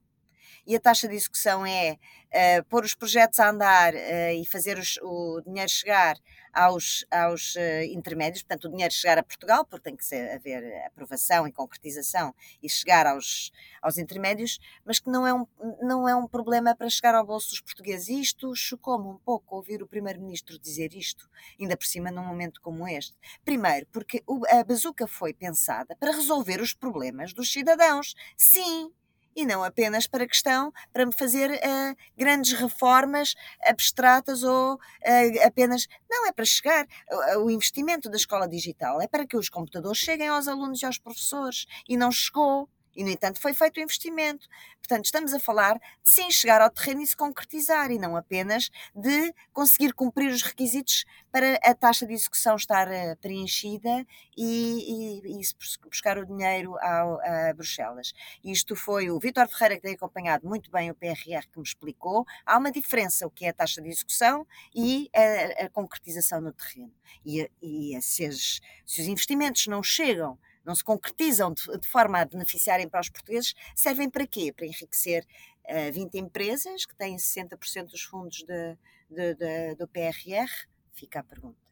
e 0.65 0.75
a 0.75 0.80
taxa 0.80 1.08
de 1.08 1.15
execução 1.15 1.65
é 1.65 1.97
uh, 2.36 2.63
pôr 2.65 2.84
os 2.84 2.95
projetos 2.95 3.39
a 3.39 3.49
andar 3.49 3.93
uh, 3.93 4.32
e 4.36 4.45
fazer 4.45 4.78
os, 4.78 4.97
o 5.01 5.41
dinheiro 5.41 5.69
chegar 5.69 6.17
aos, 6.54 7.06
aos 7.12 7.56
uh, 7.56 7.84
intermédios, 7.91 8.41
portanto, 8.41 8.65
o 8.65 8.71
dinheiro 8.71 8.93
chegar 8.93 9.17
a 9.17 9.23
Portugal, 9.23 9.65
porque 9.65 9.84
tem 9.84 9.95
que 9.95 10.06
ser, 10.06 10.32
haver 10.32 10.86
aprovação 10.86 11.47
e 11.47 11.51
concretização 11.51 12.34
e 12.63 12.69
chegar 12.69 13.06
aos, 13.06 13.51
aos 13.82 13.97
intermédios, 13.97 14.60
mas 14.86 14.99
que 14.99 15.10
não 15.10 15.28
é, 15.28 15.34
um, 15.34 15.45
não 15.82 16.08
é 16.08 16.15
um 16.15 16.28
problema 16.28 16.73
para 16.75 16.89
chegar 16.89 17.13
ao 17.13 17.25
bolso 17.25 17.49
dos 17.49 17.62
portugueses. 17.62 18.08
E 18.08 18.21
isto 18.21 18.56
chocou-me 18.56 19.08
um 19.08 19.17
pouco 19.17 19.56
ouvir 19.56 19.84
o 19.84 19.88
Primeiro-Ministro 19.88 20.58
dizer 20.58 20.93
isto, 20.93 21.30
ainda 21.60 21.75
por 21.75 21.86
cima 21.86 22.10
num 22.10 22.25
momento 22.25 22.62
como 22.62 22.88
este. 22.88 23.15
Primeiro, 23.43 23.86
porque 23.91 24.23
a 24.49 24.63
bazuca 24.63 25.08
foi 25.08 25.34
pensada 25.34 25.95
para 25.97 26.12
resolver 26.12 26.62
os 26.62 26.73
problemas 26.73 27.34
dos 27.34 27.51
cidadãos. 27.51 28.15
Sim, 28.38 28.91
e 29.36 29.45
não 29.45 29.63
apenas 29.63 30.08
para 30.08 30.28
questão 30.28 30.71
para 30.93 31.12
fazer 31.12 31.52
uh, 31.52 31.95
grandes 32.17 32.54
reformas 32.54 33.36
abstratas 33.65 34.43
ou 34.43 34.76
uh, 34.76 35.45
apenas. 35.45 35.88
Não, 36.10 36.28
é 36.28 36.32
para 36.32 36.45
chegar. 36.45 36.88
O, 37.36 37.45
o 37.45 37.52
investimento 37.52 38.10
da 38.10 38.17
escola 38.17 38.48
digital 38.48 39.02
é 39.02 39.08
para 39.08 39.26
que 39.28 39.38
os 39.38 39.50
computadores 39.50 39.98
cheguem 39.98 40.28
aos 40.28 40.48
alunos 40.48 40.82
e 40.82 40.86
aos 40.86 40.98
professores 40.98 41.65
e 41.88 41.98
não 41.98 42.12
chegou. 42.12 42.69
E, 42.95 43.03
no 43.03 43.10
entanto, 43.10 43.39
foi 43.39 43.53
feito 43.53 43.77
o 43.77 43.81
investimento. 43.81 44.47
Portanto, 44.79 45.05
estamos 45.05 45.34
a 45.34 45.39
falar 45.39 45.75
de 45.75 45.81
sim 46.03 46.29
chegar 46.29 46.62
ao 46.62 46.69
terreno 46.69 47.01
e 47.01 47.08
se 47.08 47.15
concretizar, 47.15 47.91
e 47.91 47.97
não 47.97 48.15
apenas 48.15 48.69
de 48.95 49.34
conseguir 49.51 49.93
cumprir 49.93 50.31
os 50.31 50.43
requisitos 50.43 51.05
para 51.31 51.55
a 51.63 51.73
taxa 51.73 52.05
de 52.05 52.13
execução 52.13 52.55
estar 52.55 52.88
uh, 52.88 53.17
preenchida 53.19 54.05
e, 54.38 55.21
e, 55.25 55.41
e, 55.41 55.41
buscar 55.84 56.17
o 56.17 56.25
dinheiro 56.25 56.77
ao, 56.79 57.19
a 57.19 57.53
Bruxelas. 57.53 58.13
Isto 58.43 58.75
foi 58.75 59.10
o 59.10 59.19
Vítor 59.19 59.47
Ferreira 59.47 59.75
que 59.75 59.81
tem 59.81 59.95
acompanhado 59.95 60.47
muito 60.47 60.71
bem 60.71 60.91
o 60.91 60.95
PRR 60.95 61.47
que 61.51 61.58
me 61.58 61.63
explicou. 61.63 62.25
Há 62.45 62.58
uma 62.58 62.71
diferença 62.71 63.25
o 63.25 63.31
que 63.31 63.45
é 63.45 63.49
a 63.49 63.53
taxa 63.53 63.81
de 63.81 63.89
execução 63.89 64.48
e 64.73 65.10
a, 65.13 65.65
a 65.65 65.69
concretização 65.69 66.39
no 66.39 66.54
terreno. 66.54 66.93
E, 67.25 67.50
e 67.62 68.02
se, 68.02 68.25
as, 68.25 68.62
se 68.85 69.02
os 69.02 69.08
investimentos 69.08 69.67
não 69.67 69.81
chegam 69.81 70.37
não 70.65 70.75
se 70.75 70.83
concretizam 70.83 71.53
de, 71.53 71.65
de, 71.77 71.87
forma 71.87 72.19
a 72.19 72.25
beneficiarem 72.25 72.89
para 72.89 73.01
os 73.01 73.09
portugueses, 73.09 73.53
servem 73.75 74.09
para 74.09 74.25
quê? 74.25 74.53
Para 74.55 74.65
enriquecer 74.65 75.25
uh, 75.65 75.91
20 75.93 76.17
empresas 76.17 76.85
que 76.85 76.95
têm 76.95 77.15
60% 77.15 77.87
dos 77.89 78.01
fundos 78.01 78.43
de, 78.43 78.77
de, 79.09 79.75
do 79.75 79.87
PRR? 79.87 80.49
Fica 80.93 81.19
a 81.19 81.23
pergunta. 81.23 81.65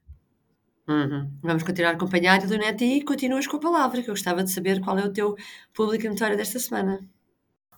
Uhum. 0.88 1.32
Vamos 1.42 1.64
continuar 1.64 1.92
a 1.92 1.94
acompanhar, 1.94 2.46
Leonete, 2.46 2.84
e 2.84 3.04
continuas 3.04 3.48
com 3.48 3.56
a 3.56 3.60
palavra, 3.60 4.04
que 4.04 4.10
eu 4.10 4.14
gostava 4.14 4.44
de 4.44 4.52
saber 4.52 4.82
qual 4.82 5.00
é 5.00 5.06
o 5.06 5.14
teu 5.14 5.36
público 5.74 6.08
notório 6.10 6.36
desta 6.36 6.60
semana. 6.60 7.00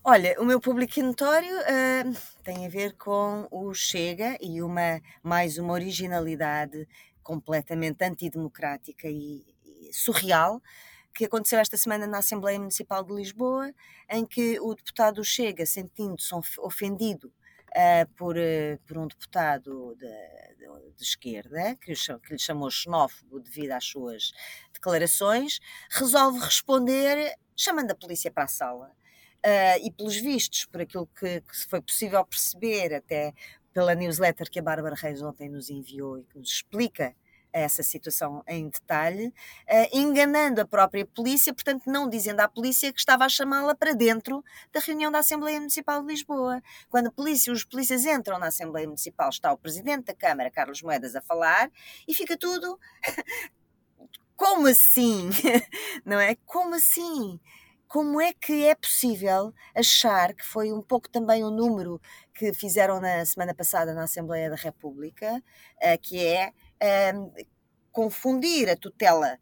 Olha, 0.04 0.40
o 0.40 0.46
meu 0.46 0.60
público 0.60 1.02
notório 1.02 1.56
uh, 1.56 2.18
tem 2.44 2.66
a 2.66 2.70
ver 2.70 2.94
com 2.94 3.48
o 3.52 3.74
Chega 3.74 4.38
e 4.42 4.62
uma, 4.62 5.02
mais 5.24 5.58
uma 5.58 5.74
originalidade 5.74 6.88
completamente 7.24 8.04
antidemocrática 8.04 9.08
e, 9.08 9.44
e 9.64 9.92
surreal 9.92 10.62
que 11.16 11.26
aconteceu 11.26 11.60
esta 11.60 11.78
semana 11.78 12.06
na 12.06 12.18
Assembleia 12.18 12.60
Municipal 12.60 13.02
de 13.02 13.14
Lisboa, 13.14 13.74
em 14.10 14.26
que 14.26 14.60
o 14.60 14.76
deputado 14.76 15.24
Chega, 15.24 15.66
sentindo-se 15.66 16.36
ofendido 16.60 17.32
uh, 17.70 18.08
por, 18.18 18.36
uh, 18.36 18.78
por 18.86 18.98
um 18.98 19.08
deputado 19.08 19.96
de, 19.96 20.06
de, 20.94 21.02
esquerda, 21.02 21.78
que, 21.78 21.94
que 21.94 22.34
lhe 22.34 22.38
chamou 22.38 22.70
xenófobo 22.70 23.40
devido 23.40 23.72
às 23.72 23.86
suas 23.86 24.34
declarações, 24.74 25.62
resolve 25.90 26.40
responder 26.40 27.34
chamando 27.56 27.92
a 27.92 27.96
polícia 27.96 28.30
para 28.30 28.44
a 28.44 28.48
sala. 28.48 28.92
Uh, 29.46 29.80
e 29.86 29.92
pelos 29.92 30.18
vistos, 30.18 30.66
por 30.66 30.82
aquilo 30.82 31.08
que, 31.08 31.40
que 31.40 31.56
foi 31.70 31.80
possível 31.80 32.26
perceber, 32.26 32.94
até 32.94 33.34
pela 33.72 33.96
newsletter 33.96 34.50
que 34.50 34.60
a 34.60 34.64
Bárbara 34.64 34.96
Reis 34.96 35.22
ontem 35.22 35.48
nos 35.48 35.70
enviou 35.70 36.20
e 36.20 36.24
que 36.26 36.38
nos 36.38 36.50
explica 36.50 37.16
essa 37.56 37.82
situação 37.82 38.44
em 38.46 38.68
detalhe, 38.68 39.28
uh, 39.28 39.98
enganando 39.98 40.60
a 40.60 40.66
própria 40.66 41.06
polícia, 41.06 41.54
portanto, 41.54 41.84
não 41.88 42.10
dizendo 42.10 42.42
à 42.42 42.50
polícia 42.50 42.92
que 42.92 43.00
estava 43.00 43.24
a 43.24 43.30
chamá-la 43.30 43.74
para 43.74 43.94
dentro 43.94 44.44
da 44.74 44.82
reunião 44.82 45.10
da 45.10 45.20
Assembleia 45.20 45.58
Municipal 45.58 46.02
de 46.02 46.08
Lisboa. 46.08 46.62
Quando 46.90 47.10
polícia, 47.12 47.54
os 47.54 47.64
polícias 47.64 48.06
entram 48.06 48.38
na 48.38 48.48
Assembleia 48.48 48.86
Municipal, 48.86 49.30
está 49.30 49.54
o 49.54 49.58
Presidente 49.58 50.08
da 50.08 50.14
Câmara, 50.14 50.52
Carlos 50.52 50.82
Moedas, 50.82 51.16
a 51.16 51.22
falar 51.22 51.72
e 52.06 52.14
fica 52.14 52.38
tudo. 52.38 52.78
Como 54.36 54.68
assim? 54.68 55.30
Não 56.04 56.20
é? 56.20 56.36
Como 56.46 56.76
assim? 56.76 57.40
Como 57.88 58.20
é 58.20 58.34
que 58.34 58.66
é 58.66 58.76
possível 58.76 59.54
achar 59.74 60.34
que 60.34 60.44
foi 60.44 60.74
um 60.74 60.82
pouco 60.82 61.08
também 61.08 61.42
o 61.42 61.50
número 61.50 62.02
que 62.34 62.52
fizeram 62.52 63.00
na 63.00 63.24
semana 63.24 63.54
passada 63.56 63.94
na 63.94 64.04
Assembleia 64.04 64.50
da 64.50 64.58
República, 64.58 65.42
uh, 65.78 65.98
que 66.02 66.22
é 66.22 66.52
um, 66.82 67.32
confundir 67.92 68.70
a 68.70 68.76
tutela 68.76 69.40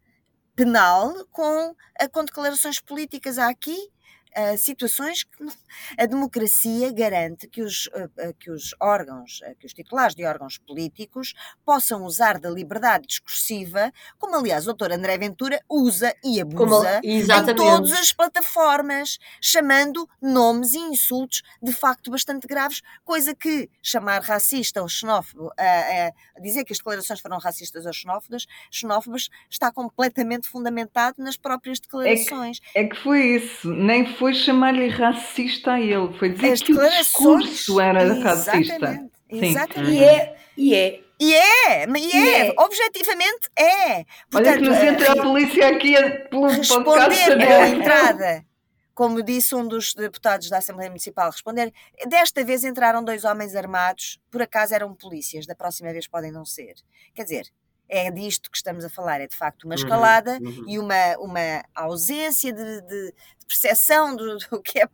penal 0.54 1.12
com, 1.32 1.74
com 2.12 2.24
declarações 2.24 2.80
políticas. 2.80 3.38
Há 3.38 3.48
aqui 3.48 3.90
uh, 4.36 4.58
situações 4.58 5.24
que 5.24 5.44
a 5.98 6.06
democracia 6.06 6.92
garante 6.92 7.46
que 7.48 7.62
os, 7.62 7.86
uh, 7.88 8.34
que 8.38 8.50
os 8.50 8.74
órgãos, 8.80 9.40
uh, 9.42 9.54
que 9.58 9.66
os 9.66 9.72
titulares 9.72 10.14
de 10.14 10.24
órgãos 10.24 10.58
políticos 10.58 11.34
possam 11.64 12.04
usar 12.04 12.38
da 12.38 12.50
liberdade 12.50 13.06
discursiva, 13.06 13.92
como 14.18 14.36
aliás 14.36 14.64
o 14.64 14.66
doutor 14.66 14.92
André 14.92 15.16
Ventura 15.18 15.60
usa 15.68 16.14
e 16.24 16.40
abusa 16.40 17.00
como, 17.00 17.10
em 17.10 17.26
todas 17.54 17.92
as 17.92 18.12
plataformas, 18.12 19.18
chamando 19.40 20.08
nomes 20.20 20.74
e 20.74 20.78
insultos 20.78 21.42
de 21.62 21.72
facto 21.72 22.10
bastante 22.10 22.46
graves, 22.46 22.82
coisa 23.04 23.34
que 23.34 23.68
chamar 23.82 24.22
racista 24.22 24.82
ou 24.82 24.88
xenófobo, 24.88 25.50
dizer 26.40 26.64
que 26.64 26.72
as 26.72 26.78
declarações 26.78 27.20
foram 27.20 27.38
racistas 27.38 27.86
ou 27.86 27.92
xenófobas, 27.92 28.46
xenófobas 28.70 29.28
está 29.50 29.70
completamente 29.72 30.48
fundamentado 30.48 31.22
nas 31.22 31.36
próprias 31.36 31.78
declarações. 31.78 32.60
É 32.74 32.84
que, 32.84 32.86
é 32.86 32.88
que 32.88 33.02
foi 33.02 33.20
isso, 33.36 33.72
nem 33.72 34.06
foi 34.16 34.23
foi 34.24 34.32
chamar-lhe 34.32 34.88
racista 34.88 35.72
a 35.72 35.80
ele, 35.82 36.10
foi 36.18 36.30
dizer 36.30 36.52
As 36.52 36.62
que 36.62 36.72
o 36.72 36.88
discurso 36.88 37.78
era 37.78 38.02
exatamente, 38.04 38.22
racista. 38.24 39.10
Exatamente. 39.28 39.92
E 39.92 40.02
é, 40.02 40.36
e 40.56 40.74
é. 40.74 41.04
E 41.20 41.34
é, 41.34 41.86
e 41.86 42.12
é, 42.16 42.48
é, 42.48 42.54
objetivamente 42.56 43.50
é. 43.54 44.04
Portanto, 44.30 44.46
Olha 44.48 44.52
que 44.54 44.62
nos 44.62 44.78
entra 44.78 45.12
a 45.12 45.16
eh, 45.16 45.22
polícia 45.22 45.68
aqui 45.68 45.94
pelo 46.30 46.46
responder 46.46 47.36
pela 47.36 47.68
entrada, 47.68 48.44
como 48.94 49.22
disse 49.22 49.54
um 49.54 49.68
dos 49.68 49.92
deputados 49.92 50.48
da 50.48 50.56
Assembleia 50.56 50.88
Municipal, 50.88 51.30
responder, 51.30 51.70
desta 52.08 52.42
vez 52.42 52.64
entraram 52.64 53.04
dois 53.04 53.24
homens 53.24 53.54
armados, 53.54 54.18
por 54.30 54.40
acaso 54.40 54.74
eram 54.74 54.94
polícias, 54.94 55.44
da 55.44 55.54
próxima 55.54 55.92
vez 55.92 56.08
podem 56.08 56.32
não 56.32 56.46
ser. 56.46 56.76
Quer 57.14 57.24
dizer, 57.24 57.46
é 57.96 58.10
disto 58.10 58.50
que 58.50 58.56
estamos 58.56 58.84
a 58.84 58.88
falar, 58.88 59.20
é 59.20 59.26
de 59.26 59.36
facto 59.36 59.64
uma 59.64 59.74
uhum, 59.74 59.80
escalada 59.80 60.38
uhum, 60.40 60.48
uhum. 60.48 60.64
e 60.68 60.78
uma, 60.78 61.16
uma 61.18 61.64
ausência 61.74 62.52
de, 62.52 62.80
de, 62.82 62.86
de 62.88 63.46
percepção 63.46 64.16
do, 64.16 64.38
do, 64.50 64.62
que 64.62 64.80
é 64.80 64.88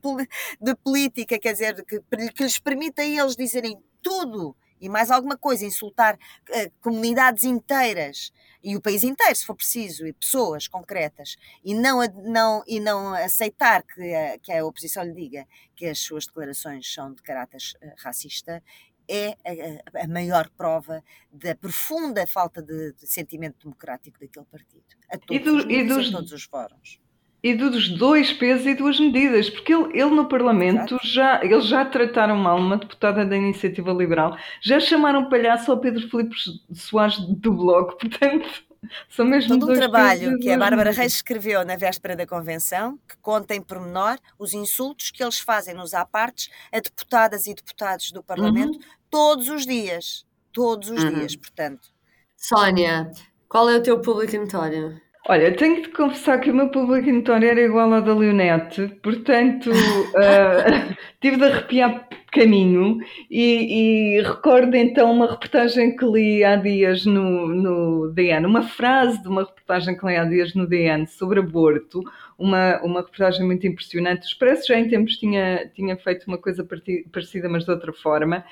de 0.61 0.75
política, 0.77 1.39
quer 1.39 1.53
dizer, 1.53 1.85
que, 1.85 2.01
que 2.33 2.43
lhes 2.43 2.59
permita 2.59 3.03
a 3.03 3.07
eles 3.07 3.37
dizerem 3.37 3.83
tudo 4.03 4.57
e 4.81 4.89
mais 4.89 5.11
alguma 5.11 5.37
coisa, 5.37 5.65
insultar 5.65 6.15
uh, 6.15 6.73
comunidades 6.81 7.45
inteiras 7.45 8.33
e 8.63 8.77
o 8.77 8.81
país 8.81 9.05
inteiro, 9.05 9.35
se 9.35 9.45
for 9.45 9.55
preciso, 9.55 10.07
e 10.07 10.13
pessoas 10.13 10.69
concretas, 10.69 11.37
e 11.65 11.75
não, 11.75 12.01
não, 12.25 12.63
e 12.67 12.81
não 12.81 13.15
aceitar 13.15 13.83
que 13.83 14.15
a, 14.15 14.39
que 14.39 14.53
a 14.53 14.65
oposição 14.65 15.03
lhe 15.05 15.13
diga 15.13 15.47
que 15.75 15.87
as 15.87 15.99
suas 15.99 16.27
declarações 16.27 16.93
são 16.93 17.13
de 17.13 17.23
caráter 17.23 17.61
uh, 17.83 17.93
racista, 17.99 18.63
é 19.11 19.37
a, 19.45 20.05
a, 20.05 20.09
maior 20.09 20.49
prova 20.57 21.03
da 21.33 21.55
profunda 21.55 22.25
falta 22.27 22.63
de, 22.63 22.93
de 22.93 23.07
sentimento 23.07 23.57
democrático 23.65 24.21
daquele 24.21 24.47
partido. 24.47 24.85
A 25.11 25.19
todos, 25.19 25.37
e, 25.37 25.39
do, 25.41 25.71
e 25.71 25.85
dos, 25.85 26.11
todos 26.11 26.33
os 26.33 26.45
fóruns. 26.45 27.01
E 27.43 27.55
dos 27.55 27.89
dois 27.89 28.33
pesos 28.33 28.67
e 28.67 28.75
duas 28.75 29.01
medidas, 29.01 29.51
porque 29.51 29.75
ele, 29.75 29.99
ele 29.99 30.11
no 30.11 30.29
Parlamento 30.29 30.99
já 31.03 31.43
eles 31.43 31.67
já 31.67 31.85
trataram 31.85 32.37
mal 32.37 32.59
uma 32.59 32.77
deputada 32.77 33.25
da 33.25 33.37
Iniciativa 33.37 33.93
Liberal, 33.93 34.37
já 34.61 34.79
chamaram 34.79 35.29
palhaço 35.29 35.73
ao 35.73 35.81
Pedro 35.81 36.09
Filipe 36.09 36.37
Soares 36.73 37.19
do 37.19 37.53
Bloco, 37.53 37.97
portanto 37.99 38.70
são 39.09 39.27
mesmo 39.27 39.59
Todo 39.59 39.73
um 39.73 39.75
trabalho 39.75 40.39
que 40.39 40.51
a 40.51 40.59
Bárbara 40.59 40.91
Reis 40.91 41.15
escreveu 41.15 41.65
na 41.65 41.77
véspera 41.77 42.17
da 42.17 42.27
convenção, 42.27 42.99
que 43.09 43.17
conta 43.19 43.55
em 43.55 43.61
pormenor 43.61 44.19
os 44.39 44.55
insultos 44.55 45.11
que 45.11 45.23
eles 45.23 45.39
fazem 45.39 45.75
nos 45.75 45.95
apartes 45.95 46.51
a 46.73 46.81
deputadas 46.81 47.47
e 47.47 47.55
deputados 47.55 48.11
do 48.11 48.23
Parlamento 48.23 48.77
uhum. 48.77 48.85
todos 49.11 49.49
os 49.49 49.67
dias. 49.67 50.25
Todos 50.53 50.91
os 50.91 51.03
uhum. 51.03 51.15
dias, 51.15 51.37
portanto. 51.37 51.89
Sónia, 52.37 53.11
qual 53.49 53.69
é 53.69 53.77
o 53.77 53.83
teu 53.83 54.01
público 54.01 54.37
notório? 54.37 55.01
Olha, 55.29 55.55
tenho 55.55 55.83
de 55.83 55.91
confessar 55.91 56.41
que 56.41 56.51
o 56.51 56.55
meu 56.55 56.71
público 56.71 57.11
notório 57.11 57.49
era 57.49 57.61
igual 57.61 57.93
ao 57.93 58.03
da 58.03 58.15
Leonete, 58.15 58.89
portanto 59.03 59.71
uh, 59.71 60.97
tive 61.21 61.37
de 61.37 61.45
arrepiar 61.45 62.09
caminho 62.31 62.99
e, 63.31 64.17
e, 64.17 64.23
recordo 64.23 64.75
então 64.75 65.13
uma 65.13 65.31
reportagem 65.31 65.97
que 65.97 66.05
li 66.05 66.45
há 66.45 66.57
dias 66.57 67.05
no, 67.05 67.49
no 67.49 68.13
DN, 68.13 68.47
uma 68.47 68.63
frase 68.63 69.21
de 69.23 69.29
uma 69.29 69.43
reportagem 69.43 69.97
que 69.97 70.07
li 70.07 70.17
há 70.17 70.25
dias 70.25 70.55
no 70.55 70.67
DN 70.67 71.07
sobre 71.07 71.41
aborto, 71.41 72.03
uma, 72.39 72.81
uma 72.83 73.01
reportagem 73.01 73.45
muito 73.45 73.67
impressionante. 73.67 74.23
O 74.23 74.27
Expresso 74.27 74.69
já 74.69 74.79
em 74.79 74.89
tempos 74.89 75.17
tinha, 75.17 75.71
tinha 75.75 75.97
feito 75.97 76.27
uma 76.27 76.39
coisa 76.39 76.67
parecida, 77.13 77.49
mas 77.49 77.65
de 77.65 77.71
outra 77.71 77.93
forma. 77.93 78.45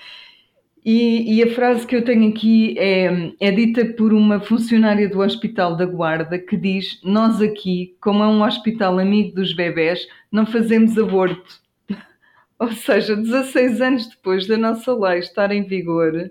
E, 0.84 1.36
e, 1.36 1.42
a 1.42 1.50
frase 1.54 1.86
que 1.86 1.96
eu 1.96 2.04
tenho 2.04 2.30
aqui 2.30 2.78
é, 2.78 3.32
é 3.40 3.50
dita 3.50 3.84
por 3.84 4.12
uma 4.12 4.40
funcionária 4.40 5.08
do 5.08 5.20
Hospital 5.20 5.76
da 5.76 5.84
Guarda 5.84 6.38
que 6.38 6.56
diz: 6.56 7.00
Nós 7.02 7.42
aqui, 7.42 7.96
como 8.00 8.22
é 8.22 8.26
um 8.26 8.42
hospital 8.42 8.98
amigo 8.98 9.34
dos 9.34 9.54
bebés, 9.54 10.06
não 10.30 10.46
fazemos 10.46 10.96
aborto. 10.96 11.67
Ou 12.58 12.72
seja, 12.72 13.14
16 13.14 13.80
anos 13.80 14.06
depois 14.08 14.46
da 14.46 14.56
nossa 14.56 14.92
lei 14.92 15.20
estar 15.20 15.52
em 15.52 15.62
vigor, 15.62 16.30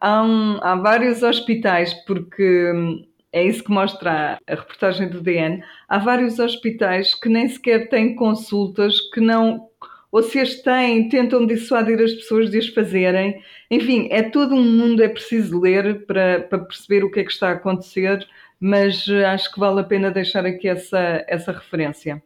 há, 0.00 0.22
um, 0.22 0.58
há 0.62 0.74
vários 0.74 1.22
hospitais, 1.22 1.94
porque 2.04 2.72
hum, 2.74 3.06
é 3.32 3.44
isso 3.44 3.62
que 3.62 3.70
mostra 3.70 4.38
a, 4.46 4.54
reportagem 4.54 5.08
do 5.08 5.20
DN, 5.20 5.62
há 5.88 5.98
vários 5.98 6.38
hospitais 6.38 7.14
que 7.14 7.28
nem 7.28 7.48
sequer 7.48 7.88
têm 7.88 8.16
consultas, 8.16 9.00
que 9.12 9.20
não 9.20 9.68
ou 10.12 10.24
se 10.24 10.40
as 10.40 10.56
têm, 10.56 11.08
tentam 11.08 11.46
dissuadir 11.46 12.00
as 12.02 12.12
pessoas 12.12 12.50
de 12.50 12.58
as 12.58 12.66
fazerem. 12.66 13.40
Enfim, 13.70 14.08
é 14.10 14.24
todo 14.24 14.56
um 14.56 14.64
mundo, 14.64 15.02
é 15.04 15.08
preciso 15.08 15.60
ler 15.60 16.04
para, 16.04 16.40
para 16.40 16.58
perceber 16.58 17.04
o 17.04 17.10
que 17.12 17.20
é 17.20 17.24
que 17.24 17.30
está 17.30 17.50
a 17.50 17.52
acontecer, 17.52 18.26
mas 18.58 19.06
eh, 19.08 19.24
acho 19.24 19.52
que 19.52 19.60
vale 19.60 19.80
a 19.80 19.84
pena 19.84 20.10
deixar 20.10 20.44
aqui 20.44 20.66
essa, 20.66 21.24
essa 21.28 21.52
referência. 21.52 22.20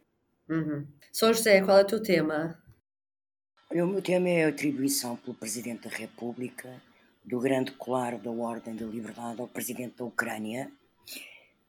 Uhum. 0.49 0.83
São 1.11 1.31
José, 1.31 1.61
qual 1.61 1.77
é 1.77 1.83
o 1.83 1.85
teu 1.85 2.01
tema? 2.01 2.57
O 3.71 3.87
meu 3.87 4.01
tema 4.01 4.29
é 4.29 4.45
a 4.45 4.49
atribuição 4.49 5.17
pelo 5.17 5.33
Presidente 5.33 5.89
da 5.89 5.95
República 5.95 6.81
do 7.23 7.39
grande 7.39 7.71
colar 7.71 8.15
da 8.19 8.29
Ordem 8.29 8.75
da 8.75 8.85
Liberdade 8.85 9.41
ao 9.41 9.47
Presidente 9.47 9.97
da 9.97 10.05
Ucrânia. 10.05 10.71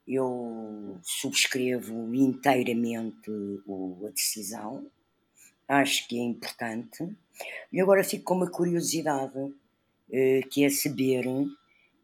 Eu 0.07 1.01
subscrevo 1.03 2.15
inteiramente 2.15 3.31
a 4.07 4.11
decisão, 4.11 4.87
acho 5.67 6.07
que 6.07 6.19
é 6.19 6.23
importante. 6.23 7.09
E 7.73 7.81
agora 7.81 8.05
fico 8.05 8.25
com 8.25 8.35
uma 8.35 8.51
curiosidade, 8.51 9.55
eh, 10.13 10.43
que 10.51 10.65
é 10.65 10.69
saber, 10.69 11.25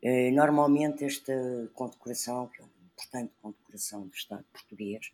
eh, 0.02 0.30
normalmente 0.30 1.04
esta 1.04 1.34
condecoração, 1.74 2.48
que 2.48 2.62
é 2.62 2.64
uma 2.64 2.72
importante 2.94 3.32
condecoração 3.42 4.06
do 4.06 4.14
Estado 4.14 4.44
português, 4.50 5.12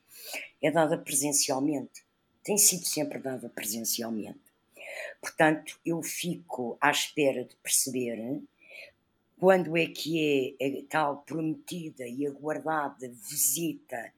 é 0.63 0.71
dada 0.71 0.97
presencialmente. 0.97 2.05
Tem 2.45 2.57
sido 2.57 2.87
sempre 2.87 3.19
dada 3.19 3.49
presencialmente. 3.49 4.48
Portanto, 5.21 5.79
eu 5.85 6.03
fico 6.03 6.77
à 6.81 6.91
espera 6.91 7.45
de 7.45 7.57
perceber 7.57 8.41
quando 9.39 9.77
é 9.77 9.87
que 9.87 10.57
é 10.61 10.67
a 10.67 10.83
tal 10.89 11.19
prometida 11.19 12.07
e 12.07 12.27
aguardada 12.27 13.09
visita 13.09 14.13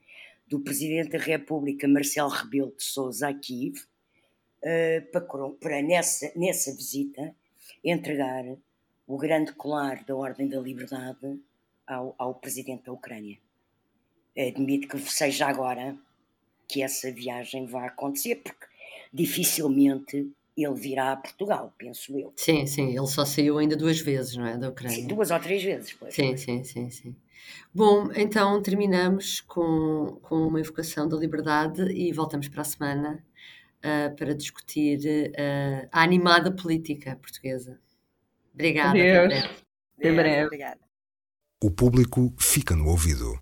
do 0.46 0.61
Presidente 0.61 1.11
da 1.11 1.18
República, 1.18 1.86
Marcelo 1.86 2.28
Rebelo 2.28 2.74
de 2.76 2.82
Sousa, 2.82 3.28
a 3.28 3.34
Kiev, 3.34 3.78
uh, 3.78 5.11
para, 5.12 5.51
para 5.61 5.82
nessa, 5.82 6.32
nessa 6.34 6.74
visita 6.74 7.34
entregar 7.84 8.44
o 9.07 9.16
grande 9.16 9.53
colar 9.53 10.05
da 10.05 10.16
Ordem 10.16 10.48
da 10.48 10.61
Liberdade 10.61 11.38
ao, 11.86 12.14
ao 12.18 12.34
Presidente 12.34 12.84
da 12.84 12.92
Ucrânia. 12.92 13.38
Admito 14.36 14.88
que 14.88 14.98
seja 15.11 15.46
agora 15.46 15.96
que 16.66 16.82
essa 16.82 17.11
viagem 17.12 17.66
vai 17.66 17.88
acontecer, 17.88 18.36
porque 18.36 18.66
dificilmente 19.12 20.32
ele 20.57 20.74
virá 20.74 21.12
a 21.12 21.16
Portugal, 21.16 21.74
penso 21.78 22.18
eu. 22.18 22.32
Sim, 22.36 22.66
sim, 22.66 22.96
ele 22.96 23.07
só 23.07 23.24
saiu 23.24 23.59
ainda 23.59 23.76
duas 23.76 24.01
vezes, 24.01 24.36
não 24.36 24.46
é? 24.46 24.57
Da 24.57 24.68
Ucrânia. 24.68 24.96
Sim, 24.96 25.07
duas 25.07 25.30
ou 25.30 25.40
três 25.40 25.62
vezes, 25.62 25.92
pois. 25.92 26.14
Sim, 26.14 26.36
sim, 26.36 26.64
sim, 26.64 26.90
sim. 26.90 27.16
Bom, 27.72 28.11
então 28.14 28.61
terminamos 28.61 29.40
com, 29.40 30.18
com 30.22 30.46
uma 30.46 30.61
evocação 30.61 31.09
da 31.09 31.16
liberdade 31.16 31.82
e 31.92 32.12
voltamos 32.12 32.48
para 32.48 32.62
a 32.62 32.64
semana 32.64 33.24
uh, 33.78 34.14
para 34.16 34.34
discutir 34.34 34.98
uh, 35.30 35.88
a 35.92 36.03
animada 36.03 36.51
política 36.51 37.16
portuguesa. 37.16 37.78
Obrigada. 38.53 38.90
Adeus. 38.90 39.62
Até 39.98 40.12
breve. 40.12 40.46
Obrigada. 40.46 40.80
O 41.62 41.70
público 41.70 42.34
fica 42.38 42.74
no 42.74 42.88
ouvido. 42.88 43.38